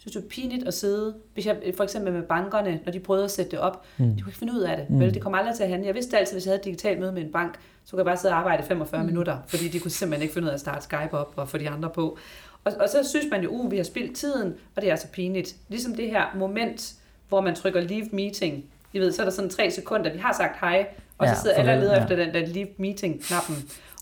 Synes, 0.03 0.17
det 0.17 0.25
er 0.25 0.29
pinligt 0.29 0.69
at 0.69 0.75
sidde, 0.75 1.15
hvis 1.35 1.47
jeg, 1.47 1.57
for 1.77 1.85
eksempel 1.85 2.13
med 2.13 2.23
bankerne, 2.23 2.81
når 2.85 2.93
de 2.93 3.01
prøvede 3.01 3.25
at 3.25 3.31
sætte 3.31 3.51
det 3.51 3.59
op. 3.59 3.85
Mm. 3.99 4.05
De 4.17 4.23
kunne 4.23 4.31
ikke 4.31 4.39
finde 4.39 4.53
ud 4.53 4.61
af 4.61 4.77
det. 4.77 4.91
Mm. 4.91 5.01
Vel, 5.01 5.15
det 5.15 5.23
kom 5.23 5.35
aldrig 5.35 5.55
til 5.57 5.63
at 5.63 5.69
handle. 5.69 5.87
Jeg 5.87 5.95
vidste 5.95 6.19
altid, 6.19 6.35
hvis 6.35 6.47
jeg 6.47 6.51
havde 6.51 6.59
et 6.59 6.65
digitalt 6.65 7.01
møde 7.01 7.13
med 7.13 7.23
en 7.23 7.33
bank, 7.33 7.59
så 7.85 7.91
kunne 7.91 7.99
jeg 7.99 8.07
bare 8.07 8.17
sidde 8.17 8.35
og 8.35 8.39
arbejde 8.39 8.63
i 8.63 8.67
45 8.67 9.01
mm. 9.03 9.07
minutter, 9.07 9.39
fordi 9.47 9.69
de 9.69 9.81
kunne 9.81 9.91
simpelthen 9.91 10.23
ikke 10.23 10.35
finde 10.35 10.47
ud 10.47 10.51
af 10.51 10.55
at 10.55 10.61
starte 10.61 10.83
Skype 10.85 11.13
op 11.19 11.33
og 11.37 11.49
få 11.49 11.59
de 11.59 11.69
andre 11.71 11.91
på. 11.91 12.19
Og, 12.65 12.73
og 12.81 12.89
så 12.89 13.09
synes 13.09 13.27
man 13.31 13.43
jo, 13.43 13.51
uh, 13.51 13.71
vi 13.71 13.77
har 13.77 13.85
spildt 13.85 14.17
tiden, 14.17 14.55
og 14.77 14.83
det 14.83 14.91
er 14.91 14.97
så 14.97 15.07
pinligt. 15.09 15.57
Ligesom 15.69 15.95
det 15.95 16.11
her 16.11 16.25
moment, 16.37 16.95
hvor 17.29 17.41
man 17.41 17.55
trykker 17.55 17.81
leave 17.81 18.09
meeting. 18.13 18.65
I 18.93 18.99
ved, 18.99 19.13
så 19.13 19.23
er 19.23 19.27
der 19.27 19.33
sådan 19.33 19.51
tre 19.51 19.71
sekunder, 19.71 20.13
vi 20.13 20.19
har 20.19 20.33
sagt 20.33 20.61
hej, 20.61 20.87
og 21.19 21.27
Ja, 21.27 21.35
så 21.35 21.41
sidder 21.41 21.57
alle 21.57 21.73
og 21.73 21.79
leder 21.79 21.97
ja. 21.97 22.03
efter 22.03 22.17
den 22.17 22.35
der 22.35 22.47
leave 22.47 22.69
meeting-knappen. 22.77 23.57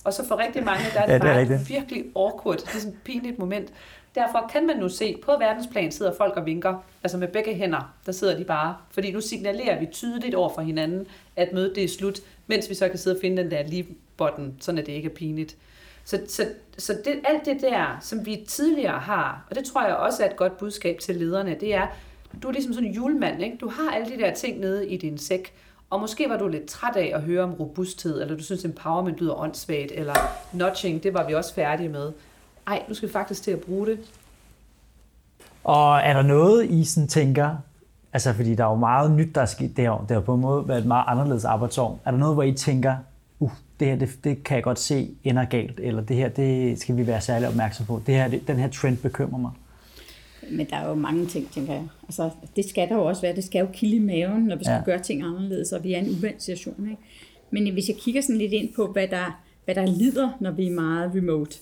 Og 0.05 0.13
så 0.13 0.29
for 0.29 0.37
rigtig 0.39 0.65
mange, 0.65 0.85
der 0.95 1.01
er 1.01 1.07
det, 1.07 1.13
Ja, 1.13 1.19
det 1.19 1.25
er 1.25 1.33
bare 1.33 1.41
rigtigt. 1.41 1.69
virkelig 1.69 2.05
awkward. 2.17 2.57
Det 2.59 2.67
er 2.75 2.79
sådan 2.79 2.93
et 2.93 2.99
pinligt 3.05 3.39
moment. 3.39 3.69
Derfor 4.15 4.51
kan 4.53 4.67
man 4.67 4.77
nu 4.77 4.89
se, 4.89 5.17
på 5.25 5.33
verdensplan 5.39 5.93
sidder 5.93 6.15
folk 6.15 6.37
og 6.37 6.47
vinker, 6.47 6.85
altså 7.03 7.19
med 7.19 7.29
begge 7.29 7.55
hænder, 7.55 7.95
der 8.07 8.13
sidder 8.13 8.37
de 8.37 8.45
bare. 8.45 8.77
Fordi 8.91 9.13
nu 9.13 9.21
signalerer 9.21 9.81
vi 9.81 9.87
tydeligt 9.87 10.35
over 10.35 10.55
for 10.55 10.63
hinanden, 10.63 11.07
at 11.37 11.53
mødet 11.53 11.77
det 11.77 11.85
er 11.85 11.89
slut, 11.89 12.21
mens 12.47 12.71
vi 12.71 12.75
så 12.75 12.89
kan 12.89 12.99
sidde 12.99 13.17
og 13.17 13.21
finde 13.21 13.43
den 13.43 13.51
der 13.51 13.63
lige 13.63 13.87
button, 14.17 14.57
sådan 14.61 14.79
at 14.79 14.87
det 14.87 14.93
ikke 14.93 15.11
er 15.11 15.15
pinligt. 15.15 15.57
Så, 16.05 16.21
så, 16.29 16.43
så 16.79 16.93
det, 17.05 17.21
alt 17.25 17.45
det 17.45 17.61
der, 17.61 17.99
som 18.01 18.27
vi 18.27 18.45
tidligere 18.49 18.99
har, 18.99 19.47
og 19.51 19.57
det 19.57 19.65
tror 19.65 19.87
jeg 19.87 19.97
også 19.97 20.25
er 20.25 20.31
et 20.31 20.37
godt 20.37 20.57
budskab 20.57 20.99
til 20.99 21.17
lederne, 21.17 21.57
det 21.61 21.75
er, 21.75 21.87
du 22.43 22.49
er 22.49 22.53
ligesom 22.53 22.73
sådan 22.73 22.89
en 22.89 22.95
julemand, 22.95 23.43
ikke? 23.43 23.57
Du 23.57 23.69
har 23.69 23.91
alle 23.91 24.17
de 24.17 24.23
der 24.23 24.35
ting 24.35 24.61
nede 24.61 24.89
i 24.89 24.97
din 24.97 25.19
sæk, 25.19 25.53
og 25.91 26.01
måske 26.01 26.29
var 26.29 26.39
du 26.39 26.49
lidt 26.49 26.67
træt 26.67 26.97
af 26.97 27.13
at 27.15 27.23
høre 27.23 27.43
om 27.43 27.55
robusthed, 27.55 28.23
eller 28.23 28.37
du 28.37 28.43
synes 28.43 28.65
empowerment 28.65 29.21
lyder 29.21 29.35
åndssvagt, 29.35 29.93
eller 29.93 30.15
notching, 30.53 31.03
det 31.03 31.15
var 31.15 31.27
vi 31.27 31.35
også 31.35 31.55
færdige 31.55 31.89
med. 31.89 32.13
Ej, 32.67 32.83
nu 32.89 32.95
skal 32.95 33.09
vi 33.09 33.13
faktisk 33.13 33.43
til 33.43 33.51
at 33.51 33.61
bruge 33.61 33.87
det. 33.87 33.99
Og 35.65 35.99
er 35.99 36.13
der 36.13 36.23
noget, 36.23 36.71
I 36.71 36.85
sådan 36.85 37.09
tænker, 37.09 37.57
altså 38.13 38.33
fordi 38.33 38.55
der 38.55 38.65
er 38.65 38.69
jo 38.69 38.75
meget 38.77 39.11
nyt, 39.11 39.35
der 39.35 39.41
er 39.41 39.47
sket 39.47 39.77
det 39.77 39.85
her 39.85 39.91
år. 39.91 40.01
Det 40.09 40.11
har 40.11 40.21
på 40.21 40.35
en 40.35 40.41
måde 40.41 40.69
været 40.69 40.79
et 40.81 40.87
meget 40.87 41.05
anderledes 41.07 41.45
arbejdsår. 41.45 42.01
Er 42.05 42.11
der 42.11 42.19
noget, 42.19 42.35
hvor 42.35 42.43
I 42.43 42.53
tænker, 42.53 42.97
uh, 43.41 43.51
det 43.81 43.89
her, 43.89 43.97
det, 43.97 44.09
det 44.25 44.45
kan 44.45 44.55
jeg 44.55 44.65
godt 44.65 44.79
se 44.79 45.11
ender 45.25 45.45
galt, 45.45 45.81
eller 45.83 46.03
det 46.03 46.17
her, 46.17 46.29
det 46.29 46.81
skal 46.81 46.97
vi 46.97 47.07
være 47.07 47.21
særlig 47.21 47.49
opmærksom 47.49 47.87
på. 47.87 48.03
Det 48.07 48.15
her, 48.15 48.29
det, 48.29 48.49
den 48.49 48.57
her 48.57 48.69
trend 48.69 48.97
bekymrer 48.97 49.39
mig. 49.39 49.51
Men 50.51 50.67
der 50.71 50.77
er 50.77 50.89
jo 50.89 50.95
mange 50.95 51.27
ting, 51.27 51.51
tænker 51.51 51.73
jeg. 51.73 51.85
Altså, 52.03 52.31
det 52.57 52.65
skal 52.69 52.89
der 52.89 52.95
jo 52.95 53.05
også 53.05 53.23
være. 53.23 53.37
Det 53.37 53.45
skal 53.45 53.59
jo 53.61 53.67
kilde 53.73 53.97
i 53.97 53.99
maven, 53.99 54.43
når 54.45 54.57
vi 54.57 54.65
skal 54.65 54.75
Ja. 54.75 54.83
gøre 54.85 54.99
ting 54.99 55.23
anderledes, 55.23 55.73
og 55.73 55.85
vi 55.85 55.93
er 55.93 55.99
i 55.99 56.09
en 56.09 56.17
uvandt 56.19 56.43
situation. 56.43 56.89
Ikke? 56.91 57.03
Men 57.51 57.73
hvis 57.73 57.89
jeg 57.89 57.97
kigger 57.97 58.21
sådan 58.23 58.37
lidt 58.37 58.53
ind 58.53 58.69
på, 58.77 58.87
hvad 58.87 59.09
der, 59.09 59.41
hvad 59.65 59.75
der 59.75 59.87
lider, 59.87 60.29
når 60.41 60.51
vi 60.51 60.67
er 60.67 60.73
meget 60.75 61.13
remote, 61.15 61.59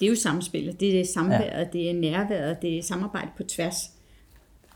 det 0.00 0.06
er 0.06 0.10
jo 0.10 0.16
samspillet. 0.16 0.80
Det 0.80 1.00
er 1.00 1.04
samværet, 1.04 1.58
ja. 1.58 1.64
det 1.72 1.90
er 1.90 1.94
nærværet, 1.94 2.62
det 2.62 2.78
er 2.78 2.82
samarbejde 2.82 3.28
på 3.36 3.42
tværs. 3.42 3.90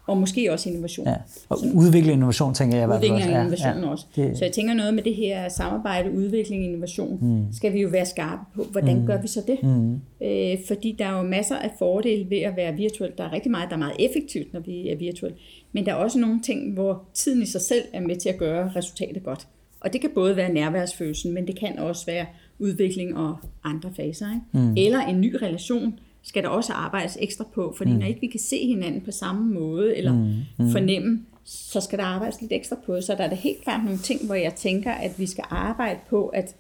Og 0.06 0.18
måske 0.18 0.52
også 0.52 0.68
innovation. 0.68 1.06
Ja. 1.06 1.14
Og 1.48 1.58
udvikle 1.74 2.12
innovation, 2.12 2.54
tænker 2.54 2.76
jeg 2.76 2.84
i 2.84 2.86
hvert 2.86 3.00
fald 3.00 3.10
Udvikling 3.10 3.36
og 3.38 3.44
også. 3.44 3.66
innovation 3.66 3.90
også. 3.90 4.06
Det, 4.16 4.38
Så 4.38 4.44
jeg 4.44 4.52
tænker 4.52 4.74
noget 4.74 4.94
med 4.94 5.02
det 5.02 5.14
her 5.14 5.48
samarbejde, 5.48 6.12
udvikling 6.12 6.64
innovation, 6.64 7.18
mm. 7.22 7.52
skal 7.52 7.72
vi 7.72 7.80
jo 7.80 7.88
være 7.88 8.06
skarpe 8.06 8.42
på. 8.54 8.64
Hvordan 8.64 9.00
mm. 9.00 9.06
gør 9.06 9.20
vi 9.20 9.28
så 9.28 9.42
det? 9.46 9.62
Mm. 9.62 10.00
Øh, 10.26 10.58
fordi 10.66 10.96
der 10.98 11.06
er 11.06 11.16
jo 11.16 11.22
masser 11.22 11.56
af 11.56 11.70
fordele 11.78 12.30
ved 12.30 12.38
at 12.38 12.56
være 12.56 12.74
virtuel. 12.74 13.12
Der 13.18 13.24
er 13.24 13.32
rigtig 13.32 13.50
meget, 13.50 13.68
der 13.68 13.74
er 13.74 13.78
meget 13.78 13.96
effektivt, 13.98 14.52
når 14.52 14.60
vi 14.60 14.88
er 14.88 14.96
virtuelle. 14.96 15.36
Men 15.72 15.86
der 15.86 15.92
er 15.92 15.96
også 15.96 16.18
nogle 16.18 16.40
ting, 16.42 16.74
hvor 16.74 17.02
tiden 17.14 17.42
i 17.42 17.46
sig 17.46 17.60
selv 17.60 17.84
er 17.92 18.00
med 18.00 18.16
til 18.16 18.28
at 18.28 18.38
gøre 18.38 18.72
resultatet 18.76 19.22
godt. 19.22 19.46
Og 19.80 19.92
det 19.92 20.00
kan 20.00 20.10
både 20.14 20.36
være 20.36 20.52
nærværsfølelsen, 20.52 21.34
men 21.34 21.46
det 21.46 21.58
kan 21.58 21.78
også 21.78 22.06
være 22.06 22.26
udvikling 22.58 23.16
og 23.16 23.36
andre 23.64 23.90
faser. 23.96 24.26
Ikke? 24.30 24.66
Mm. 24.66 24.74
Eller 24.76 25.00
en 25.00 25.20
ny 25.20 25.34
relation 25.34 25.98
skal 26.22 26.42
der 26.42 26.48
også 26.48 26.72
arbejdes 26.72 27.18
ekstra 27.20 27.44
på, 27.54 27.74
fordi 27.76 27.92
mm. 27.92 27.98
når 27.98 28.06
ikke 28.06 28.20
vi 28.20 28.26
kan 28.26 28.40
se 28.40 28.66
hinanden 28.66 29.00
på 29.00 29.10
samme 29.10 29.54
måde, 29.54 29.96
eller 29.96 30.12
mm. 30.58 30.70
fornemme, 30.70 31.22
så 31.44 31.80
skal 31.80 31.98
der 31.98 32.04
arbejdes 32.04 32.40
lidt 32.40 32.52
ekstra 32.52 32.76
på. 32.86 33.00
Så 33.00 33.14
der 33.14 33.24
er 33.24 33.28
det 33.28 33.38
helt 33.38 33.62
klart 33.62 33.84
nogle 33.84 33.98
ting, 33.98 34.26
hvor 34.26 34.34
jeg 34.34 34.54
tænker, 34.54 34.92
at 34.92 35.18
vi 35.18 35.26
skal 35.26 35.44
arbejde 35.50 35.98
på, 36.10 36.26
at, 36.26 36.54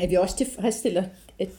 at 0.00 0.10
vi 0.10 0.14
også 0.14 0.36
tilfredsstiller 0.36 1.04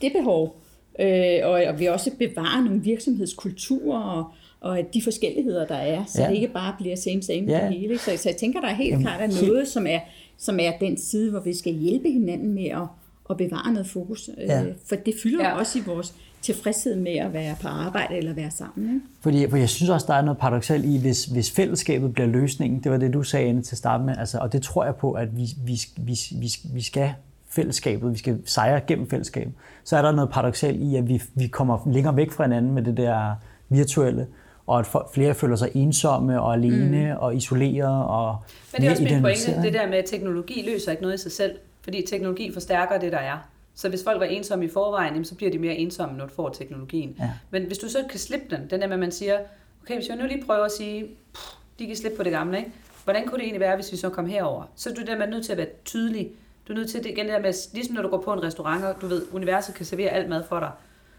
det 0.02 0.12
behov, 0.16 0.60
øh, 1.00 1.40
og 1.44 1.64
at 1.64 1.80
vi 1.80 1.86
også 1.86 2.12
bevarer 2.20 2.64
nogle 2.64 2.82
virksomhedskulturer 2.82 4.00
og, 4.00 4.26
og 4.60 4.80
de 4.94 5.02
forskelligheder, 5.02 5.66
der 5.68 5.76
er, 5.76 6.06
så 6.06 6.22
Ja. 6.22 6.30
det 6.30 6.36
ikke 6.36 6.48
bare 6.48 6.76
bliver 6.80 6.96
same 6.96 7.22
same 7.24 7.52
Ja. 7.52 7.68
det 7.68 7.80
hele. 7.80 7.98
Så, 7.98 8.12
så 8.18 8.30
jeg 8.30 8.38
tænker, 8.38 8.62
der 8.62 8.68
er 8.68 8.74
helt 8.76 8.90
Jamen, 8.92 9.06
klart 9.06 9.22
er 9.22 9.46
noget, 9.48 9.68
som 9.68 9.88
er, 9.88 10.00
som 10.38 10.60
er 10.60 10.72
den 10.80 10.98
side, 10.98 11.32
hvor 11.32 11.40
vi 11.40 11.54
skal 11.54 11.74
hjælpe 11.74 12.12
hinanden 12.12 12.54
med 12.54 12.66
at, 12.66 12.84
at 13.30 13.38
bevare 13.38 13.72
noget 13.72 13.88
fokus. 13.88 14.30
Ja. 14.38 14.64
Øh, 14.64 14.74
for 14.90 14.96
det 14.96 15.14
fylder 15.24 15.44
Ja. 15.44 15.50
ja. 15.50 15.56
også 15.56 15.80
i 15.80 15.82
vores 15.86 16.14
tilfredshed 16.42 16.96
med 16.96 17.16
at 17.16 17.34
være 17.34 17.56
på 17.62 17.68
arbejde 17.68 18.18
eller 18.18 18.34
være 18.34 18.52
sammen. 18.52 18.94
Ikke? 18.94 19.06
Fordi, 19.22 19.50
for 19.50 19.58
jeg 19.58 19.70
synes 19.70 19.90
også, 19.90 20.06
der 20.10 20.14
er 20.14 20.22
noget 20.22 20.38
paradoxalt 20.38 20.86
i, 20.86 20.98
hvis, 20.98 21.26
hvis 21.26 21.52
fællesskabet 21.52 22.14
bliver 22.14 22.28
løsningen, 22.28 22.84
det 22.84 22.92
var 22.92 22.98
det, 22.98 23.14
du 23.14 23.24
sagde 23.24 23.50
Anne, 23.50 23.62
til 23.62 23.74
at 23.74 23.78
starte 23.78 24.04
med, 24.04 24.14
altså, 24.18 24.38
og 24.38 24.54
det 24.54 24.62
tror 24.62 24.86
jeg 24.86 24.96
på, 24.96 25.12
at 25.12 25.38
vi, 25.38 25.48
vi, 25.66 25.82
vi, 25.98 26.20
vi, 26.32 26.50
vi 26.74 26.82
skal 26.82 27.14
fællesskabet, 27.50 28.14
vi 28.14 28.18
skal 28.18 28.40
sejre 28.46 28.82
gennem 28.88 29.10
fællesskabet, 29.10 29.54
så 29.84 29.98
er 29.98 30.02
der 30.02 30.12
noget 30.12 30.30
paradoxalt 30.30 30.82
i, 30.82 30.96
at 30.96 31.08
vi, 31.10 31.22
vi 31.36 31.48
kommer 31.48 31.90
længere 31.94 32.16
væk 32.16 32.32
fra 32.32 32.44
hinanden 32.44 32.72
med 32.72 32.82
det 32.84 32.98
der 32.98 33.36
virtuelle, 33.70 34.28
og 34.68 34.80
at 34.80 34.88
flere 35.14 35.34
føler 35.34 35.56
sig 35.56 35.70
ensomme 35.74 36.42
og 36.42 36.54
alene 36.54 37.14
mm. 37.14 37.20
og 37.20 37.36
isoleret 37.36 38.06
og 38.06 38.36
Men 38.74 38.82
det 38.82 38.88
er 38.88 38.92
også 38.92 39.04
min 39.04 39.22
pointe, 39.22 39.62
det 39.62 39.74
der 39.74 39.88
med, 39.90 39.98
at 39.98 40.06
teknologi 40.06 40.70
løser 40.72 40.92
ikke 40.92 41.04
noget 41.04 41.16
i 41.16 41.22
sig 41.22 41.32
selv, 41.32 41.52
fordi 41.84 42.06
teknologi 42.10 42.54
forstærker 42.54 43.00
det, 43.00 43.12
der 43.12 43.18
er. 43.18 43.38
Så 43.76 43.90
hvis 43.90 44.04
folk 44.04 44.20
var 44.20 44.26
ensomme 44.26 44.66
i 44.66 44.70
forvejen, 44.70 45.26
så 45.26 45.36
bliver 45.36 45.52
de 45.52 45.60
mere 45.60 45.76
ensomme, 45.76 46.18
når 46.18 46.26
du 46.26 46.34
får 46.34 46.50
teknologien. 46.50 47.16
Ja. 47.20 47.32
Men 47.50 47.64
hvis 47.64 47.78
du 47.78 47.90
så 47.90 48.04
kan 48.10 48.20
slippe 48.20 48.56
den, 48.56 48.70
den 48.70 48.82
der 48.82 48.88
med, 48.88 48.94
at 48.94 49.00
man 49.00 49.12
siger, 49.12 49.40
okay, 49.84 49.96
hvis 49.96 50.08
jeg 50.08 50.18
nu 50.18 50.26
lige 50.26 50.44
prøver 50.46 50.66
at 50.66 50.72
sige, 50.72 51.08
"Pff, 51.34 51.54
de 51.80 51.88
kan 51.88 51.96
slippe 51.96 52.18
på 52.18 52.24
det 52.24 52.32
gamle, 52.32 52.58
ikke? 52.58 52.72
hvordan 53.04 53.28
kunne 53.28 53.38
det 53.38 53.44
egentlig 53.44 53.60
være, 53.60 53.76
hvis 53.76 53.92
vi 53.92 53.98
så 53.98 54.10
kom 54.10 54.26
herover? 54.26 54.64
Så 54.76 54.90
er 54.90 54.94
du 54.94 55.02
der 55.02 55.18
med 55.18 55.28
nødt 55.28 55.46
til 55.46 55.52
at 55.52 55.58
være 55.58 55.68
tydelig. 55.86 56.32
Du 56.68 56.74
er 56.74 56.78
nødt 56.78 56.90
til 56.90 57.04
det 57.04 57.10
igen 57.10 57.26
det 57.26 57.34
der 57.34 57.42
med, 57.42 57.74
ligesom 57.74 57.96
når 57.96 58.02
du 58.02 58.10
går 58.10 58.22
på 58.22 58.34
en 58.34 58.44
restaurant, 58.44 58.84
og 58.84 59.02
du 59.02 59.08
ved, 59.08 59.26
universet 59.32 59.76
kan 59.76 59.86
servere 59.86 60.10
alt 60.10 60.30
mad 60.30 60.44
for 60.50 60.60
dig. 60.60 60.72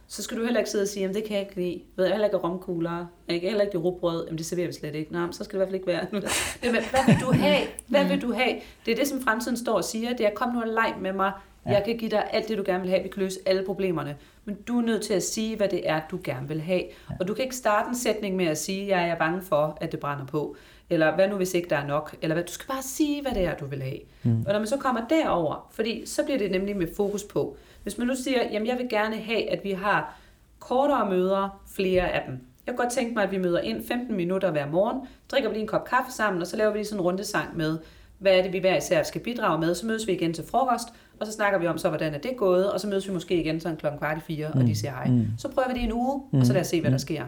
Så 0.09 0.23
skal 0.23 0.37
du 0.39 0.45
heller 0.45 0.61
ikke 0.61 0.71
sidde 0.71 0.83
og 0.83 0.89
sige, 0.89 1.01
jamen 1.01 1.15
det 1.15 1.25
kan 1.25 1.33
jeg 1.37 1.43
ikke 1.43 1.57
lide. 1.57 1.83
Ved 1.97 2.05
jeg 2.05 2.13
heller 2.15 2.27
ikke 2.27 2.37
romkugler. 2.37 3.07
Jeg 3.29 3.41
kan 3.41 3.49
heller 3.49 3.65
ikke 3.65 3.79
rugbrød. 3.79 4.25
Jamen 4.27 4.39
det 4.39 4.47
serverer 4.47 4.67
vi 4.67 4.73
slet 4.73 4.95
ikke. 4.95 5.13
Nå, 5.13 5.19
men 5.19 5.33
så 5.33 5.45
skal 5.45 5.61
det 5.61 5.67
i 5.67 5.69
hvert 5.69 5.69
fald 5.69 5.75
ikke 5.75 5.87
være. 5.87 6.07
Hvad 6.91 7.07
vil 7.07 7.21
du 7.21 7.33
have? 7.33 7.67
Hvad 7.87 8.05
vil 8.05 8.23
du 8.23 8.33
have? 8.33 8.55
Det 8.87 8.93
er 8.93 8.97
det, 8.97 9.09
som 9.09 9.23
fremtiden 9.23 9.57
står 9.57 9.73
og 9.75 9.85
siger. 9.85 10.17
Det 10.17 10.27
er, 10.27 10.31
kom 10.35 10.53
nu 10.55 10.61
og 10.61 10.67
leg 10.69 10.95
med 11.01 11.13
mig. 11.13 11.33
Jeg 11.67 11.83
kan 11.85 11.99
give 11.99 12.11
dig 12.11 12.29
alt 12.33 12.49
det, 12.49 12.59
du 12.59 12.63
gerne 12.67 12.81
vil 12.81 12.91
have. 12.91 13.03
Vi 13.03 13.09
kan 13.09 13.23
løse 13.23 13.39
alle 13.47 13.65
problemerne. 13.67 14.17
Men 14.45 14.55
du 14.55 14.79
er 14.79 14.83
nødt 14.83 15.03
til 15.03 15.15
at 15.15 15.23
sige, 15.23 15.57
hvad 15.57 15.69
det 15.69 15.89
er, 15.91 16.01
du 16.11 16.19
gerne 16.25 16.49
vil 16.49 16.61
have. 16.61 16.83
Og 17.21 17.29
du 17.29 17.35
kan 17.35 17.45
ikke 17.45 17.57
starte 17.57 17.89
en 17.89 17.97
sætning 17.97 18.37
med 18.37 18.47
at 18.47 18.59
sige, 18.59 18.89
jeg 18.89 19.09
er 19.09 19.15
bange 19.15 19.43
for, 19.43 19.79
at 19.81 19.93
det 19.93 20.01
brænder 20.01 20.27
på. 20.27 20.57
Eller 20.91 21.15
hvad 21.15 21.29
nu, 21.29 21.37
hvis 21.37 21.55
ikke 21.55 21.71
der 21.71 21.77
er 21.77 21.87
nok? 21.87 22.17
Eller 22.23 22.35
hvad? 22.35 22.45
Du 22.45 22.53
skal 22.53 22.67
bare 22.67 22.83
sige, 22.83 23.23
hvad 23.23 23.33
det 23.33 23.45
er, 23.45 23.55
du 23.55 23.67
vil 23.67 23.83
have. 23.83 23.99
Mm. 24.23 24.45
Og 24.47 24.53
når 24.53 24.59
man 24.59 24.67
så 24.67 24.77
kommer 24.77 25.09
derover, 25.09 25.71
fordi 25.73 26.07
så 26.07 26.25
bliver 26.25 26.39
det 26.39 26.51
nemlig 26.51 26.77
med 26.77 26.87
fokus 26.97 27.23
på. 27.23 27.57
Hvis 27.83 27.99
man 27.99 28.07
nu 28.07 28.15
siger, 28.15 28.43
jamen 28.53 28.69
jeg 28.69 28.79
vil 28.79 28.89
gerne 28.89 29.17
have, 29.17 29.51
at 29.51 29.65
vi 29.65 29.71
har 29.71 30.19
kortere 30.59 31.11
møder, 31.11 31.63
flere 31.75 32.11
af 32.13 32.23
dem. 32.27 32.39
Jeg 32.67 32.75
kunne 32.75 32.85
godt 32.85 32.93
tænke 32.93 33.15
mig, 33.15 33.25
at 33.25 33.31
vi 33.31 33.39
møder 33.39 33.61
ind 33.61 33.87
15 33.87 34.17
minutter 34.17 34.51
hver 34.51 34.67
morgen, 34.67 34.99
drikker 35.31 35.49
vi 35.49 35.55
lige 35.55 35.63
en 35.63 35.69
kop 35.69 35.85
kaffe 35.85 36.13
sammen, 36.13 36.43
og 36.43 36.47
så 36.47 36.57
laver 36.57 36.71
vi 36.71 36.79
lige 36.79 36.87
sådan 36.87 37.01
en 37.01 37.05
rundesang 37.05 37.57
med, 37.57 37.79
hvad 38.19 38.39
er 38.39 38.43
det, 38.43 38.53
vi 38.53 38.59
hver 38.59 38.77
især 38.77 39.03
skal 39.03 39.21
bidrage 39.21 39.61
med. 39.61 39.75
Så 39.75 39.87
mødes 39.87 40.07
vi 40.07 40.13
igen 40.13 40.33
til 40.33 40.45
frokost, 40.45 40.89
og 41.21 41.27
så 41.27 41.33
snakker 41.33 41.59
vi 41.59 41.67
om, 41.67 41.79
så 41.79 41.89
hvordan 41.89 42.15
er 42.15 42.19
det 42.19 42.37
gået, 42.37 42.73
og 42.73 42.81
så 42.81 42.87
mødes 42.87 43.09
vi 43.09 43.13
måske 43.13 43.41
igen 43.41 43.61
sådan 43.61 43.77
klokken 43.77 43.99
kvart 43.99 44.19
i 44.19 44.21
fire, 44.21 44.49
mm. 44.49 44.61
og 44.61 44.67
de 44.67 44.69
mm. 44.69 44.75
siger 44.75 44.91
hej. 44.91 45.07
Mm. 45.07 45.27
Så 45.39 45.49
prøver 45.49 45.69
vi 45.69 45.75
det 45.75 45.83
en 45.83 45.93
uge, 45.93 46.23
mm. 46.33 46.41
og 46.41 46.47
så 46.47 46.53
lad 46.53 46.61
os 46.61 46.67
se, 46.67 46.81
hvad 46.81 46.91
der 46.91 46.97
mm. 46.97 46.99
sker. 46.99 47.25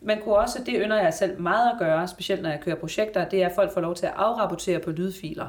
Man 0.00 0.18
kunne 0.24 0.36
også, 0.36 0.58
det 0.66 0.74
ynder 0.84 1.02
jeg 1.02 1.14
selv 1.14 1.40
meget 1.40 1.70
at 1.70 1.78
gøre, 1.78 2.08
specielt 2.08 2.42
når 2.42 2.50
jeg 2.50 2.60
kører 2.60 2.76
projekter, 2.76 3.28
det 3.28 3.42
er, 3.42 3.46
at 3.46 3.52
folk 3.54 3.74
får 3.74 3.80
lov 3.80 3.94
til 3.94 4.06
at 4.06 4.12
afrapportere 4.16 4.78
på 4.78 4.90
lydfiler. 4.90 5.46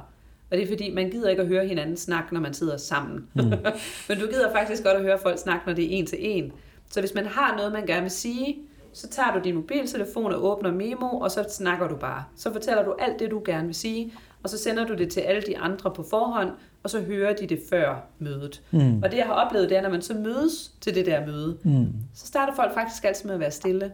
Og 0.52 0.58
det 0.58 0.64
er 0.64 0.68
fordi, 0.68 0.92
man 0.92 1.10
gider 1.10 1.30
ikke 1.30 1.42
at 1.42 1.48
høre 1.48 1.68
hinanden 1.68 1.98
snakke, 1.98 2.34
når 2.34 2.42
man 2.42 2.54
sidder 2.54 2.78
sammen. 2.78 3.28
Mm. 3.34 3.44
Men 4.10 4.20
du 4.20 4.28
gider 4.28 4.52
faktisk 4.52 4.84
godt 4.84 4.98
at 4.98 5.04
høre 5.04 5.20
folk 5.22 5.40
snakke, 5.40 5.64
når 5.66 5.74
det 5.74 5.86
er 5.86 5.90
en 5.90 6.06
til 6.06 6.18
en. 6.22 6.52
Så 6.90 7.00
hvis 7.00 7.14
man 7.14 7.26
har 7.26 7.56
noget, 7.58 7.72
man 7.72 7.86
gerne 7.86 8.02
vil 8.02 8.12
sige, 8.12 8.58
så 8.94 9.08
tager 9.08 9.34
du 9.34 9.40
din 9.44 9.56
mobiltelefon 9.56 10.34
og 10.34 10.46
åbner 10.46 10.72
memo, 10.72 11.08
og 11.08 11.32
så 11.32 11.46
snakker 11.50 11.88
du 11.88 11.96
bare. 11.96 12.24
Så 12.36 12.54
fortæller 12.54 12.84
du 12.84 12.96
alt 13.00 13.20
det, 13.20 13.32
du 13.32 13.42
gerne 13.46 13.66
vil 13.66 13.76
sige, 13.76 14.14
og 14.44 14.50
så 14.50 14.58
sender 14.58 14.86
du 14.86 14.94
det 14.94 15.10
til 15.10 15.20
alle 15.20 15.42
de 15.42 15.58
andre 15.58 15.92
på 15.92 16.04
forhånd, 16.10 16.50
og 16.84 16.90
så 16.90 17.02
hører 17.02 17.36
de 17.36 17.48
det 17.48 17.60
før 17.70 17.96
mødet. 18.20 18.62
Mm. 18.72 19.04
Og 19.04 19.12
det, 19.12 19.18
jeg 19.18 19.26
har 19.26 19.34
oplevet, 19.34 19.70
det 19.70 19.78
er, 19.78 19.82
når 19.82 19.90
man 19.90 20.02
så 20.02 20.14
mødes 20.14 20.72
til 20.82 20.96
det 20.96 21.06
der 21.06 21.26
møde, 21.26 21.58
mm. 21.64 21.88
så 22.14 22.28
starter 22.28 22.56
folk 22.56 22.74
faktisk 22.74 23.06
altid 23.06 23.26
med 23.26 23.34
at 23.34 23.40
være 23.40 23.52
stille. 23.52 23.92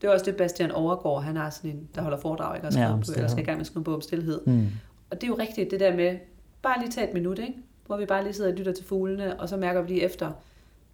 Det 0.00 0.08
er 0.08 0.12
også 0.12 0.24
det, 0.24 0.36
Bastian 0.36 0.70
Overgaard, 0.70 1.22
han 1.22 1.36
har 1.36 1.50
sådan 1.50 1.70
en, 1.70 1.88
der 1.94 2.02
holder 2.02 2.18
foredrag, 2.18 2.56
ikke? 2.56 2.68
Og 2.68 2.74
ja, 2.74 2.96
på, 2.96 3.02
eller 3.16 3.28
skal 3.28 3.42
i 3.42 3.46
gang 3.46 3.56
med 3.56 3.60
at 3.60 3.66
skrive 3.66 3.84
på 3.84 3.94
om 3.94 4.00
stillhed. 4.00 4.40
Mm. 4.46 4.66
Og 5.10 5.20
det 5.20 5.22
er 5.24 5.28
jo 5.28 5.38
rigtigt, 5.38 5.70
det 5.70 5.80
der 5.80 5.96
med, 5.96 6.16
bare 6.62 6.80
lige 6.80 6.90
tage 6.90 7.08
et 7.08 7.14
minut, 7.14 7.38
ikke? 7.38 7.54
hvor 7.86 7.96
vi 7.96 8.06
bare 8.06 8.22
lige 8.22 8.32
sidder 8.32 8.50
og 8.50 8.56
lytter 8.56 8.72
til 8.72 8.84
fuglene, 8.84 9.40
og 9.40 9.48
så 9.48 9.56
mærker 9.56 9.82
vi 9.82 9.88
lige 9.88 10.02
efter, 10.02 10.32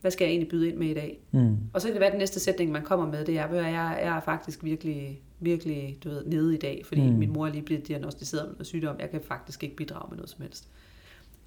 hvad 0.01 0.11
skal 0.11 0.25
jeg 0.25 0.31
egentlig 0.31 0.49
byde 0.49 0.69
ind 0.69 0.77
med 0.77 0.87
i 0.87 0.95
dag? 0.95 1.21
Mm. 1.31 1.57
Og 1.73 1.81
så 1.81 1.87
kan 1.87 1.93
det 1.93 2.01
være, 2.01 2.09
at 2.09 2.13
den 2.13 2.19
næste 2.19 2.41
sætning, 2.41 2.73
man 2.73 2.83
kommer 2.83 3.07
med, 3.07 3.25
det 3.25 3.39
er, 3.39 3.45
at 3.45 3.57
jeg, 3.57 3.99
jeg 4.03 4.17
er 4.17 4.21
faktisk 4.21 4.65
virkelig, 4.65 5.23
virkelig 5.41 5.99
du 6.05 6.09
ved, 6.09 6.25
nede 6.25 6.55
i 6.55 6.59
dag, 6.59 6.83
fordi 6.87 7.01
mm. 7.01 7.19
min 7.19 7.33
mor 7.33 7.47
er 7.47 7.51
lige 7.51 7.63
blevet 7.63 7.89
diagnostiseret 7.89 8.49
med 8.49 8.55
noget 8.55 8.67
sygdom. 8.67 8.97
Jeg 8.99 9.11
kan 9.11 9.21
faktisk 9.29 9.63
ikke 9.63 9.77
bidrage 9.77 10.07
med 10.09 10.17
noget 10.17 10.31
som 10.31 10.43
helst. 10.43 10.69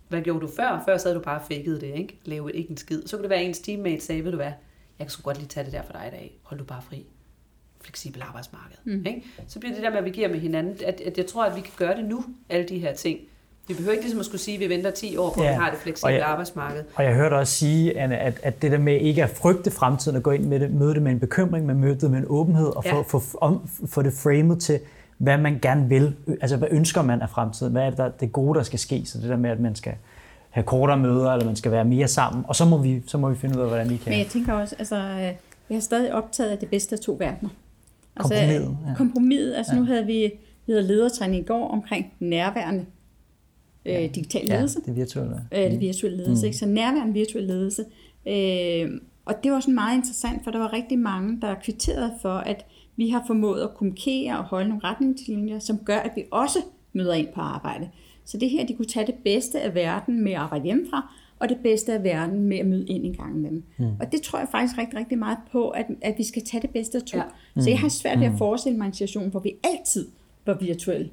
Hvad 0.08 0.22
gjorde 0.22 0.40
du 0.40 0.48
før? 0.48 0.84
Før 0.86 0.98
så 0.98 1.08
havde 1.08 1.20
du 1.20 1.24
bare 1.24 1.42
faked 1.48 1.80
det, 1.80 1.96
ikke? 1.96 2.20
Lave 2.26 2.54
ikke 2.54 2.72
en 2.72 2.78
skid. 2.78 3.04
Så 3.06 3.18
kunne 3.18 3.24
det 3.24 3.30
være, 3.30 3.40
at 3.40 3.46
ens 3.46 3.60
teammate 3.60 4.02
sagde, 4.02 4.24
ved 4.24 4.32
du 4.32 4.38
hvad, 4.38 4.52
jeg 5.00 5.08
kan 5.08 5.10
sgu 5.10 5.22
godt 5.22 5.38
lige 5.38 5.48
tage 5.48 5.64
det 5.64 5.74
der 5.74 5.82
for 5.84 5.94
dig 5.94 6.08
i 6.08 6.12
dag. 6.16 6.40
Hold 6.44 6.60
du 6.60 6.66
bare 6.66 6.82
fri. 6.82 7.06
Fleksibel 7.82 8.22
arbejdsmarked. 8.22 8.78
Mm. 8.84 9.06
Ikke? 9.06 9.24
Så 9.48 9.60
bliver 9.60 9.74
det 9.74 9.84
der 9.84 9.90
med, 9.90 9.98
at 9.98 10.06
vi 10.06 10.10
giver 10.10 10.28
med 10.28 10.40
hinanden, 10.40 10.78
at, 10.86 11.02
at 11.02 11.18
jeg 11.18 11.26
tror, 11.26 11.46
at 11.46 11.56
vi 11.56 11.62
kan 11.62 11.74
gøre 11.78 11.98
det 11.98 12.06
nu, 12.06 12.26
alle 12.50 12.68
de 12.68 12.80
her 12.80 12.94
ting. 12.94 13.20
Vi 13.68 13.74
behøver 13.74 13.92
ikke 13.92 14.04
ligesom 14.04 14.20
at 14.20 14.26
skulle 14.26 14.42
sige, 14.42 14.56
at 14.56 14.60
vi 14.60 14.70
venter 14.70 14.92
10 14.92 15.18
år 15.18 15.34
på, 15.34 15.44
ja. 15.44 15.50
at 15.50 15.54
vi 15.54 15.60
har 15.60 15.70
det 15.70 15.80
fleksible 15.80 16.14
jeg, 16.14 16.26
arbejdsmarked. 16.26 16.84
Og 16.96 17.04
jeg 17.04 17.14
hørte 17.14 17.34
også 17.34 17.54
sige, 17.54 18.00
Anne, 18.00 18.18
at, 18.18 18.40
at 18.44 18.62
det 18.62 18.72
der 18.72 18.78
med 18.78 19.00
ikke 19.00 19.24
at 19.24 19.30
frygte 19.30 19.72
fremtiden 19.72 20.18
og 20.18 20.24
gå 20.24 20.32
ind 20.32 20.44
med 20.44 20.60
det, 20.60 20.72
møde 20.72 20.94
det 20.94 21.02
med 21.02 21.12
en 21.12 21.20
bekymring, 21.20 21.66
men 21.66 21.80
møde 21.80 21.96
det 21.96 22.12
med 22.12 22.20
en 22.20 22.26
åbenhed 22.28 22.68
og 22.68 22.84
ja. 22.86 22.94
få, 22.94 23.04
få, 23.04 23.38
om, 23.42 23.70
få 23.86 24.02
det 24.02 24.14
framet 24.14 24.62
til, 24.62 24.80
hvad 25.18 25.38
man 25.38 25.60
gerne 25.62 25.90
vil. 25.90 26.16
Altså, 26.42 26.58
hvad 26.58 26.68
ønsker 26.72 27.02
man 27.02 27.22
af 27.22 27.30
fremtiden? 27.30 27.72
Hvad 27.72 27.84
er 27.84 27.90
det, 27.90 27.98
der, 27.98 28.10
det 28.10 28.32
gode, 28.32 28.58
der 28.58 28.64
skal 28.64 28.80
ske? 28.80 29.04
Så 29.06 29.18
det 29.18 29.30
der 29.30 29.38
med, 29.38 29.50
at 29.50 29.60
man 29.60 29.76
skal 29.76 29.94
have 30.50 30.64
kortere 30.64 30.98
møder, 30.98 31.32
eller 31.32 31.46
man 31.46 31.56
skal 31.56 31.72
være 31.72 31.86
mere 31.86 32.08
sammen, 32.08 32.46
og 32.48 32.56
så 32.56 32.66
må 32.66 32.78
vi, 32.78 33.04
så 33.08 33.18
må 33.18 33.30
vi 33.30 33.36
finde 33.36 33.58
ud 33.58 33.62
af, 33.62 33.68
hvordan 33.68 33.90
vi 33.90 33.98
kan. 33.98 34.10
Men 34.10 34.20
jeg 34.20 34.28
tænker 34.28 34.54
også, 34.54 34.76
altså, 34.80 34.96
jeg 35.70 35.76
er 35.76 35.80
stadig 35.80 36.14
optaget 36.14 36.50
af 36.50 36.58
det 36.58 36.70
bedste 36.70 36.96
af 36.96 37.00
to 37.00 37.12
verdener. 37.20 37.50
Altså, 38.16 38.34
kompromiset. 38.34 38.78
Ja. 38.88 38.94
Kompromiset. 38.96 39.56
Altså, 39.56 39.74
ja. 39.74 39.80
nu 39.80 39.86
havde 39.86 40.06
vi, 40.06 40.32
vi 40.66 40.74
havde 40.74 40.88
ledertræning 40.88 41.44
i 41.44 41.46
går 41.46 41.68
omkring 41.68 42.14
nærværende 42.20 42.86
ja. 43.86 44.04
øh, 44.04 44.16
digital 44.16 44.46
ledelse. 44.46 44.80
Ja, 44.88 44.92
det 44.92 45.00
virtuelle. 45.00 45.36
Øh, 45.52 45.72
det 45.72 45.80
virtuelle 45.80 46.18
ledelse, 46.18 46.46
mm. 46.46 46.48
ikke? 46.48 46.58
Så 46.58 46.66
nærværende 46.66 47.14
virtuel 47.14 47.44
ledelse. 47.44 47.86
Øh, 48.28 49.02
og 49.26 49.44
det 49.44 49.52
var 49.52 49.60
sådan 49.60 49.76
meget 49.76 49.98
interessant, 49.98 50.44
for 50.44 50.52
der 50.52 50.60
var 50.60 50.74
rigtig 50.74 51.00
mange, 51.00 51.42
der 51.42 51.56
kvitterede 51.64 52.12
for, 52.22 52.34
at 52.34 52.66
vi 52.96 53.10
har 53.10 53.24
formået 53.28 53.62
at 53.62 53.74
kommunikere 53.74 54.38
og 54.38 54.44
holde 54.44 54.70
nogle 54.70 54.84
retningslinjer, 54.84 55.60
som 55.60 55.78
gør, 55.78 55.98
at 55.98 56.12
vi 56.16 56.24
også 56.32 56.60
møder 56.94 57.14
ind 57.14 57.28
på 57.36 57.42
arbejde. 57.42 57.90
Så 58.26 58.38
det 58.38 58.50
her, 58.50 58.66
de 58.66 58.74
kunne 58.74 58.86
tage 58.86 59.06
det 59.06 59.16
bedste 59.24 59.62
af 59.62 59.76
verden 59.76 60.24
med 60.24 60.32
at 60.32 60.38
arbejde 60.38 60.66
hjemmefra, 60.66 61.14
og 61.40 61.50
det 61.50 61.58
bedste 61.64 61.94
af 61.94 62.04
verden 62.04 62.44
med 62.44 62.58
at 62.58 62.66
møde 62.66 62.86
ind 62.86 63.06
en 63.06 63.14
gang 63.14 63.42
med 63.42 63.50
dem. 63.50 63.64
Mm. 63.78 63.86
Og 64.00 64.12
det 64.12 64.22
tror 64.22 64.40
jeg 64.40 64.48
faktisk 64.52 64.78
rigtig, 64.78 65.00
rigtig 65.00 65.18
meget 65.18 65.38
på, 65.52 65.70
at, 65.70 65.86
at 66.02 66.16
vi 66.18 66.24
skal 66.24 66.44
tage 66.44 66.62
det 66.62 66.70
bedste 66.70 66.98
af 66.98 67.04
to. 67.04 67.18
Ja. 67.18 67.24
Mm. 67.56 67.62
Så 67.62 67.70
jeg 67.70 67.80
har 67.80 67.90
svært 67.90 68.20
ved 68.20 68.26
at 68.26 68.32
mm. 68.32 68.38
forestille 68.38 68.78
mig 68.78 68.86
en 68.86 68.94
situation, 68.94 69.30
hvor 69.30 69.40
vi 69.40 69.56
altid 69.64 70.08
var 70.46 70.58
virtuelle. 70.62 71.10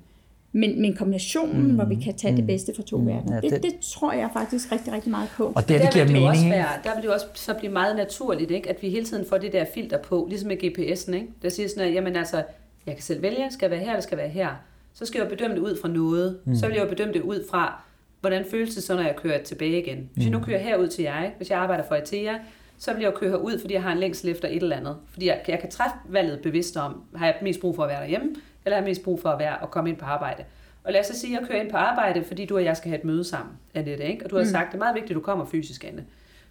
Men, 0.53 0.81
men 0.81 0.97
kombinationen, 0.97 1.69
mm. 1.69 1.75
hvor 1.75 1.85
vi 1.85 1.95
kan 1.95 2.15
tage 2.17 2.31
mm. 2.31 2.37
det 2.37 2.47
bedste 2.47 2.73
fra 2.77 2.83
to 2.83 2.99
mm. 2.99 3.07
verdener, 3.07 3.35
ja, 3.35 3.41
det, 3.41 3.53
det, 3.53 3.63
det 3.63 3.81
tror 3.81 4.13
jeg 4.13 4.31
faktisk 4.33 4.73
rigtig, 4.73 4.93
rigtig 4.93 5.11
meget 5.11 5.29
på. 5.37 5.53
Og 5.57 5.69
det, 5.69 5.81
det 5.81 5.93
giver 5.93 6.07
mening. 6.07 6.29
Også 6.29 6.49
være, 6.49 6.69
der 6.85 6.95
vil 6.95 7.03
det 7.03 7.11
også 7.11 7.27
så 7.35 7.55
blive 7.55 7.73
meget 7.73 7.97
naturligt, 7.97 8.51
ikke? 8.51 8.71
at 8.71 8.83
vi 8.83 8.89
hele 8.89 9.07
tiden 9.07 9.27
får 9.27 9.39
det 9.39 9.53
der 9.53 9.65
filter 9.75 9.99
på, 9.99 10.27
ligesom 10.29 10.49
med 10.49 10.57
GPS'en. 10.57 11.15
Ikke? 11.15 11.27
Der 11.43 11.49
siger 11.49 11.69
sådan, 11.69 11.89
at 11.89 11.95
jamen, 11.95 12.17
altså, 12.17 12.45
jeg 12.87 12.95
kan 12.95 13.03
selv 13.03 13.23
vælge, 13.23 13.51
skal 13.51 13.67
jeg 13.67 13.71
være 13.71 13.81
her 13.81 13.91
eller 13.91 14.03
skal 14.03 14.17
jeg 14.17 14.23
være 14.23 14.33
her. 14.33 14.49
Så 14.95 15.07
skal 15.07 15.19
jeg 15.19 15.31
jo 15.31 15.37
bedømme 15.37 15.57
det 15.57 15.63
ud 15.63 15.79
fra 15.81 15.89
noget. 15.89 16.39
Mm. 16.45 16.57
Så 16.57 16.67
vil 16.67 16.75
jeg 16.75 16.85
jo 16.85 16.89
bedømme 16.89 17.15
det 17.15 17.23
ud 17.23 17.45
fra, 17.51 17.83
hvordan 18.21 18.45
føles 18.51 18.75
det 18.75 18.83
så, 18.83 18.95
når 18.95 19.03
jeg 19.03 19.17
kører 19.17 19.43
tilbage 19.43 19.83
igen. 19.83 20.11
Hvis 20.15 20.25
jeg 20.25 20.33
nu 20.33 20.39
mm. 20.39 20.45
kører 20.45 20.59
herud 20.59 20.89
til 20.89 21.03
jer, 21.03 21.31
hvis 21.37 21.51
jeg 21.51 21.59
arbejder 21.59 21.85
for 21.89 21.95
ETEA, 21.95 22.35
så 22.79 22.93
vil 22.93 23.03
jeg 23.03 23.13
jo 23.13 23.19
køre 23.19 23.31
herud, 23.31 23.61
fordi 23.61 23.75
jeg 23.75 23.83
har 23.83 23.93
en 23.93 23.99
længsel 23.99 24.29
efter 24.29 24.49
et 24.49 24.63
eller 24.63 24.77
andet. 24.77 24.97
Fordi 25.13 25.27
jeg, 25.27 25.41
jeg 25.49 25.59
kan 25.59 25.71
træffe 25.71 25.97
valget 26.09 26.41
bevidst 26.43 26.77
om, 26.77 27.03
har 27.17 27.27
jeg 27.27 27.35
mest 27.43 27.61
brug 27.61 27.77
for 27.77 27.83
at 27.83 27.89
være 27.89 28.01
derhjemme, 28.01 28.29
eller 28.65 28.79
har 28.79 28.85
mest 28.85 29.03
brug 29.03 29.21
for 29.21 29.29
at, 29.29 29.39
være, 29.39 29.63
at 29.63 29.71
komme 29.71 29.91
ind 29.91 29.99
på 29.99 30.05
arbejde. 30.05 30.45
Og 30.85 30.93
lad 30.93 31.01
os 31.01 31.07
så 31.07 31.19
sige, 31.19 31.37
at 31.37 31.41
jeg 31.41 31.49
kører 31.49 31.63
ind 31.63 31.71
på 31.71 31.77
arbejde, 31.77 32.25
fordi 32.25 32.47
du 32.47 32.57
og 32.57 32.65
jeg 32.65 32.77
skal 32.77 32.89
have 32.89 32.99
et 32.99 33.05
møde 33.05 33.25
sammen, 33.25 33.55
Annette, 33.75 34.05
ikke? 34.05 34.25
Og 34.25 34.31
du 34.31 34.37
har 34.37 34.45
mm. 34.45 34.51
sagt, 34.51 34.73
det 34.73 34.75
er 34.75 34.79
meget 34.79 34.95
vigtigt, 34.95 35.11
at 35.11 35.15
du 35.15 35.21
kommer 35.21 35.45
fysisk, 35.45 35.85
Anne. 35.85 36.05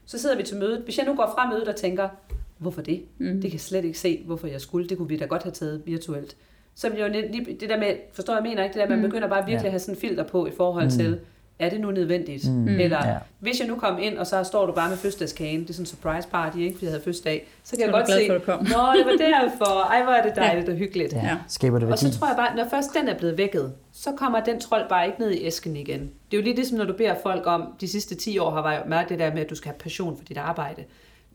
Så 0.05 0.17
sidder 0.17 0.37
vi 0.37 0.43
til 0.43 0.57
mødet. 0.57 0.81
Hvis 0.83 0.97
jeg 0.97 1.05
nu 1.05 1.15
går 1.15 1.33
fra 1.35 1.49
mødet 1.49 1.67
og 1.67 1.75
tænker, 1.75 2.09
hvorfor 2.57 2.81
det? 2.81 3.05
Mm. 3.17 3.33
Det 3.33 3.41
kan 3.41 3.51
jeg 3.51 3.59
slet 3.59 3.85
ikke 3.85 3.99
se, 3.99 4.23
hvorfor 4.25 4.47
jeg 4.47 4.61
skulle. 4.61 4.89
Det 4.89 4.97
kunne 4.97 5.09
vi 5.09 5.17
da 5.17 5.25
godt 5.25 5.43
have 5.43 5.51
taget 5.51 5.81
virtuelt. 5.85 6.37
Så 6.75 6.89
vil 6.89 6.99
jeg 6.99 7.15
jo 7.15 7.45
det 7.59 7.69
der 7.69 7.79
med, 7.79 7.95
forstår 8.13 8.33
jeg 8.33 8.43
mener 8.43 8.63
ikke, 8.63 8.73
det 8.73 8.81
der, 8.81 8.89
man 8.89 8.97
mm. 8.97 9.03
begynder 9.03 9.27
bare 9.27 9.45
virkelig 9.45 9.61
ja. 9.61 9.65
at 9.65 9.71
have 9.71 9.79
sådan 9.79 10.01
filter 10.01 10.23
på 10.23 10.47
i 10.47 10.51
forhold 10.51 10.85
mm. 10.85 10.91
til, 10.91 11.19
er 11.59 11.69
det 11.69 11.81
nu 11.81 11.91
nødvendigt? 11.91 12.51
Mm. 12.51 12.67
Eller 12.67 13.07
ja. 13.07 13.17
hvis 13.39 13.59
jeg 13.59 13.67
nu 13.67 13.75
kom 13.75 13.99
ind, 14.01 14.17
og 14.17 14.27
så 14.27 14.43
står 14.43 14.65
du 14.65 14.71
bare 14.71 14.89
med 14.89 14.97
fødselsdagskagen, 14.97 15.61
det 15.61 15.69
er 15.69 15.73
sådan 15.73 15.81
en 15.81 15.85
surprise 15.85 16.27
party, 16.27 16.57
ikke, 16.57 16.73
fordi 16.73 16.85
jeg 16.85 16.91
havde 16.91 17.03
fødselsdag, 17.03 17.47
så 17.63 17.71
kan 17.71 17.79
så 17.79 17.85
jeg 17.85 17.93
godt 17.93 18.07
se, 18.07 18.45
for, 18.45 18.51
nå, 18.51 18.97
det 18.97 19.05
var 19.05 19.17
derfor, 19.17 19.89
ej, 19.89 20.03
hvor 20.03 20.13
er 20.13 20.23
det 20.23 20.35
dejligt 20.35 20.67
ja. 20.67 20.71
og 20.71 20.77
hyggeligt. 20.77 21.13
Ja. 21.13 21.37
Skaber 21.47 21.79
det 21.79 21.91
og 21.91 21.97
så 21.97 22.19
tror 22.19 22.27
jeg 22.27 22.35
bare, 22.35 22.55
når 22.55 22.67
først 22.69 22.93
den 22.93 23.07
er 23.07 23.17
blevet 23.17 23.37
vækket, 23.37 23.73
så 23.91 24.11
kommer 24.17 24.39
den 24.39 24.59
trold 24.59 24.89
bare 24.89 25.07
ikke 25.07 25.19
ned 25.19 25.31
i 25.31 25.45
æsken 25.45 25.75
igen. 25.75 25.99
Det 26.01 26.37
er 26.37 26.41
jo 26.41 26.43
lige 26.43 26.55
det, 26.55 26.67
som 26.67 26.77
når 26.77 26.85
du 26.85 26.93
beder 26.93 27.15
folk 27.23 27.47
om, 27.47 27.63
de 27.81 27.87
sidste 27.87 28.15
10 28.15 28.37
år 28.37 28.49
har 28.49 28.61
været 28.61 28.89
mærket 28.89 29.09
det 29.09 29.19
der 29.19 29.33
med, 29.33 29.41
at 29.41 29.49
du 29.49 29.55
skal 29.55 29.69
have 29.69 29.79
passion 29.79 30.17
for 30.17 30.23
dit 30.23 30.37
arbejde. 30.37 30.83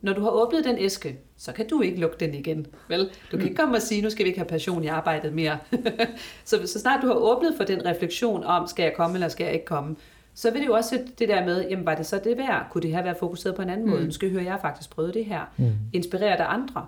Når 0.04 0.12
du 0.12 0.20
har 0.20 0.30
åbnet 0.30 0.64
den 0.64 0.78
æske, 0.78 1.18
så 1.36 1.52
kan 1.52 1.68
du 1.68 1.80
ikke 1.80 2.00
lukke 2.00 2.16
den 2.20 2.34
igen. 2.34 2.66
Vel? 2.88 3.10
Du 3.32 3.36
kan 3.36 3.42
ikke 3.42 3.56
komme 3.56 3.76
og 3.76 3.82
sige, 3.82 4.02
nu 4.02 4.10
skal 4.10 4.24
vi 4.24 4.28
ikke 4.28 4.38
have 4.38 4.48
passion 4.48 4.84
i 4.84 4.86
arbejdet 4.86 5.32
mere. 5.32 5.58
så, 6.44 6.66
så 6.66 6.80
snart 6.80 7.02
du 7.02 7.06
har 7.06 7.14
åbnet 7.14 7.54
for 7.56 7.64
den 7.64 7.86
refleksion 7.86 8.44
om, 8.44 8.66
skal 8.66 8.82
jeg 8.82 8.92
komme 8.96 9.16
eller 9.16 9.28
skal 9.28 9.44
jeg 9.44 9.54
ikke 9.54 9.66
komme, 9.66 9.96
så 10.34 10.50
vil 10.50 10.60
det 10.60 10.66
jo 10.66 10.74
også 10.74 11.06
det 11.18 11.28
der 11.28 11.44
med, 11.44 11.68
jamen 11.68 11.86
var 11.86 11.94
det 11.94 12.06
så 12.06 12.20
det 12.24 12.36
værd? 12.36 12.70
Kunne 12.70 12.82
det 12.82 12.90
her 12.90 13.02
være 13.02 13.16
fokuseret 13.20 13.56
på 13.56 13.62
en 13.62 13.70
anden 13.70 13.86
mm. 13.86 13.92
måde? 13.92 14.04
Nu 14.04 14.10
skal 14.10 14.26
jeg 14.26 14.32
høre, 14.32 14.44
jeg 14.44 14.52
har 14.52 14.60
faktisk 14.60 14.90
prøvet 14.90 15.14
det 15.14 15.26
her. 15.26 15.44
Mm. 15.56 15.72
Inspirerer 15.92 16.36
der 16.36 16.44
andre? 16.44 16.86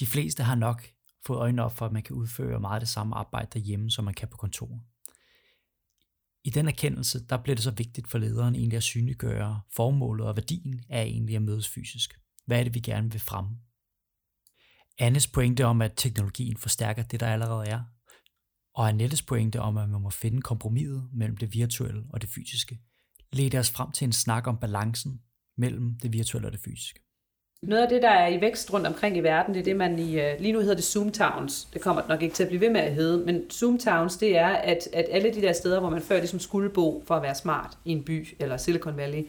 De 0.00 0.06
fleste 0.06 0.42
har 0.42 0.54
nok 0.54 0.82
fået 1.26 1.38
øjnene 1.38 1.64
op 1.64 1.76
for, 1.76 1.86
at 1.86 1.92
man 1.92 2.02
kan 2.02 2.16
udføre 2.16 2.60
meget 2.60 2.80
det 2.80 2.88
samme 2.88 3.16
arbejde 3.16 3.48
derhjemme, 3.52 3.90
som 3.90 4.04
man 4.04 4.14
kan 4.14 4.28
på 4.28 4.36
kontoret. 4.36 4.80
I 6.44 6.50
den 6.50 6.68
erkendelse, 6.68 7.26
der 7.26 7.36
bliver 7.36 7.54
det 7.54 7.64
så 7.64 7.70
vigtigt 7.70 8.08
for 8.08 8.18
lederen 8.18 8.54
egentlig 8.54 8.76
at 8.76 8.82
synliggøre 8.82 9.60
formålet 9.72 10.26
og 10.26 10.36
værdien 10.36 10.80
af 10.88 11.02
egentlig 11.02 11.36
at 11.36 11.42
mødes 11.42 11.68
fysisk. 11.68 12.18
Hvad 12.46 12.58
er 12.58 12.64
det, 12.64 12.74
vi 12.74 12.80
gerne 12.80 13.10
vil 13.10 13.20
fremme? 13.20 13.50
Annes 14.98 15.26
pointe 15.26 15.64
om, 15.64 15.82
at 15.82 15.92
teknologien 15.96 16.56
forstærker 16.56 17.02
det, 17.02 17.20
der 17.20 17.26
allerede 17.26 17.66
er, 17.66 17.80
og 18.78 18.88
Annettes 18.88 19.22
pointe 19.22 19.60
om, 19.60 19.76
at 19.76 19.88
man 19.88 20.00
må 20.00 20.10
finde 20.10 20.42
kompromiset 20.42 21.02
mellem 21.12 21.36
det 21.36 21.54
virtuelle 21.54 22.02
og 22.12 22.20
det 22.22 22.30
fysiske, 22.30 22.78
ledte 23.32 23.58
os 23.58 23.70
frem 23.70 23.90
til 23.90 24.04
en 24.04 24.12
snak 24.12 24.46
om 24.46 24.56
balancen 24.56 25.20
mellem 25.56 25.94
det 26.02 26.12
virtuelle 26.12 26.48
og 26.48 26.52
det 26.52 26.60
fysiske. 26.60 27.00
Noget 27.62 27.82
af 27.82 27.88
det, 27.88 28.02
der 28.02 28.10
er 28.10 28.28
i 28.28 28.40
vækst 28.40 28.72
rundt 28.72 28.86
omkring 28.86 29.16
i 29.16 29.20
verden, 29.20 29.54
det 29.54 29.60
er 29.60 29.64
det, 29.64 29.76
man 29.76 29.98
i, 29.98 30.20
øh, 30.20 30.40
lige 30.40 30.52
nu 30.52 30.60
hedder 30.60 30.74
det 30.74 30.84
Zoom 30.84 31.12
Towns. 31.12 31.64
Det 31.64 31.80
kommer 31.80 32.02
nok 32.08 32.22
ikke 32.22 32.34
til 32.34 32.42
at 32.42 32.48
blive 32.48 32.60
ved 32.60 32.70
med 32.70 32.80
at 32.80 32.94
hedde, 32.94 33.26
men 33.26 33.50
Zoom 33.50 33.78
Towns, 33.78 34.16
det 34.16 34.38
er, 34.38 34.48
at, 34.48 34.88
at 34.92 35.06
alle 35.10 35.34
de 35.34 35.42
der 35.42 35.52
steder, 35.52 35.80
hvor 35.80 35.90
man 35.90 36.02
før 36.02 36.18
ligesom 36.18 36.40
skulle 36.40 36.70
bo 36.70 37.04
for 37.06 37.16
at 37.16 37.22
være 37.22 37.34
smart 37.34 37.78
i 37.84 37.90
en 37.90 38.04
by 38.04 38.28
eller 38.40 38.56
Silicon 38.56 38.96
Valley, 38.96 39.22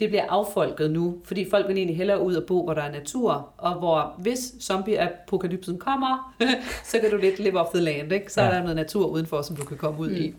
det 0.00 0.08
bliver 0.08 0.24
affolket 0.28 0.90
nu, 0.90 1.18
fordi 1.24 1.50
folk 1.50 1.68
vil 1.68 1.76
egentlig 1.76 1.96
hellere 1.96 2.22
ud 2.22 2.34
og 2.34 2.44
bo, 2.46 2.64
hvor 2.64 2.74
der 2.74 2.82
er 2.82 2.92
natur, 2.92 3.48
og 3.56 3.74
hvor 3.74 4.14
hvis 4.18 4.54
zombie-apokalypsen 4.60 5.78
kommer, 5.78 6.34
så 6.90 6.98
kan 7.00 7.10
du 7.10 7.16
lidt 7.16 7.38
live 7.38 7.60
off 7.60 7.70
the 7.74 7.80
land, 7.80 8.12
ikke? 8.12 8.32
så 8.32 8.42
ja. 8.42 8.48
er 8.48 8.52
der 8.52 8.60
noget 8.60 8.76
natur 8.76 9.06
udenfor, 9.06 9.42
som 9.42 9.56
du 9.56 9.64
kan 9.64 9.76
komme 9.76 10.00
ud 10.00 10.10
mm. 10.10 10.16
i. 10.16 10.34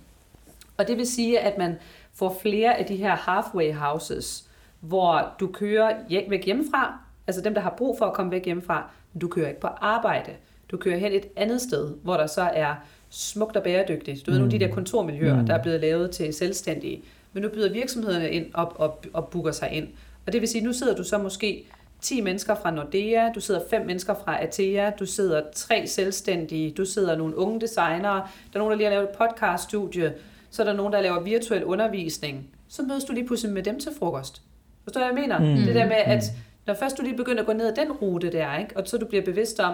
Og 0.78 0.88
det 0.88 0.98
vil 0.98 1.08
sige, 1.08 1.40
at 1.40 1.58
man 1.58 1.76
får 2.14 2.38
flere 2.42 2.78
af 2.78 2.86
de 2.86 2.96
her 2.96 3.16
halfway 3.16 3.74
houses, 3.74 4.50
hvor 4.80 5.36
du 5.40 5.48
kører 5.48 5.94
væk 6.30 6.46
hjemmefra, 6.46 7.00
altså 7.28 7.42
dem, 7.42 7.54
der 7.54 7.62
har 7.62 7.74
brug 7.78 7.98
for 7.98 8.06
at 8.06 8.14
komme 8.14 8.32
væk 8.32 8.46
hjemmefra, 8.46 8.90
du 9.22 9.28
kører 9.28 9.48
ikke 9.48 9.60
på 9.60 9.68
arbejde. 9.68 10.32
Du 10.72 10.78
kører 10.78 10.98
hen 10.98 11.12
et 11.12 11.26
andet 11.36 11.62
sted, 11.62 11.94
hvor 12.04 12.18
der 12.18 12.28
så 12.28 12.42
er 12.42 12.76
smukt 13.10 13.58
og 13.58 13.64
bæredygtigt. 13.64 14.26
Du 14.26 14.32
ved, 14.32 14.40
mm. 14.40 14.42
nogle 14.42 14.54
af 14.54 14.60
de 14.60 14.66
der 14.66 14.74
kontormiljøer, 14.74 15.40
mm. 15.40 15.46
der 15.46 15.54
er 15.54 15.62
blevet 15.62 15.82
lavet 15.82 16.12
til 16.12 16.34
selvstændige. 16.34 17.02
Men 17.34 17.44
nu 17.44 17.50
byder 17.50 17.70
virksomhederne 17.70 18.32
ind 18.32 18.46
op 18.54 18.74
og, 18.76 19.04
og 19.14 19.28
booker 19.28 19.52
sig 19.52 19.72
ind. 19.72 19.88
Og 20.26 20.34
det 20.34 20.42
vil 20.42 20.50
sige, 20.50 20.64
nu 20.64 20.74
sidder 20.74 20.96
du 20.96 21.04
så 21.04 21.18
måske 21.18 21.66
10 22.02 22.22
mennesker 22.22 22.56
fra 22.56 22.72
Nordea, 22.72 23.32
du 23.36 23.40
sidder 23.40 23.62
5 23.70 23.86
mennesker 23.86 24.14
fra 24.14 24.44
Atea, 24.44 24.90
du 24.90 25.06
sidder 25.06 25.42
tre 25.56 25.88
selvstændige, 25.88 26.72
du 26.72 26.86
sidder 26.86 27.16
nogle 27.16 27.38
unge 27.38 27.62
designere, 27.62 28.16
der 28.54 28.54
er 28.54 28.58
nogen, 28.60 28.72
der 28.72 28.78
lige 28.78 28.88
har 28.88 28.94
lavet 28.94 29.10
et 29.10 29.18
podcaststudie, 29.18 30.14
Så 30.50 30.62
er 30.62 30.66
der 30.66 30.74
nogen, 30.74 30.94
der 30.94 31.02
laver 31.02 31.20
virtuel 31.20 31.64
undervisning. 31.64 32.50
Så 32.68 32.82
mødes 32.84 33.04
du 33.04 33.14
lige 33.14 33.28
pludselig 33.28 33.54
med 33.54 33.64
dem 33.64 33.80
til 33.80 33.92
frokost. 34.00 34.42
Forstår 34.84 35.02
du, 35.02 35.08
hvad 35.08 35.24
jeg 35.24 35.30
mener? 35.30 35.56
Mm. 35.56 35.66
Det 35.66 35.76
der 35.76 35.86
med, 35.86 35.96
at 35.96 36.24
når 36.68 36.74
først 36.74 36.98
du 36.98 37.04
lige 37.04 37.18
begynder 37.18 37.42
at 37.42 37.46
gå 37.46 37.54
ned 37.54 37.68
ad 37.68 37.86
den 37.86 37.92
rute 37.92 38.32
der, 38.32 38.58
ikke? 38.58 38.78
og 38.78 38.88
så 38.88 38.98
du 38.98 39.06
bliver 39.06 39.24
bevidst 39.24 39.60
om, 39.60 39.74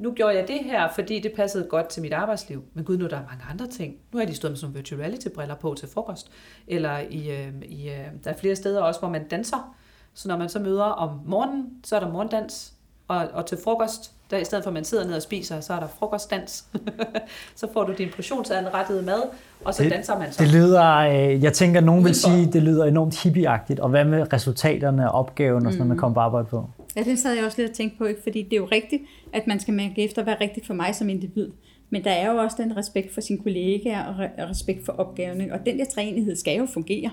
nu 0.00 0.12
gjorde 0.12 0.36
jeg 0.36 0.48
det 0.48 0.58
her, 0.64 0.88
fordi 0.94 1.20
det 1.20 1.32
passede 1.36 1.66
godt 1.68 1.88
til 1.88 2.02
mit 2.02 2.12
arbejdsliv. 2.12 2.64
Men 2.74 2.84
gud, 2.84 2.96
nu 2.96 3.04
er 3.04 3.08
der 3.08 3.16
mange 3.16 3.44
andre 3.50 3.66
ting. 3.66 3.94
Nu 4.12 4.18
har 4.18 4.26
de 4.26 4.34
stået 4.34 4.50
med 4.50 4.56
sådan 4.56 4.66
nogle 4.66 4.78
virtual 4.78 5.00
reality-briller 5.00 5.54
på 5.54 5.74
til 5.78 5.88
frokost. 5.88 6.30
Eller 6.66 6.98
i, 7.10 7.30
øh, 7.30 7.48
i, 7.62 7.88
øh, 7.88 8.06
der 8.24 8.30
er 8.30 8.36
flere 8.36 8.56
steder 8.56 8.82
også, 8.82 9.00
hvor 9.00 9.08
man 9.08 9.28
danser. 9.28 9.74
Så 10.14 10.28
når 10.28 10.36
man 10.36 10.48
så 10.48 10.58
møder 10.58 10.84
om 10.84 11.20
morgenen, 11.26 11.66
så 11.84 11.96
er 11.96 12.00
der 12.00 12.08
morgendans. 12.08 12.72
Og, 13.08 13.28
og 13.32 13.46
til 13.46 13.58
frokost, 13.64 14.12
der 14.30 14.38
i 14.38 14.44
stedet 14.44 14.64
for 14.64 14.70
at 14.70 14.74
man 14.74 14.84
sidder 14.84 15.06
ned 15.06 15.14
og 15.14 15.22
spiser, 15.22 15.60
så 15.60 15.72
er 15.72 15.80
der 15.80 15.86
frokostdans. 15.86 16.64
så 17.60 17.66
får 17.72 17.84
du 17.84 17.92
din 17.92 18.08
portionsanrettede 18.14 19.02
mad, 19.02 19.22
og 19.64 19.74
så 19.74 19.82
det, 19.82 19.92
danser 19.92 20.18
man 20.18 20.32
så. 20.32 20.42
Det 20.42 20.52
lyder, 20.52 20.96
øh, 20.96 21.42
jeg 21.42 21.52
tænker, 21.52 21.80
at 21.80 21.86
nogen 21.86 22.04
vil 22.04 22.14
sige, 22.14 22.52
det 22.52 22.62
lyder 22.62 22.84
enormt 22.84 23.22
hippieagtigt. 23.22 23.80
Og 23.80 23.88
hvad 23.88 24.04
med 24.04 24.32
resultaterne 24.32 25.04
af 25.04 25.10
opgaven, 25.12 25.66
og 25.66 25.72
sådan, 25.72 25.84
mm. 25.84 25.88
man 25.88 25.98
kommer 25.98 26.14
på 26.14 26.20
arbejde 26.20 26.46
på? 26.46 26.70
Ja, 26.96 27.02
det 27.02 27.18
sad 27.18 27.34
jeg 27.34 27.44
også 27.44 27.58
lidt 27.60 27.70
og 27.70 27.76
tænke 27.76 27.98
på, 27.98 28.04
ikke? 28.04 28.22
fordi 28.22 28.42
det 28.42 28.52
er 28.52 28.56
jo 28.56 28.68
rigtigt, 28.72 29.02
at 29.32 29.46
man 29.46 29.60
skal 29.60 29.74
mærke 29.74 30.04
efter, 30.04 30.22
hvad 30.22 30.32
er 30.32 30.40
rigtigt 30.40 30.66
for 30.66 30.74
mig 30.74 30.94
som 30.94 31.08
individ. 31.08 31.50
Men 31.92 32.04
der 32.04 32.10
er 32.10 32.32
jo 32.32 32.36
også 32.38 32.56
den 32.60 32.76
respekt 32.76 33.14
for 33.14 33.20
sine 33.20 33.38
kollegaer 33.38 34.04
og 34.04 34.50
respekt 34.50 34.84
for 34.84 34.92
opgaverne, 34.92 35.48
og 35.52 35.66
den 35.66 35.78
der 35.78 35.84
træenighed 35.84 36.36
skal 36.36 36.58
jo 36.58 36.66
fungere. 36.66 37.10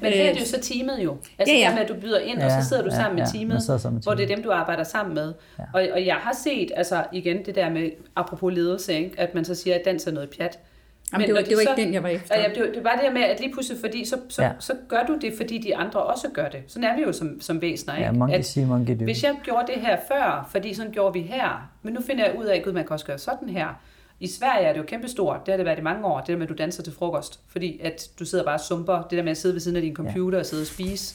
Men 0.00 0.12
det 0.12 0.20
er 0.20 0.30
jo 0.30 0.44
så 0.44 0.60
teamet 0.60 1.04
jo. 1.04 1.16
Altså 1.38 1.54
ja, 1.54 1.60
ja. 1.60 1.82
at 1.82 1.88
du 1.88 1.94
byder 1.94 2.18
ind, 2.18 2.38
ja, 2.38 2.44
og 2.44 2.62
så 2.62 2.68
sidder 2.68 2.82
du 2.82 2.88
ja, 2.90 2.96
sammen 2.96 3.18
ja, 3.18 3.24
med 3.24 3.32
teamet, 3.32 3.62
sammen 3.62 3.94
med 3.94 4.02
hvor 4.02 4.14
det 4.14 4.30
er 4.30 4.34
dem, 4.34 4.42
du 4.44 4.50
arbejder 4.50 4.84
sammen 4.84 5.14
med. 5.14 5.34
Ja. 5.58 5.64
Og, 5.74 5.88
og 5.92 6.06
jeg 6.06 6.14
har 6.14 6.36
set, 6.44 6.72
altså 6.76 7.04
igen 7.12 7.44
det 7.44 7.54
der 7.54 7.70
med, 7.70 7.90
apropos 8.16 8.54
ledelse, 8.54 8.94
ikke? 8.94 9.20
at 9.20 9.34
man 9.34 9.44
så 9.44 9.54
siger, 9.54 9.74
at 9.74 9.84
dans 9.84 10.06
er 10.06 10.12
noget 10.12 10.30
pjat. 10.38 10.58
Jamen, 11.14 11.28
men 11.28 11.36
det 11.36 11.42
var, 11.42 11.48
det 11.48 11.56
var 11.56 11.62
så, 11.62 11.70
ikke 11.70 11.82
den, 11.82 11.94
jeg 11.94 12.02
var 12.02 12.08
efter. 12.08 12.40
Ja, 12.40 12.48
det, 12.48 12.62
var, 12.62 12.66
det 12.66 12.84
var 12.84 12.92
det 12.92 13.00
her 13.00 13.12
med, 13.12 13.22
at 13.22 13.40
lige 13.40 13.52
pludselig, 13.52 13.80
fordi, 13.80 14.04
så, 14.04 14.16
så, 14.28 14.42
ja. 14.42 14.50
så 14.58 14.72
gør 14.88 15.02
du 15.08 15.18
det, 15.20 15.34
fordi 15.36 15.58
de 15.58 15.76
andre 15.76 16.02
også 16.02 16.28
gør 16.34 16.48
det. 16.48 16.62
Sådan 16.66 16.84
er 16.84 16.96
vi 16.96 17.02
jo 17.02 17.12
som, 17.12 17.40
som 17.40 17.62
væsener. 17.62 17.96
Ikke? 17.96 18.06
Ja, 18.06 18.12
monkey 18.12 18.38
at, 18.38 18.46
see, 18.46 18.66
monkey 18.66 19.00
do. 19.00 19.04
Hvis 19.04 19.22
jeg 19.22 19.36
gjorde 19.42 19.72
det 19.72 19.82
her 19.82 19.96
før, 20.08 20.48
fordi 20.52 20.74
sådan 20.74 20.92
gjorde 20.92 21.12
vi 21.12 21.20
her, 21.20 21.70
men 21.82 21.94
nu 21.94 22.00
finder 22.00 22.24
jeg 22.24 22.38
ud 22.38 22.44
af, 22.44 22.64
at 22.66 22.74
man 22.74 22.84
kan 22.84 22.92
også 22.92 23.06
gøre 23.06 23.18
sådan 23.18 23.48
her. 23.48 23.68
I 24.20 24.26
Sverige 24.26 24.66
er 24.66 24.72
det 24.72 24.78
jo 24.78 24.84
kæmpestort, 24.84 25.46
det 25.46 25.52
har 25.52 25.56
det 25.56 25.66
været 25.66 25.78
i 25.78 25.82
mange 25.82 26.06
år, 26.06 26.18
det 26.20 26.28
der 26.28 26.36
med, 26.36 26.42
at 26.42 26.48
du 26.48 26.54
danser 26.54 26.82
til 26.82 26.92
frokost, 26.92 27.40
fordi 27.48 27.80
at 27.82 28.08
du 28.18 28.24
sidder 28.24 28.44
bare 28.44 28.54
og 28.54 28.60
sumper, 28.60 29.02
det 29.02 29.16
der 29.16 29.22
med 29.22 29.30
at 29.30 29.36
sidde 29.36 29.54
ved 29.54 29.60
siden 29.60 29.76
af 29.76 29.82
din 29.82 29.94
computer 29.94 30.38
ja. 30.38 30.40
og 30.40 30.46
sidde 30.46 30.62
og 30.62 30.66
spise 30.66 31.14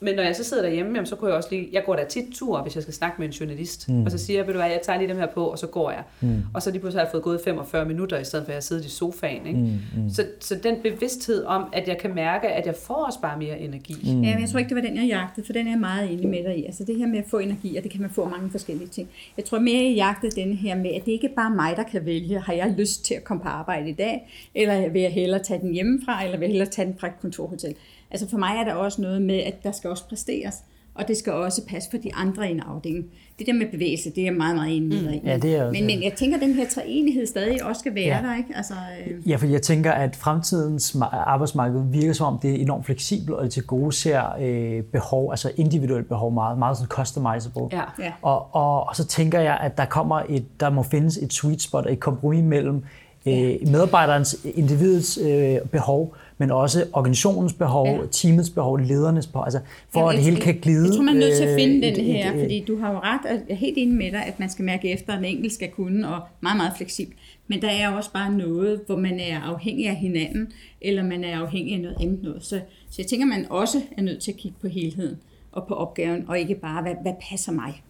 men 0.00 0.14
når 0.14 0.22
jeg 0.22 0.36
så 0.36 0.44
sidder 0.44 0.62
derhjemme, 0.62 0.92
jamen, 0.94 1.06
så 1.06 1.16
kunne 1.16 1.28
jeg 1.28 1.36
også 1.36 1.48
lige, 1.52 1.68
jeg 1.72 1.82
går 1.86 1.96
der 1.96 2.04
tit 2.04 2.24
tur, 2.34 2.62
hvis 2.62 2.74
jeg 2.74 2.82
skal 2.82 2.94
snakke 2.94 3.16
med 3.18 3.26
en 3.26 3.32
journalist. 3.32 3.88
Mm. 3.88 4.04
Og 4.04 4.10
så 4.10 4.18
siger 4.18 4.38
jeg, 4.38 4.46
ved 4.46 4.54
du 4.54 4.58
hvad, 4.58 4.70
jeg 4.70 4.80
tager 4.82 4.98
lige 4.98 5.08
dem 5.08 5.16
her 5.16 5.26
på, 5.26 5.44
og 5.44 5.58
så 5.58 5.66
går 5.66 5.90
jeg. 5.90 6.02
Mm. 6.20 6.42
Og 6.54 6.62
så 6.62 6.70
lige 6.70 6.80
pludselig 6.80 7.00
har 7.00 7.06
jeg 7.06 7.10
fået 7.12 7.22
gået 7.22 7.40
45 7.44 7.84
minutter, 7.84 8.18
i 8.18 8.24
stedet 8.24 8.44
for 8.44 8.50
at 8.50 8.54
jeg 8.54 8.62
sidder 8.62 8.84
i 8.84 8.88
sofaen. 8.88 9.46
Ikke? 9.46 9.58
Mm. 9.58 10.02
Mm. 10.02 10.10
Så, 10.10 10.26
så 10.40 10.54
den 10.62 10.76
bevidsthed 10.82 11.44
om, 11.44 11.64
at 11.72 11.88
jeg 11.88 11.98
kan 11.98 12.14
mærke, 12.14 12.48
at 12.48 12.66
jeg 12.66 12.74
får 12.74 12.94
også 12.94 13.20
bare 13.20 13.38
mere 13.38 13.58
energi. 13.58 13.96
Mm. 14.02 14.22
Ja, 14.22 14.32
men 14.32 14.40
jeg 14.40 14.48
tror 14.48 14.58
ikke, 14.58 14.68
det 14.68 14.76
var 14.76 14.88
den, 14.88 14.96
jeg 14.96 15.06
jagtede, 15.06 15.46
for 15.46 15.52
den 15.52 15.66
er 15.66 15.70
jeg 15.70 15.80
meget 15.80 16.12
enig 16.12 16.28
med 16.28 16.44
dig 16.44 16.58
i. 16.58 16.64
Altså 16.64 16.84
det 16.84 16.96
her 16.96 17.06
med 17.06 17.18
at 17.18 17.24
få 17.28 17.38
energi, 17.38 17.76
og 17.76 17.82
det 17.82 17.90
kan 17.90 18.00
man 18.00 18.10
få 18.10 18.28
mange 18.28 18.50
forskellige 18.50 18.88
ting. 18.88 19.08
Jeg 19.36 19.44
tror 19.44 19.58
mere, 19.58 19.84
jeg 19.84 19.94
jagtede 19.94 20.40
den 20.40 20.52
her 20.54 20.76
med, 20.76 20.90
at 20.90 21.04
det 21.04 21.12
ikke 21.12 21.30
bare 21.36 21.50
mig, 21.50 21.76
der 21.76 21.82
kan 21.82 22.06
vælge, 22.06 22.40
har 22.40 22.52
jeg 22.52 22.74
lyst 22.78 23.04
til 23.04 23.14
at 23.14 23.24
komme 23.24 23.42
på 23.42 23.48
arbejde 23.48 23.88
i 23.90 23.92
dag, 23.92 24.48
eller 24.54 24.88
vil 24.88 25.02
jeg 25.02 25.12
hellere 25.12 25.42
tage 25.42 25.60
den 25.60 25.72
hjemmefra, 25.72 26.24
eller 26.24 26.38
vil 26.38 26.46
jeg 26.46 26.52
hellere 26.52 26.70
tage 26.70 26.86
den 26.86 26.98
fra 26.98 27.06
et 27.06 27.20
kontorhotel. 27.20 27.74
Altså 28.10 28.30
for 28.30 28.38
mig 28.38 28.56
er 28.60 28.64
der 28.64 28.74
også 28.74 29.02
noget 29.02 29.22
med, 29.22 29.38
at 29.38 29.64
der 29.64 29.72
skal 29.72 29.90
også 29.90 30.08
præsteres, 30.08 30.54
og 30.94 31.08
det 31.08 31.16
skal 31.16 31.32
også 31.32 31.62
passe 31.68 31.90
for 31.90 31.98
de 31.98 32.14
andre 32.14 32.48
i 32.48 32.50
en 32.50 32.60
afdeling. 32.60 33.06
Det 33.38 33.46
der 33.46 33.52
med 33.52 33.66
bevægelse, 33.70 34.10
det 34.10 34.26
er 34.26 34.30
meget, 34.30 34.56
meget 34.56 34.76
enig 34.76 34.88
med 34.88 35.20
mm. 35.20 35.26
ja, 35.26 35.36
det 35.36 35.56
er 35.56 35.64
også, 35.64 35.80
men, 35.80 35.86
men 35.86 36.02
jeg 36.02 36.12
tænker, 36.12 36.36
at 36.36 36.42
den 36.42 36.54
her 36.54 36.68
treenighed 36.68 37.26
stadig 37.26 37.64
også 37.64 37.80
skal 37.80 37.94
være 37.94 38.16
ja. 38.16 38.22
der, 38.28 38.36
ikke? 38.36 38.48
Altså, 38.56 38.74
øh... 39.06 39.28
Ja, 39.30 39.36
for 39.36 39.46
jeg 39.46 39.62
tænker, 39.62 39.92
at 39.92 40.16
fremtidens 40.16 40.96
arbejdsmarked 41.12 41.82
virker 41.90 42.12
som 42.12 42.34
om, 42.34 42.38
det 42.38 42.50
er 42.50 42.54
enormt 42.54 42.86
fleksibelt, 42.86 43.30
og 43.30 43.44
det 43.44 43.52
til 43.52 43.62
gode 43.62 43.92
ser 43.92 44.22
øh, 44.40 44.82
behov, 44.82 45.30
altså 45.30 45.50
individuelt 45.56 46.08
behov 46.08 46.32
meget, 46.32 46.58
meget 46.58 46.76
sådan 46.76 46.88
customizable. 46.88 47.62
Ja. 47.72 47.82
Ja. 47.98 48.12
Og, 48.22 48.54
og, 48.54 48.88
og 48.88 48.96
så 48.96 49.06
tænker 49.06 49.40
jeg, 49.40 49.58
at 49.60 49.78
der 49.78 49.84
kommer 49.84 50.22
et, 50.28 50.60
der 50.60 50.70
må 50.70 50.82
findes 50.82 51.16
et 51.16 51.32
sweet 51.32 51.62
spot, 51.62 51.86
et 51.90 52.00
kompromis 52.00 52.44
mellem 52.44 52.84
øh, 53.26 53.56
medarbejderens, 53.70 54.46
individets 54.54 55.18
øh, 55.22 55.56
behov, 55.70 56.16
men 56.38 56.50
også 56.50 56.84
organisationens 56.92 57.52
behov, 57.52 57.86
ja. 57.86 57.98
teamets 58.12 58.50
behov, 58.50 58.78
ledernes 58.78 59.26
behov, 59.26 59.44
altså 59.44 59.60
for 59.92 60.00
ja, 60.00 60.08
at 60.08 60.16
det 60.16 60.24
hele 60.24 60.40
kan 60.40 60.58
glide. 60.62 60.86
Jeg 60.86 60.94
tror, 60.94 61.02
man 61.02 61.16
er 61.16 61.20
nødt 61.20 61.36
til 61.36 61.44
at 61.44 61.60
finde 61.60 61.88
øh, 61.88 61.96
den 61.96 62.04
her, 62.04 62.32
et, 62.32 62.40
fordi 62.40 62.64
du 62.68 62.78
har 62.78 62.92
jo 62.92 62.98
ret, 62.98 63.20
og 63.24 63.30
jeg 63.30 63.42
er 63.48 63.54
helt 63.54 63.78
enig 63.78 63.94
med 63.94 64.12
dig, 64.12 64.26
at 64.26 64.40
man 64.40 64.50
skal 64.50 64.64
mærke 64.64 64.92
efter, 64.92 65.12
at 65.12 65.18
en 65.18 65.24
enkelt 65.24 65.52
skal 65.52 65.70
kunne, 65.70 66.08
og 66.08 66.20
meget, 66.40 66.56
meget 66.56 66.72
fleksibel. 66.76 67.14
Men 67.48 67.62
der 67.62 67.70
er 67.70 67.88
også 67.88 68.12
bare 68.12 68.32
noget, 68.32 68.80
hvor 68.86 68.96
man 68.96 69.20
er 69.20 69.40
afhængig 69.40 69.88
af 69.88 69.96
hinanden, 69.96 70.52
eller 70.80 71.02
man 71.02 71.24
er 71.24 71.40
afhængig 71.40 71.74
af 71.74 71.80
noget 71.80 71.96
andet 72.00 72.22
noget. 72.22 72.44
Så, 72.44 72.60
så 72.90 72.94
jeg 72.98 73.06
tænker, 73.06 73.26
man 73.26 73.46
også 73.50 73.82
er 73.96 74.02
nødt 74.02 74.22
til 74.22 74.30
at 74.30 74.36
kigge 74.36 74.56
på 74.60 74.68
helheden 74.68 75.16
og 75.52 75.66
på 75.66 75.74
opgaven, 75.74 76.24
og 76.28 76.38
ikke 76.38 76.54
bare, 76.54 76.82
hvad, 76.82 76.94
hvad 77.02 77.12
passer 77.30 77.52
mig. 77.52 77.82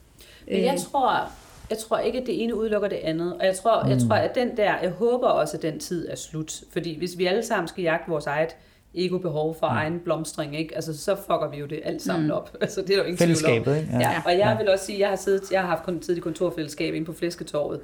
Men 0.50 0.64
jeg 0.64 0.74
øh. 0.74 0.78
tror, 0.78 1.30
jeg 1.70 1.78
tror 1.78 1.98
ikke, 1.98 2.20
at 2.20 2.26
det 2.26 2.42
ene 2.42 2.54
udelukker 2.54 2.88
det 2.88 2.96
andet. 2.96 3.34
Og 3.34 3.46
jeg 3.46 3.56
tror, 3.56 3.82
mm. 3.82 3.90
jeg 3.90 3.98
tror, 3.98 4.14
at 4.14 4.34
den 4.34 4.56
der, 4.56 4.74
jeg 4.82 4.90
håber 4.90 5.26
også, 5.26 5.56
at 5.56 5.62
den 5.62 5.78
tid 5.78 6.08
er 6.08 6.16
slut. 6.16 6.60
Fordi 6.72 6.98
hvis 6.98 7.18
vi 7.18 7.26
alle 7.26 7.42
sammen 7.42 7.68
skal 7.68 7.82
jagte 7.82 8.10
vores 8.10 8.26
eget 8.26 8.56
ego-behov 8.94 9.56
for 9.60 9.68
mm. 9.68 9.76
egen 9.76 10.00
blomstring, 10.00 10.58
ikke? 10.58 10.74
Altså, 10.74 10.98
så 10.98 11.16
fucker 11.16 11.50
vi 11.50 11.56
jo 11.56 11.66
det 11.66 11.80
alt 11.84 12.02
sammen 12.02 12.26
mm. 12.26 12.32
op. 12.32 12.56
Altså, 12.60 12.82
det 12.82 12.90
er 12.90 12.96
jo 12.96 13.02
ingen 13.02 13.18
Fællesskabet, 13.18 13.76
ikke? 13.76 13.88
Ja. 13.92 13.98
ja. 13.98 14.22
Og 14.24 14.38
jeg 14.38 14.56
vil 14.60 14.68
også 14.68 14.84
sige, 14.84 14.98
jeg 14.98 15.08
har, 15.08 15.16
siddet, 15.16 15.52
jeg 15.52 15.60
har 15.60 15.68
haft 15.68 15.82
kun 15.82 16.00
tid 16.00 16.16
i 16.16 16.20
kontorfællesskab 16.20 16.94
inde 16.94 17.06
på 17.06 17.12
Flæsketorvet, 17.12 17.80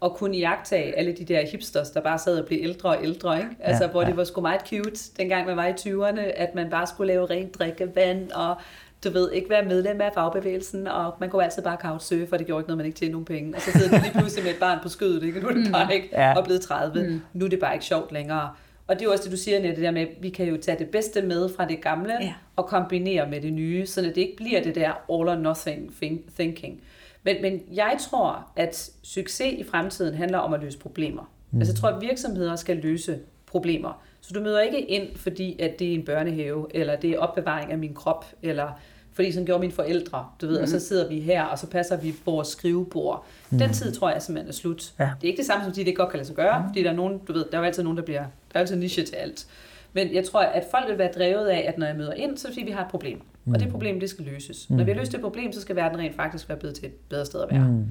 og 0.00 0.16
kunne 0.16 0.36
jagtage 0.36 0.98
alle 0.98 1.12
de 1.12 1.24
der 1.24 1.46
hipsters, 1.46 1.90
der 1.90 2.00
bare 2.00 2.18
sad 2.18 2.38
og 2.38 2.46
blev 2.46 2.58
ældre 2.62 2.88
og 2.88 2.98
ældre, 3.02 3.38
ikke? 3.38 3.50
Altså, 3.60 3.84
ja, 3.84 3.90
hvor 3.90 4.02
ja. 4.02 4.08
det 4.08 4.16
var 4.16 4.24
sgu 4.24 4.40
meget 4.40 4.60
cute, 4.68 5.00
dengang 5.16 5.46
man 5.46 5.56
var 5.56 5.66
i 5.66 5.72
20'erne, 5.72 6.20
at 6.20 6.54
man 6.54 6.70
bare 6.70 6.86
skulle 6.86 7.12
lave 7.12 7.26
rent 7.26 7.58
drikkevand, 7.58 8.30
og 8.30 8.56
du 9.04 9.10
ved, 9.10 9.32
ikke 9.32 9.50
være 9.50 9.64
medlem 9.64 10.00
af 10.00 10.10
fagbevægelsen, 10.14 10.86
og 10.86 11.14
man 11.20 11.30
kunne 11.30 11.44
altid 11.44 11.62
bare 11.62 11.76
couchsurfe, 11.80 12.26
for 12.26 12.36
det 12.36 12.46
gjorde 12.46 12.60
ikke 12.60 12.68
noget, 12.68 12.76
man 12.76 12.86
ikke 12.86 12.98
tjente 12.98 13.12
nogen 13.12 13.24
penge. 13.24 13.54
Og 13.56 13.62
så 13.62 13.72
sidder 13.72 13.88
du 13.88 14.02
lige 14.02 14.12
pludselig 14.12 14.44
med 14.44 14.52
et 14.52 14.58
barn 14.60 14.78
på 14.82 14.88
skødet, 14.88 15.22
ikke? 15.22 15.40
nu 15.40 15.48
er 15.48 15.52
det 15.52 15.66
mm. 15.66 15.72
bare 15.72 15.94
ikke 15.94 16.08
ja. 16.12 16.34
og 16.36 16.44
blevet 16.44 16.60
30. 16.60 17.02
Mm. 17.02 17.20
Nu 17.32 17.44
er 17.44 17.48
det 17.48 17.60
bare 17.60 17.74
ikke 17.74 17.84
sjovt 17.84 18.12
længere. 18.12 18.50
Og 18.86 18.94
det 18.94 19.00
er 19.00 19.04
jo 19.04 19.12
også 19.12 19.24
det, 19.24 19.32
du 19.32 19.36
siger, 19.36 19.60
Nette, 19.60 19.76
det 19.76 19.84
der 19.84 19.90
med, 19.90 20.02
at 20.02 20.08
vi 20.20 20.28
kan 20.28 20.46
jo 20.46 20.56
tage 20.56 20.78
det 20.78 20.88
bedste 20.88 21.22
med 21.22 21.48
fra 21.56 21.68
det 21.68 21.80
gamle, 21.80 22.12
ja. 22.20 22.34
og 22.56 22.66
kombinere 22.66 23.30
med 23.30 23.40
det 23.40 23.52
nye, 23.52 23.86
så 23.86 24.02
det 24.02 24.16
ikke 24.16 24.36
bliver 24.36 24.62
det 24.62 24.74
der 24.74 24.90
all 24.90 25.28
or 25.28 25.34
nothing 25.34 25.94
thinking. 26.36 26.80
Men, 27.22 27.36
men 27.42 27.60
jeg 27.72 27.96
tror, 28.10 28.50
at 28.56 28.90
succes 29.02 29.52
i 29.52 29.64
fremtiden 29.64 30.14
handler 30.14 30.38
om 30.38 30.52
at 30.52 30.60
løse 30.60 30.78
problemer. 30.78 31.30
Mm. 31.50 31.58
Altså 31.58 31.72
jeg 31.72 31.80
tror, 31.80 31.88
at 31.88 32.02
virksomheder 32.02 32.56
skal 32.56 32.76
løse 32.76 33.18
problemer. 33.46 34.02
Så 34.28 34.34
du 34.34 34.40
møder 34.40 34.60
ikke 34.60 34.80
ind, 34.80 35.16
fordi 35.16 35.56
at 35.60 35.78
det 35.78 35.90
er 35.90 35.94
en 35.94 36.04
børnehave, 36.04 36.66
eller 36.74 36.96
det 36.96 37.10
er 37.10 37.18
opbevaring 37.18 37.72
af 37.72 37.78
min 37.78 37.94
krop, 37.94 38.24
eller 38.42 38.80
fordi 39.12 39.32
sådan 39.32 39.46
gjorde 39.46 39.60
mine 39.60 39.72
forældre, 39.72 40.26
du 40.40 40.46
ved, 40.46 40.58
mm. 40.58 40.62
og 40.62 40.68
så 40.68 40.76
mhm. 40.76 40.80
sidder 40.80 41.08
vi 41.08 41.20
her, 41.20 41.44
og 41.44 41.58
så 41.58 41.66
passer 41.66 41.96
vi 41.96 42.14
vores 42.24 42.48
skrivebord. 42.48 43.26
Mm. 43.50 43.58
Den 43.58 43.72
tid 43.72 43.92
tror 43.92 44.10
jeg 44.10 44.22
simpelthen 44.22 44.48
er 44.48 44.52
slut. 44.52 44.92
Ja. 44.98 45.04
Det 45.04 45.10
er 45.26 45.28
ikke 45.28 45.38
det 45.38 45.46
samme, 45.46 45.64
som 45.64 45.72
de 45.72 45.84
det 45.84 45.96
godt 45.96 46.10
kan 46.10 46.16
lade 46.16 46.26
sig 46.26 46.36
gøre, 46.36 46.58
mm. 46.58 46.68
fordi 46.68 46.82
der 46.82 46.90
er 46.90 46.94
nogen, 46.94 47.18
du 47.18 47.32
ved, 47.32 47.44
der 47.50 47.56
er 47.56 47.58
jo 47.58 47.66
altid 47.66 47.82
nogen, 47.82 47.96
der 47.98 48.04
bliver, 48.04 48.20
der 48.22 48.54
er 48.54 48.58
altid 48.58 48.76
niche 48.76 49.04
til 49.04 49.14
alt. 49.14 49.46
Men 49.92 50.14
jeg 50.14 50.24
tror, 50.24 50.40
at 50.40 50.64
folk 50.70 50.88
vil 50.88 50.98
være 50.98 51.12
drevet 51.12 51.48
af, 51.48 51.64
at 51.68 51.78
når 51.78 51.86
jeg 51.86 51.96
møder 51.96 52.12
ind, 52.12 52.36
så 52.36 52.48
er 52.48 52.52
fordi, 52.52 52.64
vi 52.64 52.70
har 52.70 52.84
et 52.84 52.90
problem. 52.90 53.22
Mm. 53.44 53.52
Og 53.52 53.60
det 53.60 53.68
problem, 53.68 54.00
det 54.00 54.10
skal 54.10 54.24
løses. 54.24 54.70
Mm. 54.70 54.76
Når 54.76 54.84
vi 54.84 54.90
har 54.90 54.98
løst 54.98 55.12
det 55.12 55.20
problem, 55.20 55.52
så 55.52 55.60
skal 55.60 55.76
verden 55.76 55.98
rent 55.98 56.16
faktisk 56.16 56.48
være 56.48 56.58
blevet 56.58 56.76
til 56.76 56.86
et 56.86 56.94
bedre 56.94 57.26
sted 57.26 57.42
at 57.42 57.48
være. 57.50 57.68
Mm. 57.68 57.86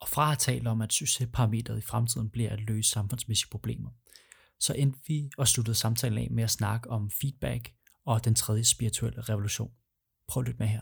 Og 0.00 0.08
fra 0.08 0.32
at 0.32 0.38
tale 0.38 0.70
om, 0.70 0.80
at 0.80 0.92
succesparametret 0.92 1.78
i 1.78 1.80
fremtiden 1.80 2.28
bliver 2.30 2.50
at 2.50 2.60
løse 2.60 2.90
samfundsmæssige 2.90 3.48
problemer, 3.50 3.88
så 4.60 4.72
endte 4.72 4.98
vi 5.08 5.30
og 5.38 5.48
sluttede 5.48 5.76
samtalen 5.76 6.18
af 6.18 6.28
med 6.30 6.44
at 6.44 6.50
snakke 6.50 6.90
om 6.90 7.10
feedback 7.20 7.72
og 8.06 8.24
den 8.24 8.34
tredje 8.34 8.64
spirituelle 8.64 9.20
revolution. 9.20 9.70
Prøv 10.28 10.40
at 10.40 10.46
lytte 10.46 10.58
med 10.58 10.66
her. 10.66 10.80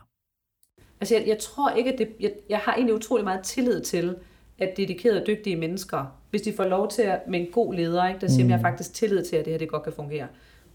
Altså 1.01 1.14
jeg, 1.14 1.27
jeg 1.27 1.39
tror 1.39 1.70
ikke, 1.70 1.93
at 1.93 1.99
det, 1.99 2.09
jeg, 2.20 2.33
jeg 2.49 2.59
har 2.59 2.74
egentlig 2.74 2.95
utrolig 2.95 3.24
meget 3.24 3.45
tillid 3.45 3.83
til, 3.85 4.16
at 4.59 4.77
dedikerede 4.77 5.20
og 5.20 5.27
dygtige 5.27 5.57
mennesker, 5.57 6.20
hvis 6.31 6.43
de 6.43 6.53
får 6.53 6.64
lov 6.64 6.91
til 6.91 7.03
at, 7.03 7.20
med 7.29 7.41
en 7.41 7.47
god 7.53 7.74
leder, 7.74 8.09
ikke, 8.09 8.20
der 8.20 8.29
siger, 8.29 8.45
mm. 8.45 8.51
jeg 8.51 8.59
har 8.59 8.62
faktisk 8.62 8.95
tillid 8.95 9.24
til, 9.24 9.37
at 9.37 9.45
det 9.45 9.53
her 9.53 9.59
det 9.59 9.68
godt 9.68 9.83
kan 9.83 9.93
fungere. 9.93 10.29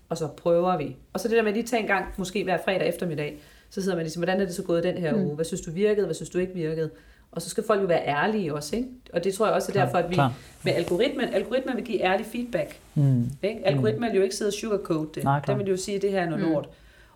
Og 0.10 0.18
så 0.18 0.28
prøver 0.28 0.78
vi. 0.78 0.98
Og 1.14 1.20
så 1.20 1.28
det 1.28 1.38
der 1.38 1.44
med, 1.44 1.52
at 1.52 1.56
de 1.56 1.64
tager 1.64 1.82
en 1.82 1.88
gang, 1.88 2.06
måske 2.18 2.44
hver 2.44 2.58
fredag 2.66 2.88
eftermiddag, 2.88 3.42
så 3.70 3.82
sidder 3.82 3.98
man 3.98 4.10
siger, 4.10 4.20
hvordan 4.20 4.42
er 4.42 4.46
det 4.46 4.56
så 4.56 4.64
gået 4.64 4.84
den 4.84 4.98
her 4.98 5.16
mm. 5.16 5.22
uge? 5.22 5.36
Hvad 5.36 5.46
synes 5.46 5.62
du 5.62 5.72
virkede? 5.72 6.06
Hvad 6.06 6.16
synes 6.16 6.30
du 6.30 6.40
ikke 6.40 6.54
virkede? 6.54 6.92
Og 7.32 7.42
så 7.42 7.50
skal 7.50 7.64
folk 7.68 7.82
jo 7.82 7.86
være 7.86 8.08
ærlige 8.08 8.54
også, 8.54 8.76
ikke? 8.76 8.88
Og 9.14 9.24
det 9.24 9.34
tror 9.34 9.46
jeg 9.46 9.56
også 9.56 9.72
er 9.72 9.86
derfor, 9.86 9.98
at 9.98 10.10
vi 10.10 10.14
klar. 10.14 10.34
med 10.64 10.74
algoritmen, 10.74 11.34
algoritmen 11.34 11.76
vil 11.76 11.86
give 11.86 12.02
ærlig 12.02 12.26
feedback. 12.26 12.80
Mm. 12.96 13.30
Ikke? 13.44 13.68
Algoritmen 13.68 14.12
vil 14.12 14.18
jo 14.18 14.24
ikke 14.24 14.36
sidde 14.36 14.50
og 14.50 14.54
sugarcoat 14.54 15.16
det. 15.16 15.24
Nej, 15.24 15.40
Den 15.40 15.60
vil 15.60 15.68
jo 15.68 15.78
sige, 15.78 15.96
at 15.96 16.02
det 16.02 16.12
her 16.12 16.22
er 16.22 16.30
noget 16.30 16.46
mm. 16.46 16.52
lort. 16.52 16.70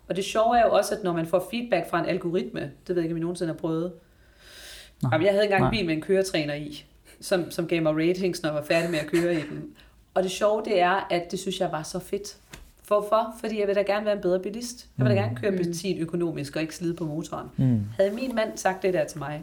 Og 0.08 0.16
det 0.16 0.24
sjove 0.24 0.58
er 0.58 0.66
jo 0.66 0.72
også, 0.72 0.94
at 0.94 1.04
når 1.04 1.12
man 1.12 1.26
får 1.26 1.48
feedback 1.50 1.90
fra 1.90 2.00
en 2.00 2.06
algoritme, 2.06 2.60
det 2.60 2.88
ved 2.88 2.96
jeg 2.96 3.02
ikke, 3.02 3.12
om 3.12 3.16
I 3.16 3.20
nogensinde 3.20 3.52
har 3.52 3.58
prøvet. 3.58 3.92
Nej. 5.02 5.10
Jamen, 5.12 5.26
jeg 5.26 5.32
havde 5.32 5.44
engang 5.44 5.64
en 5.64 5.70
bil 5.70 5.86
med 5.86 5.94
en 5.94 6.00
køretræner 6.00 6.54
i, 6.54 6.84
som, 7.20 7.50
som 7.50 7.66
gav 7.68 7.82
mig 7.82 7.92
ratings, 7.96 8.42
når 8.42 8.50
jeg 8.50 8.54
var 8.54 8.62
færdig 8.62 8.90
med 8.90 8.98
at 8.98 9.06
køre 9.06 9.34
i 9.34 9.42
den. 9.50 9.64
Og 10.14 10.22
det 10.22 10.30
sjove, 10.30 10.62
det 10.64 10.80
er, 10.80 11.06
at 11.10 11.30
det 11.30 11.38
synes 11.38 11.60
jeg 11.60 11.72
var 11.72 11.82
så 11.82 11.98
fedt. 11.98 12.36
Hvorfor? 12.86 13.34
Fordi 13.40 13.60
jeg 13.60 13.68
vil 13.68 13.74
da 13.74 13.82
gerne 13.82 14.04
være 14.04 14.14
en 14.14 14.20
bedre 14.20 14.38
bilist. 14.40 14.86
Jeg 14.98 15.06
vil 15.06 15.16
da 15.16 15.20
mm. 15.20 15.24
gerne 15.24 15.36
køre 15.36 15.50
mm. 15.50 15.56
benzin 15.56 15.98
økonomisk 15.98 16.56
og 16.56 16.62
ikke 16.62 16.76
slide 16.76 16.94
på 16.94 17.04
motoren. 17.04 17.46
Mm. 17.56 17.80
Havde 17.96 18.10
min 18.10 18.34
mand 18.34 18.48
sagt 18.56 18.82
det 18.82 18.94
der 18.94 19.04
til 19.04 19.18
mig, 19.18 19.42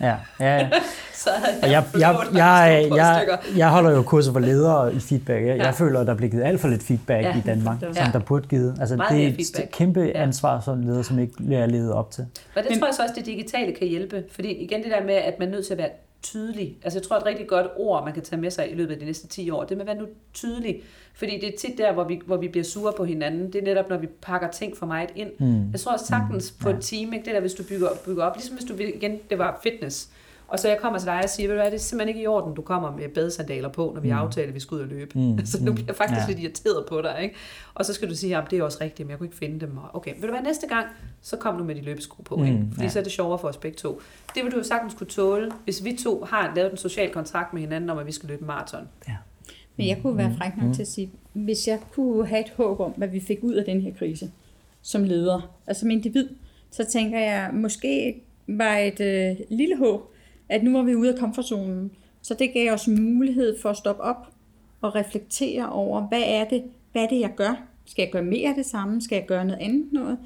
ja, 0.00 0.16
ja, 0.40 0.56
ja. 0.56 0.70
så 1.24 1.30
havde 1.30 1.72
jeg, 1.76 1.84
jeg, 1.94 2.00
jeg, 2.00 2.26
jeg, 2.34 2.90
jeg, 2.96 3.38
jeg, 3.56 3.70
holder 3.70 3.90
jo 3.90 4.02
kurser 4.02 4.32
for 4.32 4.40
ledere 4.40 4.94
i 4.94 4.98
feedback. 4.98 5.46
Jeg, 5.46 5.56
ja. 5.56 5.64
jeg 5.64 5.74
føler, 5.74 6.00
at 6.00 6.06
der 6.06 6.12
er 6.12 6.16
blevet 6.16 6.32
givet 6.32 6.44
alt 6.44 6.60
for 6.60 6.68
lidt 6.68 6.82
feedback 6.82 7.24
ja. 7.24 7.36
i 7.36 7.40
Danmark, 7.46 7.82
ja. 7.82 7.92
som 7.92 8.12
der 8.12 8.18
burde 8.18 8.48
give. 8.48 8.74
Altså, 8.80 8.96
Meget 8.96 9.36
det 9.36 9.58
er 9.58 9.62
et 9.62 9.70
kæmpe 9.70 10.16
ansvar 10.16 10.60
som 10.60 10.80
leder, 10.80 11.02
som 11.02 11.18
ikke 11.18 11.32
bliver 11.36 11.66
ledet 11.66 11.92
op 11.92 12.10
til. 12.10 12.26
Og 12.56 12.62
det 12.62 12.70
Men, 12.70 12.78
tror 12.78 12.86
jeg 12.86 12.94
så 12.94 13.02
også, 13.02 13.14
det 13.16 13.26
digitale 13.26 13.72
kan 13.74 13.88
hjælpe. 13.88 14.24
Fordi 14.30 14.52
igen 14.52 14.82
det 14.82 14.90
der 14.90 15.04
med, 15.04 15.14
at 15.14 15.38
man 15.38 15.48
er 15.48 15.52
nødt 15.52 15.66
til 15.66 15.72
at 15.72 15.78
være 15.78 15.90
tydelig. 16.24 16.78
Altså 16.82 16.98
jeg 16.98 17.06
tror, 17.06 17.16
et 17.16 17.26
rigtig 17.26 17.46
godt 17.46 17.66
ord, 17.76 18.04
man 18.04 18.14
kan 18.14 18.22
tage 18.22 18.40
med 18.40 18.50
sig 18.50 18.70
i 18.70 18.74
løbet 18.74 18.92
af 18.92 19.00
de 19.00 19.06
næste 19.06 19.26
10 19.26 19.50
år, 19.50 19.64
det 19.64 19.76
med 19.76 19.82
at 19.82 19.86
være 19.86 20.06
nu 20.06 20.06
tydelig. 20.34 20.82
Fordi 21.14 21.40
det 21.40 21.54
er 21.54 21.58
tit 21.58 21.78
der, 21.78 21.92
hvor 21.92 22.04
vi, 22.04 22.20
hvor 22.26 22.36
vi 22.36 22.48
bliver 22.48 22.64
sure 22.64 22.92
på 22.96 23.04
hinanden. 23.04 23.52
Det 23.52 23.54
er 23.54 23.62
netop, 23.62 23.88
når 23.88 23.96
vi 23.96 24.06
pakker 24.06 24.50
ting 24.50 24.76
for 24.76 24.86
meget 24.86 25.10
ind. 25.16 25.30
Mm. 25.38 25.70
Jeg 25.72 25.80
tror 25.80 25.92
også 25.92 26.06
sagtens 26.06 26.54
mm. 26.58 26.62
på 26.62 26.70
et 26.70 26.78
team, 26.80 27.12
ikke? 27.12 27.24
det 27.24 27.34
der, 27.34 27.40
hvis 27.40 27.54
du 27.54 27.62
bygger, 27.68 27.88
bygger 28.04 28.24
op, 28.24 28.36
ligesom 28.36 28.56
hvis 28.56 28.64
du 28.64 28.74
igen, 28.78 29.18
det 29.30 29.38
var 29.38 29.60
fitness. 29.62 30.08
Og 30.48 30.58
så 30.58 30.68
jeg 30.68 30.78
kommer 30.80 30.98
til 30.98 31.06
dig 31.06 31.20
og 31.22 31.30
siger, 31.30 31.48
ved 31.48 31.56
du 31.56 31.62
hvad, 31.62 31.70
det 31.70 31.76
er 31.78 31.82
simpelthen 31.82 32.08
ikke 32.08 32.22
i 32.22 32.26
orden, 32.26 32.54
du 32.54 32.62
kommer 32.62 32.96
med 32.96 33.08
badesandaler 33.08 33.68
på, 33.68 33.92
når 33.94 34.00
vi 34.00 34.08
mm. 34.08 34.18
aftaler, 34.18 34.48
at 34.48 34.54
vi 34.54 34.60
skal 34.60 34.74
ud 34.74 34.80
og 34.80 34.86
løbe. 34.86 35.18
Mm. 35.18 35.46
så 35.46 35.64
nu 35.64 35.72
bliver 35.72 35.86
jeg 35.86 35.96
faktisk 35.96 36.20
ja. 36.20 36.26
lidt 36.26 36.38
irriteret 36.38 36.86
på 36.88 37.02
dig. 37.02 37.18
Ikke? 37.22 37.34
Og 37.74 37.84
så 37.84 37.94
skal 37.94 38.10
du 38.10 38.14
sige, 38.14 38.36
at 38.36 38.44
det 38.50 38.58
er 38.58 38.62
også 38.62 38.78
rigtigt, 38.80 39.06
men 39.06 39.10
jeg 39.10 39.18
kunne 39.18 39.26
ikke 39.26 39.36
finde 39.36 39.60
dem. 39.60 39.78
okay, 39.92 40.14
vil 40.14 40.28
du 40.28 40.32
være 40.32 40.42
næste 40.42 40.66
gang, 40.66 40.86
så 41.22 41.36
kom 41.36 41.58
du 41.58 41.64
med 41.64 41.74
de 41.74 41.80
løbesko 41.80 42.22
på. 42.22 42.36
Mm. 42.36 42.44
Ikke? 42.44 42.66
Fordi 42.72 42.84
ja. 42.84 42.90
så 42.90 42.98
er 42.98 43.02
det 43.02 43.12
sjovere 43.12 43.38
for 43.38 43.48
os 43.48 43.56
begge 43.56 43.76
to. 43.76 44.00
Det 44.34 44.44
vil 44.44 44.52
du 44.52 44.56
jo 44.56 44.62
sagtens 44.62 44.94
kunne 44.94 45.06
tåle, 45.06 45.52
hvis 45.64 45.84
vi 45.84 45.96
to 45.96 46.24
har 46.24 46.52
lavet 46.56 46.70
en 46.70 46.76
social 46.76 47.12
kontrakt 47.12 47.52
med 47.52 47.60
hinanden 47.60 47.90
om, 47.90 47.98
at 47.98 48.06
vi 48.06 48.12
skal 48.12 48.28
løbe 48.28 48.44
maraton. 48.44 48.88
Ja. 49.08 49.16
Men 49.76 49.88
jeg 49.88 49.98
kunne 50.02 50.16
være 50.16 50.28
mm. 50.28 50.36
fræk 50.36 50.56
nok 50.56 50.66
mm. 50.66 50.74
til 50.74 50.82
at 50.82 50.88
sige, 50.88 51.10
hvis 51.32 51.68
jeg 51.68 51.80
kunne 51.92 52.26
have 52.26 52.40
et 52.40 52.52
håb 52.56 52.80
om, 52.80 52.92
hvad 52.96 53.08
vi 53.08 53.20
fik 53.20 53.38
ud 53.42 53.54
af 53.54 53.64
den 53.64 53.80
her 53.80 53.94
krise 53.98 54.30
som 54.82 55.04
leder, 55.04 55.54
altså 55.66 55.80
som 55.80 55.90
individ, 55.90 56.28
så 56.70 56.84
tænker 56.84 57.18
jeg, 57.18 57.50
måske 57.52 58.20
var 58.46 58.76
et 58.76 59.00
øh, 59.00 59.36
lille 59.50 59.76
håb, 59.76 60.13
at 60.54 60.64
nu 60.64 60.72
var 60.72 60.82
vi 60.82 60.94
ude 60.94 61.12
af 61.12 61.18
komfortzonen. 61.18 61.90
Så 62.22 62.34
det 62.34 62.52
gav 62.52 62.72
os 62.72 62.88
mulighed 62.88 63.60
for 63.62 63.70
at 63.70 63.76
stoppe 63.76 64.02
op 64.02 64.28
og 64.80 64.94
reflektere 64.94 65.68
over, 65.68 66.00
hvad 66.00 66.22
er 66.26 66.44
det, 66.44 66.62
hvad 66.92 67.02
er 67.02 67.08
det 67.08 67.20
jeg 67.20 67.30
gør? 67.36 67.62
Skal 67.84 68.02
jeg 68.02 68.12
gøre 68.12 68.22
mere 68.22 68.48
af 68.48 68.54
det 68.54 68.66
samme? 68.66 69.02
Skal 69.02 69.16
jeg 69.16 69.26
gøre 69.26 69.44
noget 69.44 69.60
andet 69.60 69.92
noget? 69.92 70.18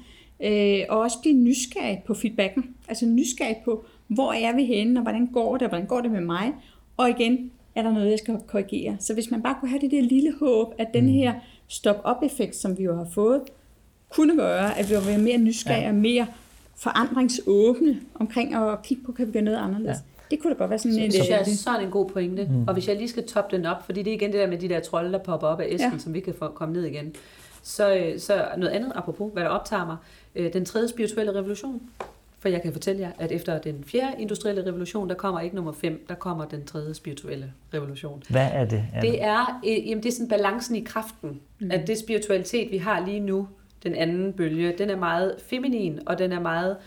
Øh, 0.43 0.85
og 0.89 0.99
også 0.99 1.17
blive 1.21 1.35
nysgerrig 1.35 2.03
på 2.07 2.13
feedbacken. 2.13 2.75
Altså 2.87 3.05
nysgerrig 3.05 3.57
på, 3.65 3.85
hvor 4.07 4.33
er 4.33 4.55
vi 4.55 4.65
henne, 4.65 4.99
og 4.99 5.03
hvordan 5.03 5.27
går 5.27 5.57
det, 5.57 5.61
og 5.61 5.69
hvordan 5.69 5.87
går 5.87 6.01
det 6.01 6.11
med 6.11 6.21
mig? 6.21 6.53
Og 6.97 7.09
igen, 7.09 7.51
er 7.75 7.81
der 7.81 7.91
noget, 7.91 8.11
jeg 8.11 8.19
skal 8.19 8.39
korrigere? 8.47 8.97
Så 8.99 9.13
hvis 9.13 9.31
man 9.31 9.41
bare 9.41 9.55
kunne 9.59 9.69
have 9.69 9.81
det 9.81 9.91
der 9.91 10.01
lille 10.01 10.33
håb, 10.39 10.73
at 10.77 10.87
den 10.93 11.03
mm. 11.03 11.11
her 11.11 11.33
stop-up-effekt, 11.67 12.55
som 12.55 12.77
vi 12.77 12.83
jo 12.83 12.95
har 12.95 13.07
fået, 13.13 13.41
kunne 14.09 14.35
gøre, 14.35 14.77
at 14.77 14.89
vi 14.89 14.95
var 14.95 15.17
mere 15.17 15.37
nysgerrige 15.37 15.87
og 15.87 15.95
mere 15.95 16.27
forandringsåbne 16.75 17.99
omkring 18.15 18.55
at 18.55 18.81
kigge 18.83 19.03
på, 19.03 19.11
kan 19.11 19.27
vi 19.27 19.31
gøre 19.31 19.43
noget 19.43 19.57
anderledes. 19.57 19.97
Ja. 19.97 20.18
Det 20.31 20.39
kunne 20.41 20.53
da 20.53 20.57
godt 20.57 20.69
være 20.69 20.79
sådan 20.79 20.93
så, 20.93 20.99
en... 20.99 21.11
Det 21.11 21.31
er 21.31 21.43
sådan 21.43 21.85
en 21.85 21.91
god 21.91 22.09
pointe. 22.09 22.47
Mm. 22.49 22.67
Og 22.67 22.73
hvis 22.73 22.87
jeg 22.87 22.95
lige 22.95 23.09
skal 23.09 23.27
toppe 23.27 23.57
den 23.57 23.65
op, 23.65 23.85
fordi 23.85 24.03
det 24.03 24.11
er 24.11 24.15
igen 24.15 24.31
det 24.31 24.39
der 24.39 24.47
med 24.47 24.57
de 24.57 24.69
der 24.69 24.79
trolde, 24.79 25.11
der 25.11 25.17
popper 25.17 25.47
op 25.47 25.59
af 25.59 25.67
æsken, 25.69 25.91
ja. 25.91 25.97
som 25.97 26.13
vi 26.13 26.19
kan 26.19 26.33
få 26.33 26.47
komme 26.47 26.73
ned 26.73 26.83
igen. 26.83 27.15
Så, 27.63 27.95
øh, 27.95 28.19
så 28.19 28.47
noget 28.57 28.71
andet, 28.71 28.91
apropos 28.95 29.33
hvad 29.33 29.43
der 29.43 29.49
optager 29.49 29.85
mig, 29.85 29.97
øh, 30.35 30.53
den 30.53 30.65
tredje 30.65 30.87
spirituelle 30.87 31.35
revolution. 31.35 31.81
For 32.39 32.49
jeg 32.49 32.61
kan 32.61 32.73
fortælle 32.73 33.01
jer, 33.01 33.11
at 33.19 33.31
efter 33.31 33.59
den 33.59 33.83
fjerde 33.83 34.21
industrielle 34.21 34.65
revolution, 34.65 35.09
der 35.09 35.15
kommer 35.15 35.39
ikke 35.39 35.55
nummer 35.55 35.71
5, 35.71 36.05
der 36.09 36.15
kommer 36.15 36.45
den 36.45 36.65
tredje 36.65 36.93
spirituelle 36.93 37.53
revolution. 37.73 38.23
Hvad 38.29 38.47
er 38.53 38.65
det? 38.65 38.83
Er 38.93 39.01
det, 39.01 39.23
er, 39.23 39.61
øh, 39.67 39.89
jamen 39.89 40.03
det 40.03 40.09
er 40.09 40.13
sådan 40.13 40.27
balancen 40.27 40.75
i 40.75 40.79
kraften. 40.79 41.39
Mm. 41.59 41.71
At 41.71 41.87
det 41.87 41.97
spiritualitet, 41.97 42.71
vi 42.71 42.77
har 42.77 43.05
lige 43.05 43.19
nu, 43.19 43.47
den 43.83 43.95
anden 43.95 44.33
bølge, 44.33 44.73
den 44.77 44.89
er 44.89 44.95
meget 44.95 45.35
feminin, 45.47 45.99
og 46.05 46.19
den 46.19 46.31
er 46.31 46.39
meget 46.39 46.77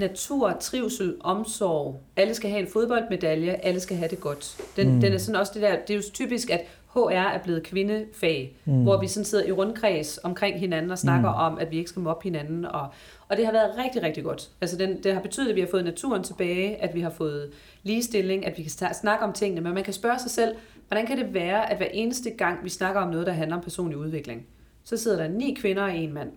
natur, 0.00 0.56
trivsel, 0.60 1.16
omsorg. 1.20 2.00
Alle 2.16 2.34
skal 2.34 2.50
have 2.50 2.62
en 2.62 2.68
fodboldmedalje, 2.72 3.52
alle 3.52 3.80
skal 3.80 3.96
have 3.96 4.08
det 4.08 4.20
godt. 4.20 4.56
Den, 4.76 4.94
mm. 4.94 5.00
den 5.00 5.12
er 5.12 5.18
sådan 5.18 5.40
også 5.40 5.52
det 5.54 5.62
der, 5.62 5.76
det 5.76 5.90
er 5.90 5.94
jo 5.94 6.02
typisk, 6.12 6.50
at 6.50 6.66
HR 6.94 7.10
er 7.10 7.38
blevet 7.42 7.62
kvindefag, 7.62 8.56
mm. 8.64 8.82
hvor 8.82 9.00
vi 9.00 9.06
sådan 9.06 9.24
sidder 9.24 9.46
i 9.46 9.52
rundkreds 9.52 10.18
omkring 10.22 10.60
hinanden 10.60 10.90
og 10.90 10.98
snakker 10.98 11.30
mm. 11.30 11.36
om, 11.36 11.58
at 11.58 11.70
vi 11.70 11.76
ikke 11.76 11.90
skal 11.90 12.02
mobbe 12.02 12.22
hinanden. 12.22 12.64
Og, 12.64 12.88
og 13.28 13.36
det 13.36 13.44
har 13.44 13.52
været 13.52 13.70
rigtig, 13.78 14.02
rigtig 14.02 14.24
godt. 14.24 14.50
Altså 14.60 14.76
den, 14.76 15.02
det 15.02 15.14
har 15.14 15.20
betydet, 15.20 15.50
at 15.50 15.56
vi 15.56 15.60
har 15.60 15.68
fået 15.70 15.84
naturen 15.84 16.22
tilbage, 16.22 16.82
at 16.82 16.94
vi 16.94 17.00
har 17.00 17.10
fået 17.10 17.50
ligestilling, 17.82 18.46
at 18.46 18.58
vi 18.58 18.62
kan 18.62 18.94
snakke 18.94 19.24
om 19.24 19.32
tingene. 19.32 19.60
Men 19.60 19.74
man 19.74 19.84
kan 19.84 19.92
spørge 19.92 20.18
sig 20.18 20.30
selv, 20.30 20.54
hvordan 20.88 21.06
kan 21.06 21.18
det 21.18 21.34
være, 21.34 21.70
at 21.70 21.76
hver 21.76 21.88
eneste 21.92 22.30
gang, 22.30 22.64
vi 22.64 22.68
snakker 22.68 23.00
om 23.00 23.10
noget, 23.10 23.26
der 23.26 23.32
handler 23.32 23.56
om 23.56 23.62
personlig 23.62 23.98
udvikling, 23.98 24.46
så 24.84 24.96
sidder 24.96 25.16
der 25.16 25.28
ni 25.28 25.56
kvinder 25.60 25.82
og 25.82 25.96
en 25.96 26.12
mand. 26.12 26.30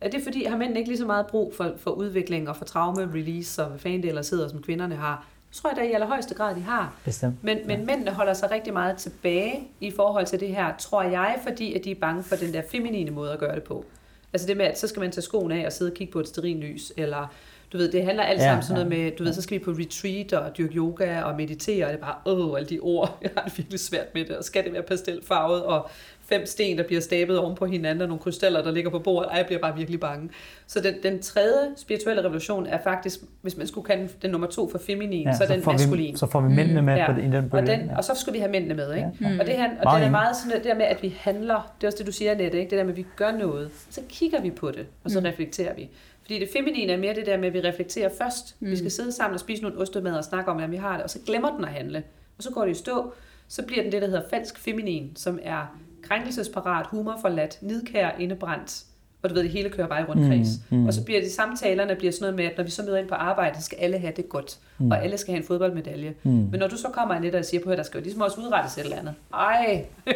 Er 0.00 0.08
det 0.08 0.22
fordi, 0.22 0.44
har 0.44 0.56
mænd 0.56 0.76
ikke 0.76 0.90
lige 0.90 0.98
så 0.98 1.06
meget 1.06 1.26
brug 1.26 1.54
for, 1.56 1.72
for 1.76 1.90
udvikling 1.90 2.48
og 2.48 2.56
for 2.56 2.64
traume, 2.64 3.10
release 3.14 3.62
og 3.62 3.68
hvad 3.68 3.78
fanden 3.78 4.02
det 4.02 4.08
ellers 4.08 4.30
hedder, 4.30 4.48
som 4.48 4.62
kvinderne 4.62 4.94
har? 4.94 5.26
Det 5.48 5.56
tror 5.56 5.70
jeg 5.70 5.76
da 5.76 5.82
i 5.82 5.92
allerhøjeste 5.92 6.34
grad, 6.34 6.54
de 6.54 6.60
har. 6.60 6.94
Bestemt. 7.04 7.44
Men, 7.44 7.58
men 7.66 7.78
ja. 7.78 7.84
mændene 7.84 8.10
holder 8.10 8.34
sig 8.34 8.50
rigtig 8.50 8.72
meget 8.72 8.96
tilbage 8.96 9.68
i 9.80 9.90
forhold 9.90 10.26
til 10.26 10.40
det 10.40 10.48
her, 10.48 10.76
tror 10.78 11.02
jeg, 11.02 11.38
fordi 11.42 11.74
at 11.74 11.84
de 11.84 11.90
er 11.90 11.94
bange 11.94 12.22
for 12.22 12.36
den 12.36 12.54
der 12.54 12.62
feminine 12.70 13.10
måde 13.10 13.32
at 13.32 13.38
gøre 13.38 13.54
det 13.54 13.62
på. 13.62 13.84
Altså 14.32 14.48
det 14.48 14.56
med, 14.56 14.66
at 14.66 14.78
så 14.78 14.88
skal 14.88 15.00
man 15.00 15.10
tage 15.10 15.22
skoen 15.22 15.52
af 15.52 15.66
og 15.66 15.72
sidde 15.72 15.90
og 15.90 15.94
kigge 15.94 16.12
på 16.12 16.20
et 16.20 16.38
lys, 16.44 16.92
eller 16.96 17.34
du 17.72 17.78
ved, 17.78 17.92
det 17.92 18.04
handler 18.04 18.24
alt 18.24 18.40
sammen 18.40 18.62
ja, 18.62 18.66
sådan 18.66 18.86
noget 18.86 19.04
med, 19.04 19.16
du 19.16 19.24
ved, 19.24 19.32
så 19.32 19.42
skal 19.42 19.58
vi 19.58 19.64
på 19.64 19.70
retreat 19.70 20.32
og 20.32 20.58
dyrke 20.58 20.74
yoga 20.74 21.22
og 21.22 21.36
meditere, 21.36 21.86
og 21.86 21.92
det 21.92 21.98
er 21.98 22.04
bare, 22.04 22.16
åh, 22.26 22.56
alle 22.56 22.68
de 22.68 22.78
ord, 22.80 23.18
jeg 23.22 23.30
har 23.36 23.44
det 23.44 23.58
virkelig 23.58 23.80
svært 23.80 24.14
med 24.14 24.24
det, 24.24 24.36
og 24.36 24.44
skal 24.44 24.64
det 24.64 24.72
være 24.72 24.82
pastelfarvet, 24.82 25.62
og 25.62 25.90
fem 26.32 26.46
sten, 26.46 26.78
der 26.78 26.84
bliver 26.84 27.00
stablet 27.00 27.38
oven 27.38 27.54
på 27.54 27.66
hinanden, 27.66 28.02
og 28.02 28.08
nogle 28.08 28.22
krystaller, 28.22 28.62
der 28.62 28.70
ligger 28.70 28.90
på 28.90 28.98
bordet. 28.98 29.28
Ej, 29.30 29.36
jeg 29.36 29.46
bliver 29.46 29.60
bare 29.60 29.76
virkelig 29.76 30.00
bange. 30.00 30.30
Så 30.66 30.80
den, 30.80 30.94
den 31.02 31.22
tredje 31.22 31.68
spirituelle 31.76 32.24
revolution 32.24 32.66
er 32.66 32.78
faktisk, 32.82 33.20
hvis 33.42 33.56
man 33.56 33.66
skulle 33.66 33.86
kalde 33.86 34.08
den 34.22 34.30
nummer 34.30 34.46
to 34.46 34.70
for 34.70 34.78
feminin, 34.78 35.26
ja, 35.26 35.32
så, 35.32 35.38
så 35.38 35.44
er 35.44 35.48
den 35.48 35.62
maskulin. 35.66 36.12
Vi, 36.12 36.18
så 36.18 36.26
får 36.26 36.40
vi 36.40 36.54
mændene 36.54 36.82
med 36.82 36.94
mm, 36.94 37.06
på 37.06 37.12
det, 37.12 37.28
i 37.28 37.30
den 37.30 37.50
bølge. 37.50 37.62
Og, 37.62 37.66
den, 37.66 37.86
ja. 37.86 37.96
og 37.96 38.04
så 38.04 38.14
skal 38.14 38.32
vi 38.32 38.38
have 38.38 38.50
mændene 38.50 38.74
med. 38.74 38.94
Ikke? 38.94 39.08
Ja. 39.20 39.28
Mm. 39.28 39.40
Og, 39.40 39.46
det, 39.46 39.54
her, 39.56 39.70
og 39.82 40.00
det 40.00 40.06
er 40.06 40.10
meget 40.10 40.36
sådan 40.36 40.56
det 40.56 40.64
der 40.64 40.74
med, 40.74 40.84
at 40.84 41.02
vi 41.02 41.16
handler. 41.18 41.74
Det 41.80 41.86
er 41.86 41.88
også 41.88 41.98
det, 41.98 42.06
du 42.06 42.12
siger, 42.12 42.34
Nette. 42.34 42.58
Ikke? 42.58 42.70
Det 42.70 42.78
der 42.78 42.84
med, 42.84 42.92
at 42.92 42.96
vi 42.96 43.06
gør 43.16 43.32
noget. 43.32 43.70
Så 43.90 44.00
kigger 44.08 44.40
vi 44.40 44.50
på 44.50 44.70
det, 44.70 44.86
og 45.04 45.10
så 45.10 45.20
mm. 45.20 45.26
reflekterer 45.26 45.74
vi. 45.74 45.88
Fordi 46.22 46.38
det 46.38 46.48
feminine 46.52 46.92
er 46.92 46.96
mere 46.96 47.14
det 47.14 47.26
der 47.26 47.36
med, 47.36 47.46
at 47.46 47.54
vi 47.54 47.60
reflekterer 47.60 48.10
først. 48.18 48.56
Mm. 48.60 48.70
Vi 48.70 48.76
skal 48.76 48.90
sidde 48.90 49.12
sammen 49.12 49.34
og 49.34 49.40
spise 49.40 49.62
nogle 49.62 49.78
ostemad 49.78 50.12
og 50.12 50.24
snakke 50.24 50.50
om, 50.50 50.56
hvordan 50.56 50.70
vi 50.70 50.76
har 50.76 50.94
det, 50.94 51.02
og 51.02 51.10
så 51.10 51.18
glemmer 51.26 51.56
den 51.56 51.64
at 51.64 51.70
handle. 51.70 52.02
Og 52.38 52.42
så 52.42 52.50
går 52.50 52.64
det 52.64 52.70
i 52.70 52.74
stå. 52.74 53.12
Så 53.48 53.66
bliver 53.66 53.82
den 53.82 53.92
det, 53.92 54.02
der 54.02 54.08
hedder 54.08 54.28
falsk 54.30 54.58
feminin, 54.58 55.12
som 55.16 55.38
er 55.42 55.76
krænkelsesparat, 56.02 56.86
humorforladt, 56.86 57.58
nidkær, 57.62 58.10
indebrændt, 58.18 58.84
og 59.22 59.30
du 59.30 59.34
ved, 59.34 59.42
det 59.42 59.50
hele 59.50 59.70
kører 59.70 59.86
bare 59.86 60.00
i 60.00 60.04
rundkreds. 60.04 60.48
Mm, 60.70 60.78
mm. 60.78 60.86
Og 60.86 60.94
så 60.94 61.04
bliver 61.04 61.20
det 61.20 61.32
samtalerne 61.32 61.94
bliver 61.96 62.12
sådan 62.12 62.22
noget 62.22 62.36
med, 62.36 62.44
at 62.44 62.56
når 62.56 62.64
vi 62.64 62.70
så 62.70 62.82
møder 62.82 62.98
ind 62.98 63.08
på 63.08 63.14
arbejde, 63.14 63.56
så 63.58 63.64
skal 63.64 63.78
alle 63.80 63.98
have 63.98 64.12
det 64.16 64.28
godt, 64.28 64.58
mm. 64.78 64.90
og 64.90 65.04
alle 65.04 65.18
skal 65.18 65.32
have 65.32 65.40
en 65.40 65.46
fodboldmedalje. 65.46 66.14
Mm. 66.22 66.30
Men 66.30 66.60
når 66.60 66.68
du 66.68 66.76
så 66.76 66.88
kommer 66.88 67.14
ind 67.14 67.34
og 67.34 67.44
siger 67.44 67.64
på, 67.64 67.70
at 67.70 67.78
der 67.78 67.84
skal 67.84 67.98
jo 67.98 68.02
ligesom 68.02 68.20
også 68.20 68.40
udrettes 68.40 68.78
et 68.78 68.84
eller 68.84 68.96
andet. 68.96 69.14
Ej, 69.34 69.84
jeg 70.06 70.14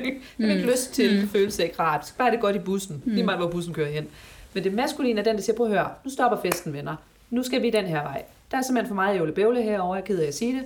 har 0.49 0.55
ikke 0.55 0.64
mm. 0.64 0.70
lyst 0.70 0.95
til 0.95 1.20
mm. 1.20 1.28
følelse 1.28 1.64
ikke 1.64 1.78
rart. 1.78 2.01
Det 2.01 2.09
skal 2.09 2.18
bare 2.18 2.28
have 2.28 2.37
det 2.37 2.43
godt 2.43 2.57
i 2.57 2.59
bussen, 2.59 3.03
mm. 3.05 3.12
lige 3.12 3.24
meget 3.24 3.41
hvor 3.41 3.51
bussen 3.51 3.74
kører 3.74 3.91
hen. 3.91 4.07
Men 4.55 4.64
det 4.64 4.74
maskuline 4.74 5.20
er 5.20 5.24
den, 5.24 5.37
der 5.37 5.43
siger, 5.43 5.57
prøv 5.57 5.66
at 5.66 5.72
høre, 5.72 5.89
nu 6.05 6.11
stopper 6.11 6.39
festen, 6.39 6.72
venner. 6.72 6.97
Nu 7.30 7.43
skal 7.43 7.62
vi 7.62 7.70
den 7.70 7.85
her 7.85 8.03
vej. 8.03 8.22
Der 8.51 8.57
er 8.57 8.62
simpelthen 8.62 8.89
for 8.89 8.95
meget 8.95 9.39
ævle 9.39 9.62
herovre, 9.62 9.95
jeg 9.95 10.01
er 10.01 10.07
ked 10.07 10.18
af 10.18 10.26
at 10.26 10.35
sige 10.35 10.53
det. 10.53 10.62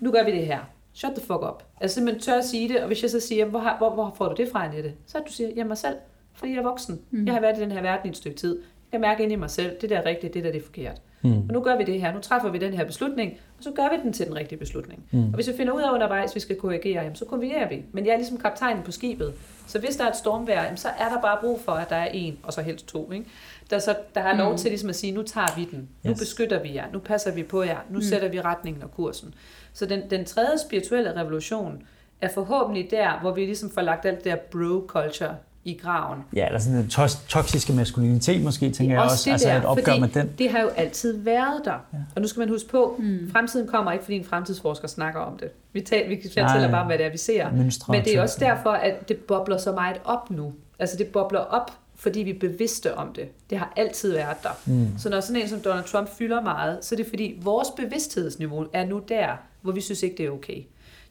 Nu 0.00 0.10
gør 0.10 0.24
vi 0.24 0.32
det 0.32 0.46
her 0.46 0.58
shut 0.94 1.12
the 1.16 1.26
fuck 1.26 1.42
up. 1.42 1.62
Altså 1.80 1.94
simpelthen 1.94 2.22
tør 2.22 2.38
at 2.38 2.44
sige 2.44 2.68
det, 2.68 2.80
og 2.80 2.86
hvis 2.86 3.02
jeg 3.02 3.10
så 3.10 3.20
siger, 3.20 3.44
hvor, 3.44 3.76
hvor, 3.78 3.90
hvor 3.90 4.14
får 4.16 4.28
du 4.28 4.34
det 4.42 4.48
fra, 4.52 4.64
Annette? 4.66 4.92
Så 5.06 5.18
at 5.18 5.24
du 5.26 5.32
siger, 5.32 5.50
jeg 5.56 5.66
mig 5.66 5.78
selv, 5.78 5.96
fordi 6.34 6.52
jeg 6.52 6.58
er 6.58 6.62
voksen. 6.62 7.00
Mm. 7.10 7.26
Jeg 7.26 7.34
har 7.34 7.40
været 7.40 7.58
i 7.58 7.60
den 7.60 7.72
her 7.72 7.82
verden 7.82 8.06
i 8.06 8.10
et 8.10 8.16
stykke 8.16 8.36
tid. 8.36 8.62
Jeg 8.92 9.00
mærker 9.00 9.24
ind 9.24 9.32
i 9.32 9.36
mig 9.36 9.50
selv, 9.50 9.76
det 9.80 9.90
der 9.90 9.98
er 9.98 10.06
rigtigt, 10.06 10.34
det 10.34 10.44
der 10.44 10.52
det 10.52 10.60
er 10.60 10.64
forkert. 10.64 11.00
Mm. 11.22 11.32
Og 11.32 11.52
nu 11.52 11.60
gør 11.60 11.76
vi 11.76 11.84
det 11.84 12.00
her, 12.00 12.14
nu 12.14 12.20
træffer 12.20 12.50
vi 12.50 12.58
den 12.58 12.74
her 12.74 12.84
beslutning, 12.84 13.32
og 13.58 13.64
så 13.64 13.70
gør 13.70 13.88
vi 13.96 14.02
den 14.02 14.12
til 14.12 14.26
den 14.26 14.36
rigtige 14.36 14.58
beslutning. 14.58 15.04
Mm. 15.10 15.24
Og 15.24 15.34
hvis 15.34 15.48
vi 15.48 15.52
finder 15.56 15.72
ud 15.72 15.80
af 15.80 15.92
undervejs, 15.92 16.30
at 16.30 16.34
vi 16.34 16.40
skal 16.40 16.56
korrigere, 16.56 17.02
jamen, 17.02 17.16
så 17.16 17.24
korrigerer 17.24 17.68
vi. 17.68 17.82
Men 17.92 18.06
jeg 18.06 18.12
er 18.12 18.16
ligesom 18.16 18.38
kaptajnen 18.38 18.82
på 18.82 18.92
skibet. 18.92 19.34
Så 19.66 19.78
hvis 19.78 19.96
der 19.96 20.04
er 20.04 20.08
et 20.08 20.16
stormvejr, 20.16 20.62
jamen, 20.62 20.76
så 20.76 20.88
er 20.88 21.08
der 21.08 21.20
bare 21.20 21.38
brug 21.40 21.60
for, 21.60 21.72
at 21.72 21.90
der 21.90 21.96
er 21.96 22.08
en, 22.12 22.38
og 22.42 22.52
så 22.52 22.62
helst 22.62 22.88
to, 22.88 23.12
ikke? 23.12 23.26
Der, 23.70 23.78
så, 23.78 23.96
der 24.14 24.20
har 24.20 24.36
lov 24.36 24.50
mm. 24.50 24.58
til 24.58 24.70
ligesom 24.70 24.88
at 24.88 24.96
sige, 24.96 25.12
nu 25.12 25.22
tager 25.22 25.56
vi 25.56 25.64
den, 25.64 25.88
nu 26.04 26.10
yes. 26.10 26.18
beskytter 26.18 26.62
vi 26.62 26.74
jer, 26.74 26.84
nu 26.92 26.98
passer 26.98 27.32
vi 27.32 27.42
på 27.42 27.62
jer, 27.62 27.78
nu 27.90 27.98
mm. 27.98 28.02
sætter 28.02 28.28
vi 28.28 28.40
retningen 28.40 28.82
og 28.82 28.90
kursen. 28.90 29.34
Så 29.74 29.86
den, 29.86 30.00
den 30.10 30.24
tredje 30.24 30.58
spirituelle 30.66 31.16
revolution 31.20 31.82
er 32.20 32.28
forhåbentlig 32.34 32.88
der, 32.90 33.18
hvor 33.20 33.32
vi 33.32 33.40
ligesom 33.40 33.70
får 33.70 33.80
lagt 33.80 34.06
alt 34.06 34.24
det 34.24 34.24
der 34.24 34.36
bro-culture 34.36 35.34
i 35.64 35.74
graven. 35.82 36.24
Ja, 36.36 36.46
eller 36.46 36.58
sådan 36.58 36.78
en 36.78 36.88
to- 36.88 37.26
toksiske 37.28 37.72
maskulinitet 37.72 38.42
måske, 38.42 38.70
tænker 38.70 38.94
jeg 38.94 39.02
også. 39.02 39.30
altså 39.30 39.48
der, 39.48 39.58
et 39.58 39.64
opgør 39.64 39.98
med 40.00 40.08
den. 40.08 40.32
det 40.38 40.50
har 40.50 40.60
jo 40.60 40.68
altid 40.68 41.18
været 41.18 41.60
der. 41.64 41.70
Ja. 41.92 41.98
Og 42.16 42.22
nu 42.22 42.28
skal 42.28 42.40
man 42.40 42.48
huske 42.48 42.68
på, 42.68 42.96
mm. 42.98 43.30
fremtiden 43.32 43.68
kommer 43.68 43.92
ikke, 43.92 44.04
fordi 44.04 44.16
en 44.16 44.24
fremtidsforsker 44.24 44.88
snakker 44.88 45.20
om 45.20 45.36
det. 45.38 45.48
Vi, 45.72 45.80
tager, 45.80 46.08
vi 46.08 46.20
fortæller 46.22 46.70
bare, 46.70 46.86
hvad 46.86 46.98
det 46.98 47.06
er, 47.06 47.10
vi 47.10 47.18
ser. 47.18 47.52
Mønstre 47.52 47.92
Men 47.92 48.04
det 48.04 48.16
er 48.16 48.22
også 48.22 48.36
derfor, 48.40 48.70
at 48.70 49.08
det 49.08 49.16
bobler 49.16 49.58
så 49.58 49.72
meget 49.72 49.96
op 50.04 50.30
nu. 50.30 50.52
Altså 50.78 50.96
det 50.96 51.06
bobler 51.06 51.40
op, 51.40 51.70
fordi 51.96 52.20
vi 52.20 52.30
er 52.30 52.38
bevidste 52.40 52.94
om 52.94 53.12
det. 53.12 53.28
Det 53.50 53.58
har 53.58 53.72
altid 53.76 54.12
været 54.12 54.36
der. 54.42 54.60
Mm. 54.66 54.88
Så 54.98 55.10
når 55.10 55.20
sådan 55.20 55.42
en 55.42 55.48
som 55.48 55.60
Donald 55.60 55.84
Trump 55.84 56.08
fylder 56.18 56.40
meget, 56.40 56.84
så 56.84 56.94
er 56.94 56.96
det 56.96 57.06
fordi, 57.06 57.40
vores 57.42 57.68
bevidsthedsniveau 57.76 58.66
er 58.72 58.84
nu 58.84 59.02
der, 59.08 59.28
hvor 59.62 59.72
vi 59.72 59.80
synes 59.80 60.02
ikke, 60.02 60.16
det 60.16 60.26
er 60.26 60.30
okay. 60.30 60.62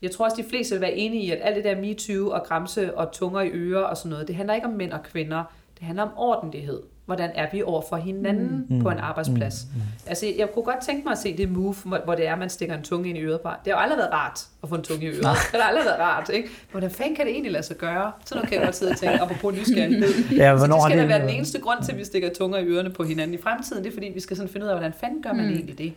Jeg 0.02 0.12
tror 0.12 0.26
også, 0.26 0.38
de 0.38 0.50
fleste 0.50 0.76
vil 0.76 0.82
være 0.82 0.94
enige 0.94 1.24
i, 1.24 1.32
at 1.32 1.40
alt 1.42 1.56
det 1.56 1.64
der 1.64 1.82
MeToo 1.82 2.30
og 2.30 2.44
græmse 2.44 2.98
og 2.98 3.12
tunger 3.12 3.42
i 3.42 3.50
ører 3.50 3.84
og 3.84 3.98
sådan 3.98 4.10
noget, 4.10 4.28
det 4.28 4.36
handler 4.36 4.54
ikke 4.56 4.68
om 4.68 4.74
mænd 4.74 4.92
og 4.92 5.04
kvinder. 5.04 5.44
Det 5.80 5.86
handler 5.86 6.04
om 6.04 6.12
ordentlighed. 6.16 6.82
Hvordan 7.06 7.32
er 7.36 7.48
vi 7.52 7.62
over 7.62 7.82
for 7.90 7.96
hinanden 7.96 8.66
mm. 8.70 8.82
på 8.82 8.90
en 8.90 8.98
arbejdsplads? 8.98 9.68
Mm. 9.74 9.80
Mm. 9.80 9.88
Altså, 10.08 10.26
jeg 10.38 10.52
kunne 10.54 10.66
godt 10.66 10.86
tænke 10.86 11.04
mig 11.04 11.12
at 11.12 11.18
se 11.18 11.38
det 11.38 11.52
move, 11.52 11.76
hvor 12.04 12.16
det 12.16 12.28
er, 12.28 12.36
man 12.36 12.50
stikker 12.50 12.76
en 12.78 12.84
tunge 12.84 13.10
ind 13.10 13.18
i 13.18 13.22
øret 13.22 13.42
på. 13.42 13.50
Det 13.66 13.74
har 13.74 13.80
jo 13.80 13.84
aldrig 13.84 13.98
været 13.98 14.12
rart 14.12 14.40
at 14.64 14.70
få 14.70 14.76
en 14.76 14.82
tunge 14.82 15.06
i 15.06 15.08
øret. 15.08 15.22
Det 15.22 15.62
har 15.62 15.62
aldrig 15.62 15.86
været 15.86 16.00
rart, 16.00 16.30
ikke? 16.30 16.50
Hvordan 16.72 16.92
fanden 16.92 17.16
kan 17.16 17.26
det 17.26 17.32
egentlig 17.32 17.52
lade 17.52 17.64
sig 17.64 17.78
gøre? 17.78 18.12
Så 18.26 18.36
nu 18.36 18.42
kan 18.42 18.54
jeg 18.54 18.64
godt 18.64 18.76
sidde 18.76 18.92
og 18.92 18.98
tænke, 18.98 19.20
apropos 19.20 19.54
nysgerrighed. 19.54 20.14
Ja, 20.38 20.58
så 20.58 20.68
det 20.68 20.76
skal 20.86 20.98
da 20.98 21.06
være 21.06 21.22
den 21.22 21.30
eneste 21.30 21.60
grund 21.60 21.84
til, 21.84 21.92
at 21.92 21.98
vi 21.98 22.04
stikker 22.04 22.30
tunger 22.34 22.58
i 22.58 22.66
ørerne 22.66 22.90
på 22.90 23.04
hinanden 23.04 23.34
i 23.34 23.42
fremtiden. 23.42 23.84
Det 23.84 23.90
er 23.90 23.94
fordi, 23.94 24.12
vi 24.14 24.20
skal 24.20 24.38
sådan 24.38 24.52
finde 24.52 24.66
ud 24.66 24.70
af, 24.70 24.78
hvordan 24.78 24.94
fanden 25.00 25.24
gør 25.24 25.34
man 25.34 25.46
mm. 25.46 25.52
egentlig 25.52 25.78
det? 25.78 25.94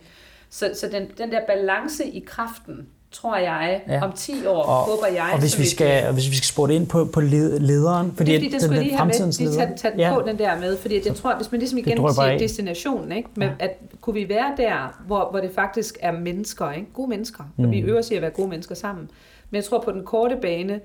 Så, 0.49 0.71
så 0.73 0.87
den, 0.91 1.07
den 1.17 1.31
der 1.31 1.39
balance 1.47 2.05
i 2.05 2.19
kraften, 2.19 2.87
tror 3.11 3.37
jeg, 3.37 3.81
ja. 3.87 4.03
om 4.03 4.11
10 4.13 4.45
år, 4.45 4.63
og, 4.63 4.83
håber 4.83 5.07
jeg. 5.07 5.29
Og 5.33 5.39
hvis, 5.39 5.59
vi 5.59 5.65
skal, 5.65 6.07
og 6.07 6.13
hvis 6.13 6.29
vi 6.29 6.35
skal 6.35 6.45
spurgte 6.45 6.75
ind 6.75 6.87
på, 6.87 7.05
på 7.05 7.21
lederen, 7.21 8.13
fordi 8.15 8.31
det, 8.31 8.35
er, 8.35 8.39
fordi 8.39 8.53
det 8.53 8.61
skulle 8.61 8.77
den, 8.77 8.87
lige 8.87 8.97
have 8.97 9.05
med, 9.05 9.39
lige 9.39 9.51
tage, 9.51 9.77
tage 9.77 9.93
ja. 9.97 10.13
på 10.13 10.27
den 10.27 10.39
der 10.39 10.59
med, 10.59 10.77
fordi 10.77 11.01
jeg 11.05 11.15
tror, 11.15 11.35
hvis 11.35 11.51
man 11.51 11.59
ligesom 11.59 11.77
igen 11.77 11.97
siger 12.13 12.37
destinationen, 12.37 13.11
ikke? 13.11 13.29
Med, 13.35 13.47
ja. 13.47 13.53
at 13.59 13.77
kunne 14.01 14.13
vi 14.13 14.29
være 14.29 14.53
der, 14.57 15.01
hvor, 15.07 15.27
hvor 15.31 15.39
det 15.39 15.51
faktisk 15.55 15.97
er 16.01 16.11
mennesker, 16.11 16.71
ikke? 16.71 16.87
gode 16.93 17.09
mennesker, 17.09 17.43
mm. 17.57 17.65
og 17.65 17.71
vi 17.71 17.79
øver 17.79 18.01
sig 18.01 18.15
at 18.15 18.21
være 18.21 18.31
gode 18.31 18.47
mennesker 18.47 18.75
sammen. 18.75 19.09
Men 19.49 19.55
jeg 19.55 19.63
tror 19.63 19.81
på 19.81 19.91
den 19.91 20.03
korte 20.03 20.37
bane, 20.41 20.79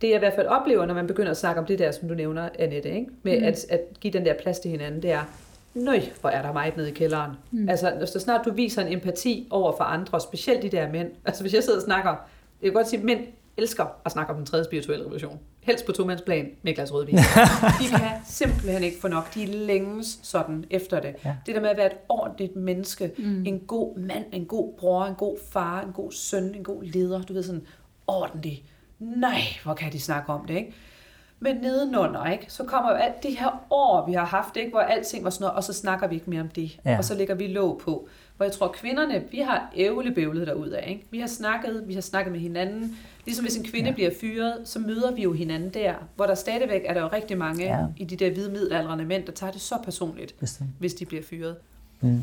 det 0.00 0.08
jeg 0.08 0.16
i 0.16 0.18
hvert 0.18 0.34
fald 0.34 0.46
oplever, 0.46 0.86
når 0.86 0.94
man 0.94 1.06
begynder 1.06 1.30
at 1.30 1.36
snakke 1.36 1.60
om 1.60 1.66
det 1.66 1.78
der, 1.78 1.92
som 1.92 2.08
du 2.08 2.14
nævner, 2.14 2.48
Annette, 2.58 2.88
ikke? 2.88 3.06
med 3.22 3.38
mm. 3.38 3.44
at, 3.44 3.66
at 3.68 3.80
give 4.00 4.12
den 4.12 4.24
der 4.24 4.34
plads 4.42 4.58
til 4.58 4.70
hinanden, 4.70 5.02
det 5.02 5.12
er, 5.12 5.22
nøj, 5.74 6.00
hvor 6.20 6.30
er 6.30 6.42
der 6.42 6.52
meget 6.52 6.76
nede 6.76 6.90
i 6.90 6.92
kælderen. 6.92 7.30
Mm. 7.50 7.68
Altså, 7.68 8.08
så 8.12 8.20
snart 8.20 8.44
du 8.44 8.52
viser 8.52 8.82
en 8.82 8.92
empati 8.92 9.48
over 9.50 9.76
for 9.76 9.84
andre, 9.84 10.20
specielt 10.20 10.62
de 10.62 10.68
der 10.68 10.92
mænd. 10.92 11.10
Altså, 11.24 11.42
hvis 11.42 11.54
jeg 11.54 11.62
sidder 11.62 11.78
og 11.78 11.84
snakker, 11.84 12.10
jeg 12.62 12.70
kan 12.70 12.72
godt 12.72 12.88
sige, 12.88 13.04
mænd 13.04 13.20
elsker 13.56 13.86
at 14.04 14.12
snakke 14.12 14.32
om 14.32 14.36
den 14.36 14.46
tredje 14.46 14.64
spirituelle 14.64 15.04
revolution. 15.04 15.38
Helst 15.60 15.86
på 15.86 15.92
tomandsplan 15.92 16.50
med 16.62 16.72
et 16.72 16.76
glas 16.76 16.92
rødvin. 16.92 17.16
de 17.80 17.88
kan 17.88 18.10
simpelthen 18.26 18.82
ikke 18.82 19.00
få 19.00 19.08
nok. 19.08 19.34
De 19.34 19.46
længes 19.46 20.18
sådan 20.22 20.64
efter 20.70 21.00
det. 21.00 21.14
Ja. 21.24 21.36
Det 21.46 21.54
der 21.54 21.60
med 21.60 21.70
at 21.70 21.76
være 21.76 21.86
et 21.86 21.98
ordentligt 22.08 22.56
menneske, 22.56 23.12
mm. 23.18 23.46
en 23.46 23.58
god 23.58 23.98
mand, 23.98 24.24
en 24.32 24.44
god 24.44 24.72
bror, 24.78 25.04
en 25.04 25.14
god 25.14 25.38
far, 25.50 25.82
en 25.82 25.92
god 25.92 26.12
søn, 26.12 26.54
en 26.54 26.64
god 26.64 26.82
leder, 26.82 27.22
du 27.22 27.32
ved 27.32 27.42
sådan, 27.42 27.66
ordentlig. 28.06 28.64
Nej, 28.98 29.40
hvor 29.62 29.74
kan 29.74 29.92
de 29.92 30.00
snakke 30.00 30.32
om 30.32 30.46
det, 30.46 30.54
ikke? 30.54 30.74
Men 31.40 31.56
nedenunder, 31.56 32.26
ikke? 32.26 32.44
så 32.48 32.64
kommer 32.64 32.90
jo 32.90 32.96
alt 32.96 33.22
det 33.22 33.38
her 33.38 33.64
år, 33.70 34.06
vi 34.06 34.12
har 34.12 34.24
haft, 34.24 34.56
ikke? 34.56 34.70
hvor 34.70 34.80
alting 34.80 35.24
var 35.24 35.30
sådan 35.30 35.44
noget, 35.44 35.56
og 35.56 35.64
så 35.64 35.72
snakker 35.72 36.06
vi 36.06 36.14
ikke 36.14 36.30
mere 36.30 36.40
om 36.40 36.48
det. 36.48 36.78
Ja. 36.84 36.98
Og 36.98 37.04
så 37.04 37.14
lægger 37.14 37.34
vi 37.34 37.46
låg 37.46 37.80
på. 37.84 38.08
Hvor 38.36 38.46
jeg 38.46 38.52
tror, 38.52 38.68
kvinderne, 38.68 39.22
vi 39.30 39.38
har 39.38 39.72
ævlebøvlet 39.76 40.72
af. 40.72 40.88
Ikke? 40.88 41.04
Vi 41.10 41.20
har 41.20 41.26
snakket, 41.26 41.84
vi 41.86 41.94
har 41.94 42.00
snakket 42.00 42.32
med 42.32 42.40
hinanden. 42.40 42.96
Ligesom 43.24 43.44
hvis 43.44 43.56
en 43.56 43.64
kvinde 43.64 43.88
ja. 43.88 43.94
bliver 43.94 44.10
fyret, 44.20 44.54
så 44.64 44.78
møder 44.78 45.12
vi 45.12 45.22
jo 45.22 45.32
hinanden 45.32 45.70
der. 45.70 45.94
Hvor 46.16 46.26
der 46.26 46.34
stadigvæk 46.34 46.82
er 46.84 46.94
der 46.94 47.00
jo 47.00 47.08
rigtig 47.12 47.38
mange 47.38 47.64
ja. 47.64 47.86
i 47.96 48.04
de 48.04 48.16
der 48.16 48.30
hvide 48.30 48.50
middelaldrende 48.50 49.04
mænd, 49.04 49.26
der 49.26 49.32
tager 49.32 49.52
det 49.52 49.60
så 49.60 49.74
personligt, 49.84 50.34
Bestemt. 50.40 50.70
hvis 50.78 50.94
de 50.94 51.06
bliver 51.06 51.22
fyret. 51.30 51.56
Mm. 52.00 52.22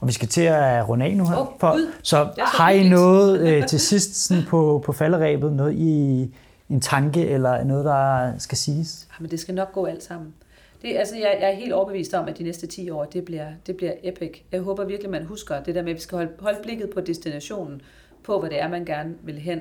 Og 0.00 0.08
vi 0.08 0.12
skal 0.12 0.28
til 0.28 0.42
at 0.42 0.88
runde 0.88 1.04
af 1.06 1.16
nu 1.16 1.28
her. 1.28 1.36
Oh, 1.36 1.46
for, 1.60 1.78
så, 2.02 2.28
så 2.36 2.42
har 2.44 2.70
I 2.70 2.88
noget 2.88 3.40
øh, 3.40 3.66
til 3.70 3.80
sidst 3.80 4.14
sådan 4.14 4.44
på, 4.48 4.82
på 4.86 4.92
falderæbet, 4.92 5.52
noget 5.52 5.74
I 5.74 6.34
en 6.70 6.80
tanke 6.80 7.28
eller 7.28 7.64
noget, 7.64 7.84
der 7.84 8.32
skal 8.38 8.58
siges? 8.58 9.08
Ja, 9.10 9.14
men 9.20 9.30
det 9.30 9.40
skal 9.40 9.54
nok 9.54 9.72
gå 9.72 9.86
alt 9.86 10.02
sammen. 10.02 10.34
Det, 10.82 10.96
altså, 10.96 11.16
jeg, 11.16 11.38
jeg 11.40 11.50
er 11.50 11.54
helt 11.54 11.72
overbevist 11.72 12.14
om, 12.14 12.28
at 12.28 12.38
de 12.38 12.42
næste 12.42 12.66
10 12.66 12.90
år, 12.90 13.04
det 13.04 13.24
bliver, 13.24 13.48
det 13.66 13.76
bliver 13.76 13.92
epic. 14.02 14.42
Jeg 14.52 14.60
håber 14.60 14.84
virkelig, 14.84 15.10
man 15.10 15.24
husker 15.24 15.62
det 15.62 15.74
der 15.74 15.82
med, 15.82 15.90
at 15.90 15.96
vi 15.96 16.00
skal 16.00 16.18
holde, 16.18 16.32
holde 16.38 16.58
blikket 16.62 16.90
på 16.94 17.00
destinationen, 17.00 17.82
på 18.22 18.40
hvad 18.40 18.50
det 18.50 18.60
er, 18.60 18.68
man 18.68 18.84
gerne 18.84 19.14
vil 19.22 19.38
hen, 19.38 19.60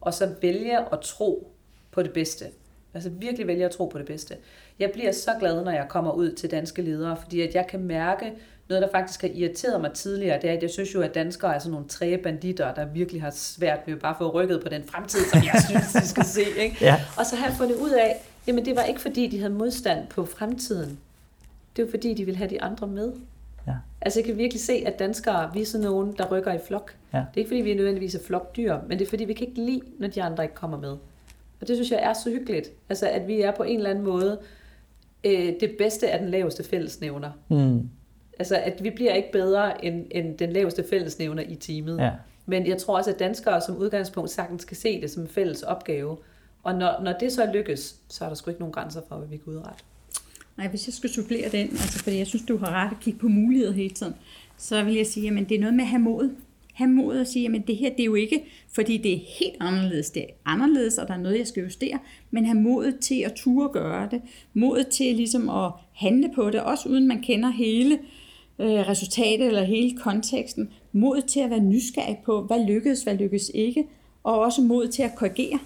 og 0.00 0.14
så 0.14 0.34
vælge 0.42 0.78
at 0.92 1.00
tro 1.00 1.52
på 1.90 2.02
det 2.02 2.12
bedste. 2.12 2.44
Altså 2.94 3.10
virkelig 3.10 3.46
vælge 3.46 3.64
at 3.64 3.70
tro 3.70 3.86
på 3.86 3.98
det 3.98 4.06
bedste. 4.06 4.36
Jeg 4.78 4.90
bliver 4.90 5.12
så 5.12 5.30
glad, 5.40 5.64
når 5.64 5.70
jeg 5.70 5.86
kommer 5.88 6.12
ud 6.12 6.32
til 6.32 6.50
danske 6.50 6.82
ledere, 6.82 7.16
fordi 7.16 7.40
at 7.40 7.54
jeg 7.54 7.66
kan 7.66 7.80
mærke, 7.80 8.32
noget, 8.68 8.82
der 8.82 8.88
faktisk 8.92 9.20
har 9.20 9.28
irriteret 9.28 9.80
mig 9.80 9.92
tidligere, 9.92 10.40
det 10.42 10.50
er, 10.50 10.54
at 10.54 10.62
jeg 10.62 10.70
synes 10.70 10.94
jo, 10.94 11.00
at 11.00 11.14
danskere 11.14 11.54
er 11.54 11.58
sådan 11.58 11.72
nogle 11.72 11.88
træge 11.88 12.18
banditter, 12.18 12.74
der 12.74 12.84
virkelig 12.84 13.22
har 13.22 13.30
svært 13.30 13.78
ved 13.86 13.94
at 13.94 14.00
bare 14.00 14.14
få 14.18 14.30
rykket 14.30 14.62
på 14.62 14.68
den 14.68 14.82
fremtid, 14.84 15.20
som 15.32 15.42
jeg 15.42 15.62
synes, 15.68 15.92
de 15.92 16.08
skal 16.08 16.24
se. 16.24 16.42
Ikke? 16.58 16.76
Ja. 16.80 17.00
Og 17.18 17.26
så 17.26 17.36
har 17.36 17.46
jeg 17.46 17.56
fundet 17.56 17.76
ud 17.76 17.90
af, 17.90 18.16
jamen 18.46 18.64
det 18.64 18.76
var 18.76 18.82
ikke 18.82 19.00
fordi, 19.00 19.26
de 19.26 19.38
havde 19.38 19.52
modstand 19.52 20.06
på 20.06 20.24
fremtiden. 20.24 20.98
Det 21.76 21.84
var 21.84 21.90
fordi, 21.90 22.14
de 22.14 22.24
ville 22.24 22.38
have 22.38 22.50
de 22.50 22.62
andre 22.62 22.86
med. 22.86 23.12
Ja. 23.66 23.72
Altså 24.00 24.18
jeg 24.18 24.26
kan 24.26 24.38
virkelig 24.38 24.62
se, 24.62 24.82
at 24.86 24.98
danskere, 24.98 25.50
vi 25.54 25.62
er 25.62 25.66
sådan 25.66 25.86
nogen, 25.86 26.14
der 26.18 26.26
rykker 26.30 26.52
i 26.52 26.58
flok. 26.66 26.94
Ja. 27.12 27.18
Det 27.18 27.24
er 27.34 27.38
ikke 27.38 27.48
fordi, 27.48 27.60
vi 27.60 27.70
er 27.70 27.76
nødvendigvis 27.76 28.14
er 28.14 28.22
flokdyr, 28.26 28.76
men 28.88 28.98
det 28.98 29.04
er 29.04 29.08
fordi, 29.08 29.24
vi 29.24 29.32
kan 29.32 29.46
ikke 29.48 29.60
lide, 29.60 29.80
når 29.98 30.08
de 30.08 30.22
andre 30.22 30.44
ikke 30.44 30.54
kommer 30.54 30.78
med. 30.78 30.96
Og 31.60 31.68
det 31.68 31.76
synes 31.76 31.90
jeg 31.90 32.00
er 32.02 32.12
så 32.12 32.30
hyggeligt. 32.30 32.70
Altså 32.88 33.08
at 33.08 33.26
vi 33.26 33.40
er 33.40 33.50
på 33.50 33.62
en 33.62 33.76
eller 33.76 33.90
anden 33.90 34.04
måde 34.04 34.38
øh, 35.24 35.52
det 35.60 35.74
bedste 35.78 36.10
af 36.10 36.18
den 36.18 36.28
laveste 36.28 36.64
fællesnævner. 36.64 37.30
Mm. 37.48 37.88
Altså, 38.38 38.56
at 38.56 38.84
vi 38.84 38.90
bliver 38.90 39.14
ikke 39.14 39.32
bedre 39.32 39.84
end, 39.84 40.06
end 40.10 40.38
den 40.38 40.52
laveste 40.52 40.84
fællesnævner 40.90 41.42
i 41.42 41.54
teamet. 41.54 41.98
Ja. 41.98 42.10
Men 42.46 42.66
jeg 42.66 42.78
tror 42.78 42.96
også, 42.96 43.10
at 43.10 43.18
danskere 43.18 43.60
som 43.60 43.76
udgangspunkt 43.76 44.30
sagtens 44.30 44.62
skal 44.62 44.76
se 44.76 45.00
det 45.00 45.10
som 45.10 45.22
en 45.22 45.28
fælles 45.28 45.62
opgave. 45.62 46.16
Og 46.62 46.74
når, 46.74 47.00
når 47.02 47.12
det 47.12 47.32
så 47.32 47.50
lykkes, 47.52 47.96
så 48.08 48.24
er 48.24 48.28
der 48.28 48.36
sgu 48.36 48.50
ikke 48.50 48.60
nogen 48.60 48.72
grænser 48.72 49.00
for, 49.08 49.16
hvad 49.16 49.28
vi 49.28 49.36
kan 49.36 49.52
udrette. 49.52 49.84
Nej, 50.56 50.68
hvis 50.68 50.86
jeg 50.86 50.94
skulle 50.94 51.12
supplere 51.12 51.48
den, 51.48 51.68
altså 51.70 51.98
fordi 51.98 52.18
jeg 52.18 52.26
synes, 52.26 52.44
du 52.46 52.56
har 52.56 52.70
ret 52.70 52.90
at 52.90 53.00
kigge 53.00 53.18
på 53.18 53.28
muligheder 53.28 53.72
hele 53.72 53.94
tiden, 53.94 54.14
så 54.56 54.84
vil 54.84 54.94
jeg 54.94 55.06
sige, 55.06 55.38
at 55.38 55.48
det 55.48 55.54
er 55.54 55.60
noget 55.60 55.74
med 55.74 55.84
at 55.84 55.90
have 55.90 56.02
mod. 56.02 56.30
Have 56.74 56.90
mod 56.90 57.18
at 57.18 57.28
sige, 57.28 57.56
at 57.56 57.66
det 57.66 57.76
her 57.76 57.90
det 57.90 58.00
er 58.00 58.04
jo 58.04 58.14
ikke, 58.14 58.44
fordi 58.72 58.96
det 58.96 59.12
er 59.12 59.18
helt 59.40 59.56
anderledes. 59.60 60.10
Det 60.10 60.22
er 60.22 60.26
anderledes, 60.44 60.98
og 60.98 61.08
der 61.08 61.14
er 61.14 61.18
noget, 61.18 61.38
jeg 61.38 61.46
skal 61.46 61.62
justere, 61.62 61.98
men 62.30 62.44
have 62.44 62.60
modet 62.60 62.98
til 63.00 63.22
at 63.22 63.32
ture 63.32 63.68
gøre 63.68 64.08
det. 64.10 64.22
Modet 64.54 64.88
til 64.88 65.16
ligesom 65.16 65.48
at 65.48 65.72
handle 65.92 66.30
på 66.34 66.50
det, 66.50 66.60
også 66.60 66.88
uden 66.88 67.08
man 67.08 67.22
kender 67.22 67.50
hele 67.50 67.94
øh, 67.94 68.00
øh, 68.58 68.88
resultatet 68.88 69.46
eller 69.46 69.64
hele 69.64 69.96
konteksten. 69.98 70.70
Mod 70.92 71.22
til 71.22 71.40
at 71.40 71.50
være 71.50 71.60
nysgerrig 71.60 72.18
på, 72.24 72.42
hvad 72.42 72.66
lykkedes, 72.66 73.02
hvad 73.02 73.14
lykkedes 73.14 73.50
ikke, 73.54 73.86
og 74.24 74.38
også 74.38 74.62
mod 74.62 74.88
til 74.88 75.02
at 75.02 75.14
korrigere. 75.14 75.58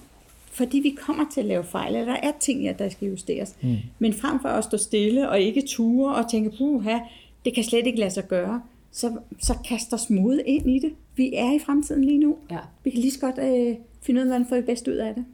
Fordi 0.50 0.78
vi 0.78 0.90
kommer 0.90 1.24
til 1.32 1.40
at 1.40 1.46
lave 1.46 1.64
fejl, 1.64 1.96
eller 1.96 2.12
der 2.12 2.20
er 2.22 2.32
ting, 2.40 2.78
der 2.78 2.88
skal 2.88 3.08
justeres. 3.08 3.56
Mm. 3.62 3.76
Men 3.98 4.12
frem 4.12 4.40
for 4.40 4.48
at 4.48 4.64
stå 4.64 4.76
stille 4.76 5.30
og 5.30 5.40
ikke 5.40 5.62
ture 5.66 6.14
og 6.14 6.30
tænke, 6.30 6.56
puha, 6.58 6.98
det 7.44 7.54
kan 7.54 7.64
slet 7.64 7.86
ikke 7.86 7.98
lade 7.98 8.10
sig 8.10 8.28
gøre, 8.28 8.62
så, 8.90 9.12
så 9.38 9.54
kaster 9.68 9.96
os 9.96 10.10
mod 10.10 10.40
ind 10.46 10.70
i 10.70 10.78
det. 10.78 10.92
Vi 11.16 11.34
er 11.34 11.52
i 11.52 11.58
fremtiden 11.58 12.04
lige 12.04 12.18
nu. 12.18 12.36
Ja. 12.50 12.58
Vi 12.84 12.90
kan 12.90 13.00
lige 13.00 13.12
så 13.12 13.20
godt 13.20 13.38
øh, 13.38 13.76
finde 14.02 14.20
ud 14.20 14.22
af, 14.22 14.28
hvordan 14.28 14.46
får 14.46 14.56
vi 14.56 14.62
bedst 14.62 14.88
ud 14.88 14.94
af 14.94 15.14
det. 15.14 15.24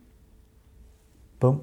Bum 1.40 1.60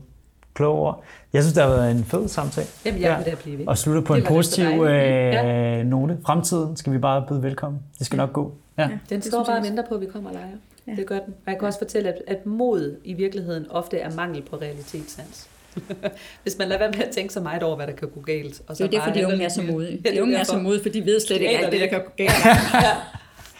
klogere. 0.54 0.95
Jeg 1.34 1.43
synes, 1.43 1.54
det 1.54 1.64
har 1.64 1.70
været 1.70 1.91
en 1.91 2.04
fed 2.04 2.28
samtale. 2.28 2.68
Jamen, 2.86 3.01
jeg 3.01 3.18
vil 3.18 3.26
ja. 3.28 3.36
blive 3.36 3.60
ved. 3.60 3.68
Og 3.68 3.78
slutte 3.78 4.01
på 4.01 4.16
det 4.16 4.22
en 4.22 4.28
positiv 4.28 4.66
øh, 4.66 4.93
ja. 4.93 5.84
note. 5.84 6.18
Fremtiden 6.26 6.78
skal 6.78 6.93
vi 6.93 6.97
bare 6.97 7.26
byde 7.30 7.43
velkommen. 7.43 7.82
Det 7.99 8.06
skal 8.06 8.18
nok 8.18 8.34
gå. 8.34 8.54
Ja. 8.78 8.84
ja 8.84 8.89
den 9.10 9.22
står 9.22 9.43
bare 9.43 9.58
og 9.58 9.64
venter 9.64 9.84
på, 9.89 9.95
at 9.95 10.01
vi 10.01 10.06
kommer 10.06 10.30
og 10.30 10.36
leger. 10.36 10.47
Ja. 10.88 10.91
Det 10.91 11.06
gør 11.08 11.20
den. 11.20 11.34
Og 11.45 11.51
jeg 11.51 11.60
kan 11.60 11.68
også 11.68 11.80
fortælle, 11.80 12.10
at, 12.10 12.22
at 12.28 12.45
mod 12.45 12.97
i 13.04 13.14
virkeligheden 13.14 13.66
ofte 13.70 13.99
er 13.99 14.16
mangel 14.16 14.41
på 14.41 14.56
realitetssans. 14.56 15.47
Hvis 16.43 16.58
man 16.58 16.68
lader 16.68 16.80
være 16.80 16.91
med 16.91 16.99
at 16.99 17.10
tænke 17.10 17.34
så 17.34 17.39
meget 17.39 17.64
over, 17.64 17.76
hvad 17.76 17.88
der 17.88 17.93
kan 17.93 18.08
gå 18.08 18.22
galt. 18.22 18.62
Og 18.68 18.78
så 18.78 18.84
det 18.84 18.93
er 18.93 18.99
derfor, 18.99 19.14
de 19.20 19.28
unge 19.28 19.43
er 19.45 19.49
så 19.49 19.62
modige. 19.62 20.04
De 20.12 20.22
unge 20.22 20.36
er 20.36 20.43
så 20.43 20.58
modige, 20.58 20.82
for 20.82 20.89
de 20.89 21.06
ved 21.06 21.20
slet 21.20 21.41
ikke 21.41 21.58
alt 21.58 21.72
det, 21.72 21.82
der 21.82 21.88
kan 21.88 21.99
gå 21.99 22.12
galt. 22.18 22.45
ja. 22.74 22.95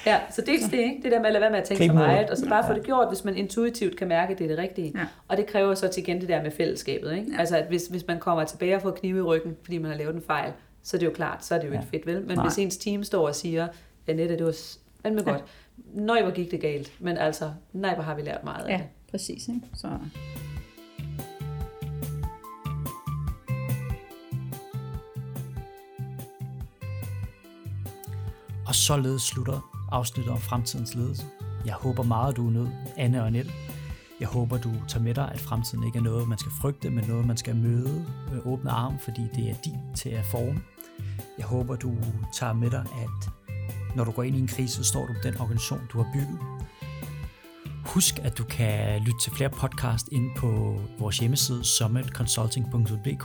Ja, 0.06 0.20
så 0.32 0.42
dels 0.42 0.64
det, 0.64 0.78
ikke? 0.78 1.00
det 1.04 1.12
der 1.12 1.20
med 1.20 1.26
at 1.26 1.34
lade 1.34 1.42
være 1.42 1.52
med 1.52 1.60
at 1.60 1.66
tænke 1.66 1.88
så 1.88 1.94
meget, 1.94 2.30
og 2.30 2.38
så 2.38 2.50
bare 2.50 2.68
få 2.68 2.74
det 2.74 2.84
gjort, 2.84 3.08
hvis 3.08 3.24
man 3.24 3.38
intuitivt 3.38 3.98
kan 3.98 4.08
mærke, 4.08 4.32
at 4.34 4.40
det 4.40 4.44
er 4.46 4.48
det 4.50 4.58
rigtige. 4.58 4.92
Ja. 4.96 5.06
Og 5.28 5.38
det 5.38 5.46
kræver 5.46 5.76
så 5.76 5.88
til 5.88 6.04
igen 6.04 6.22
det 6.22 6.30
der 6.30 6.44
med 6.44 6.52
fællesskabet. 6.52 7.14
Ikke? 7.14 7.32
Ja. 7.32 7.40
Altså, 7.40 7.58
at 7.58 7.68
hvis, 7.68 7.88
hvis 7.88 8.08
man 8.08 8.20
kommer 8.20 8.44
tilbage 8.44 8.76
og 8.76 8.82
får 8.82 8.92
knive 8.92 9.18
i 9.18 9.22
ryggen, 9.22 9.58
fordi 9.64 9.78
man 9.78 9.92
har 9.92 9.98
lavet 9.98 10.16
en 10.16 10.22
fejl, 10.22 10.52
så 10.84 10.98
er 10.98 11.00
det 11.00 11.06
jo 11.06 11.12
klart, 11.12 11.46
så 11.46 11.56
er 11.56 11.60
det 11.60 11.68
jo 11.68 11.74
ja. 11.74 11.80
ikke 11.80 11.90
fedt, 11.92 12.06
vel? 12.06 12.22
Men 12.28 12.38
Nej. 12.38 12.46
hvis 12.46 12.58
ens 12.58 12.78
team 12.78 13.04
står 13.04 13.28
og 13.28 13.36
siger, 13.36 13.68
Annette, 14.08 14.38
det 14.38 14.46
var 14.46 14.56
fandme 15.04 15.22
ja. 15.26 15.32
godt. 15.32 15.44
Nøj, 15.94 16.22
hvor 16.22 16.32
gik 16.32 16.52
det 16.52 16.62
galt. 16.62 16.92
Men 17.00 17.18
altså, 17.18 17.52
nej, 17.74 17.94
hvor 17.94 18.04
har 18.04 18.16
vi 18.16 18.22
lært 18.22 18.44
meget 18.44 18.68
ja, 18.68 18.74
af 18.74 18.80
det. 18.80 18.88
præcis. 19.12 19.48
Ikke? 19.48 19.62
Så... 19.76 19.88
Og 28.68 28.76
således 28.76 29.22
slutter 29.22 29.83
afsnit 29.94 30.28
om 30.28 30.38
fremtidens 30.38 30.96
ledelse. 30.96 31.26
Jeg 31.66 31.74
håber 31.74 32.04
meget, 32.04 32.38
du 32.38 32.48
er 32.48 32.52
nød, 32.52 32.68
Anne 32.98 33.22
og 33.22 33.28
Annette. 33.28 33.52
Jeg 34.20 34.28
håber, 34.28 34.58
du 34.58 34.72
tager 34.88 35.04
med 35.04 35.14
dig, 35.14 35.32
at 35.34 35.40
fremtiden 35.40 35.84
ikke 35.84 35.98
er 35.98 36.04
noget, 36.04 36.28
man 36.28 36.38
skal 36.38 36.52
frygte, 36.62 36.90
men 36.90 37.06
noget, 37.08 37.28
man 37.28 37.38
skal 37.38 37.56
møde 37.56 38.06
med 38.32 38.42
åbne 38.46 38.72
arm, 38.72 39.00
fordi 39.00 39.22
det 39.36 39.50
er 39.50 39.56
din 39.66 39.80
til 39.96 40.10
at 40.10 40.26
forme. 40.26 40.62
Jeg 41.38 41.46
håber, 41.46 41.76
du 41.76 41.96
tager 42.34 42.54
med 42.54 42.70
dig, 42.70 42.86
at 43.04 43.32
når 43.96 44.04
du 44.04 44.12
går 44.12 44.24
ind 44.24 44.36
i 44.36 44.40
en 44.40 44.48
krise, 44.48 44.76
så 44.76 44.84
står 44.84 45.08
du 45.08 45.14
på 45.14 45.20
den 45.24 45.42
organisation, 45.42 45.80
du 45.94 45.98
har 45.98 46.10
bygget. 46.14 46.40
Husk, 47.86 48.20
at 48.20 48.38
du 48.38 48.44
kan 48.44 49.00
lytte 49.00 49.20
til 49.24 49.32
flere 49.32 49.50
podcast 49.50 50.08
ind 50.12 50.32
på 50.38 50.80
vores 51.00 51.18
hjemmeside 51.18 51.64
summitconsulting.dk, 51.64 53.24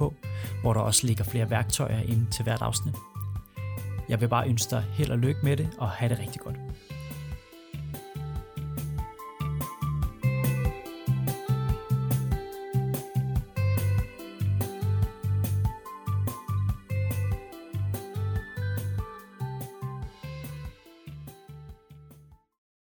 hvor 0.63 0.73
der 0.73 0.81
også 0.81 1.07
ligger 1.07 1.25
flere 1.25 1.51
værktøjer 1.51 2.01
ind 2.01 2.27
til 2.27 2.43
hvert 2.43 2.63
afsnit. 2.63 2.95
Jeg 4.09 4.21
vil 4.21 4.29
bare 4.29 4.49
ønske 4.49 4.71
dig 4.71 4.85
held 4.93 5.11
og 5.11 5.19
lykke 5.19 5.41
med 5.43 5.57
det, 5.57 5.69
og 5.79 5.91
have 5.91 6.09
det 6.09 6.19
rigtig 6.19 6.41
godt. 6.41 6.57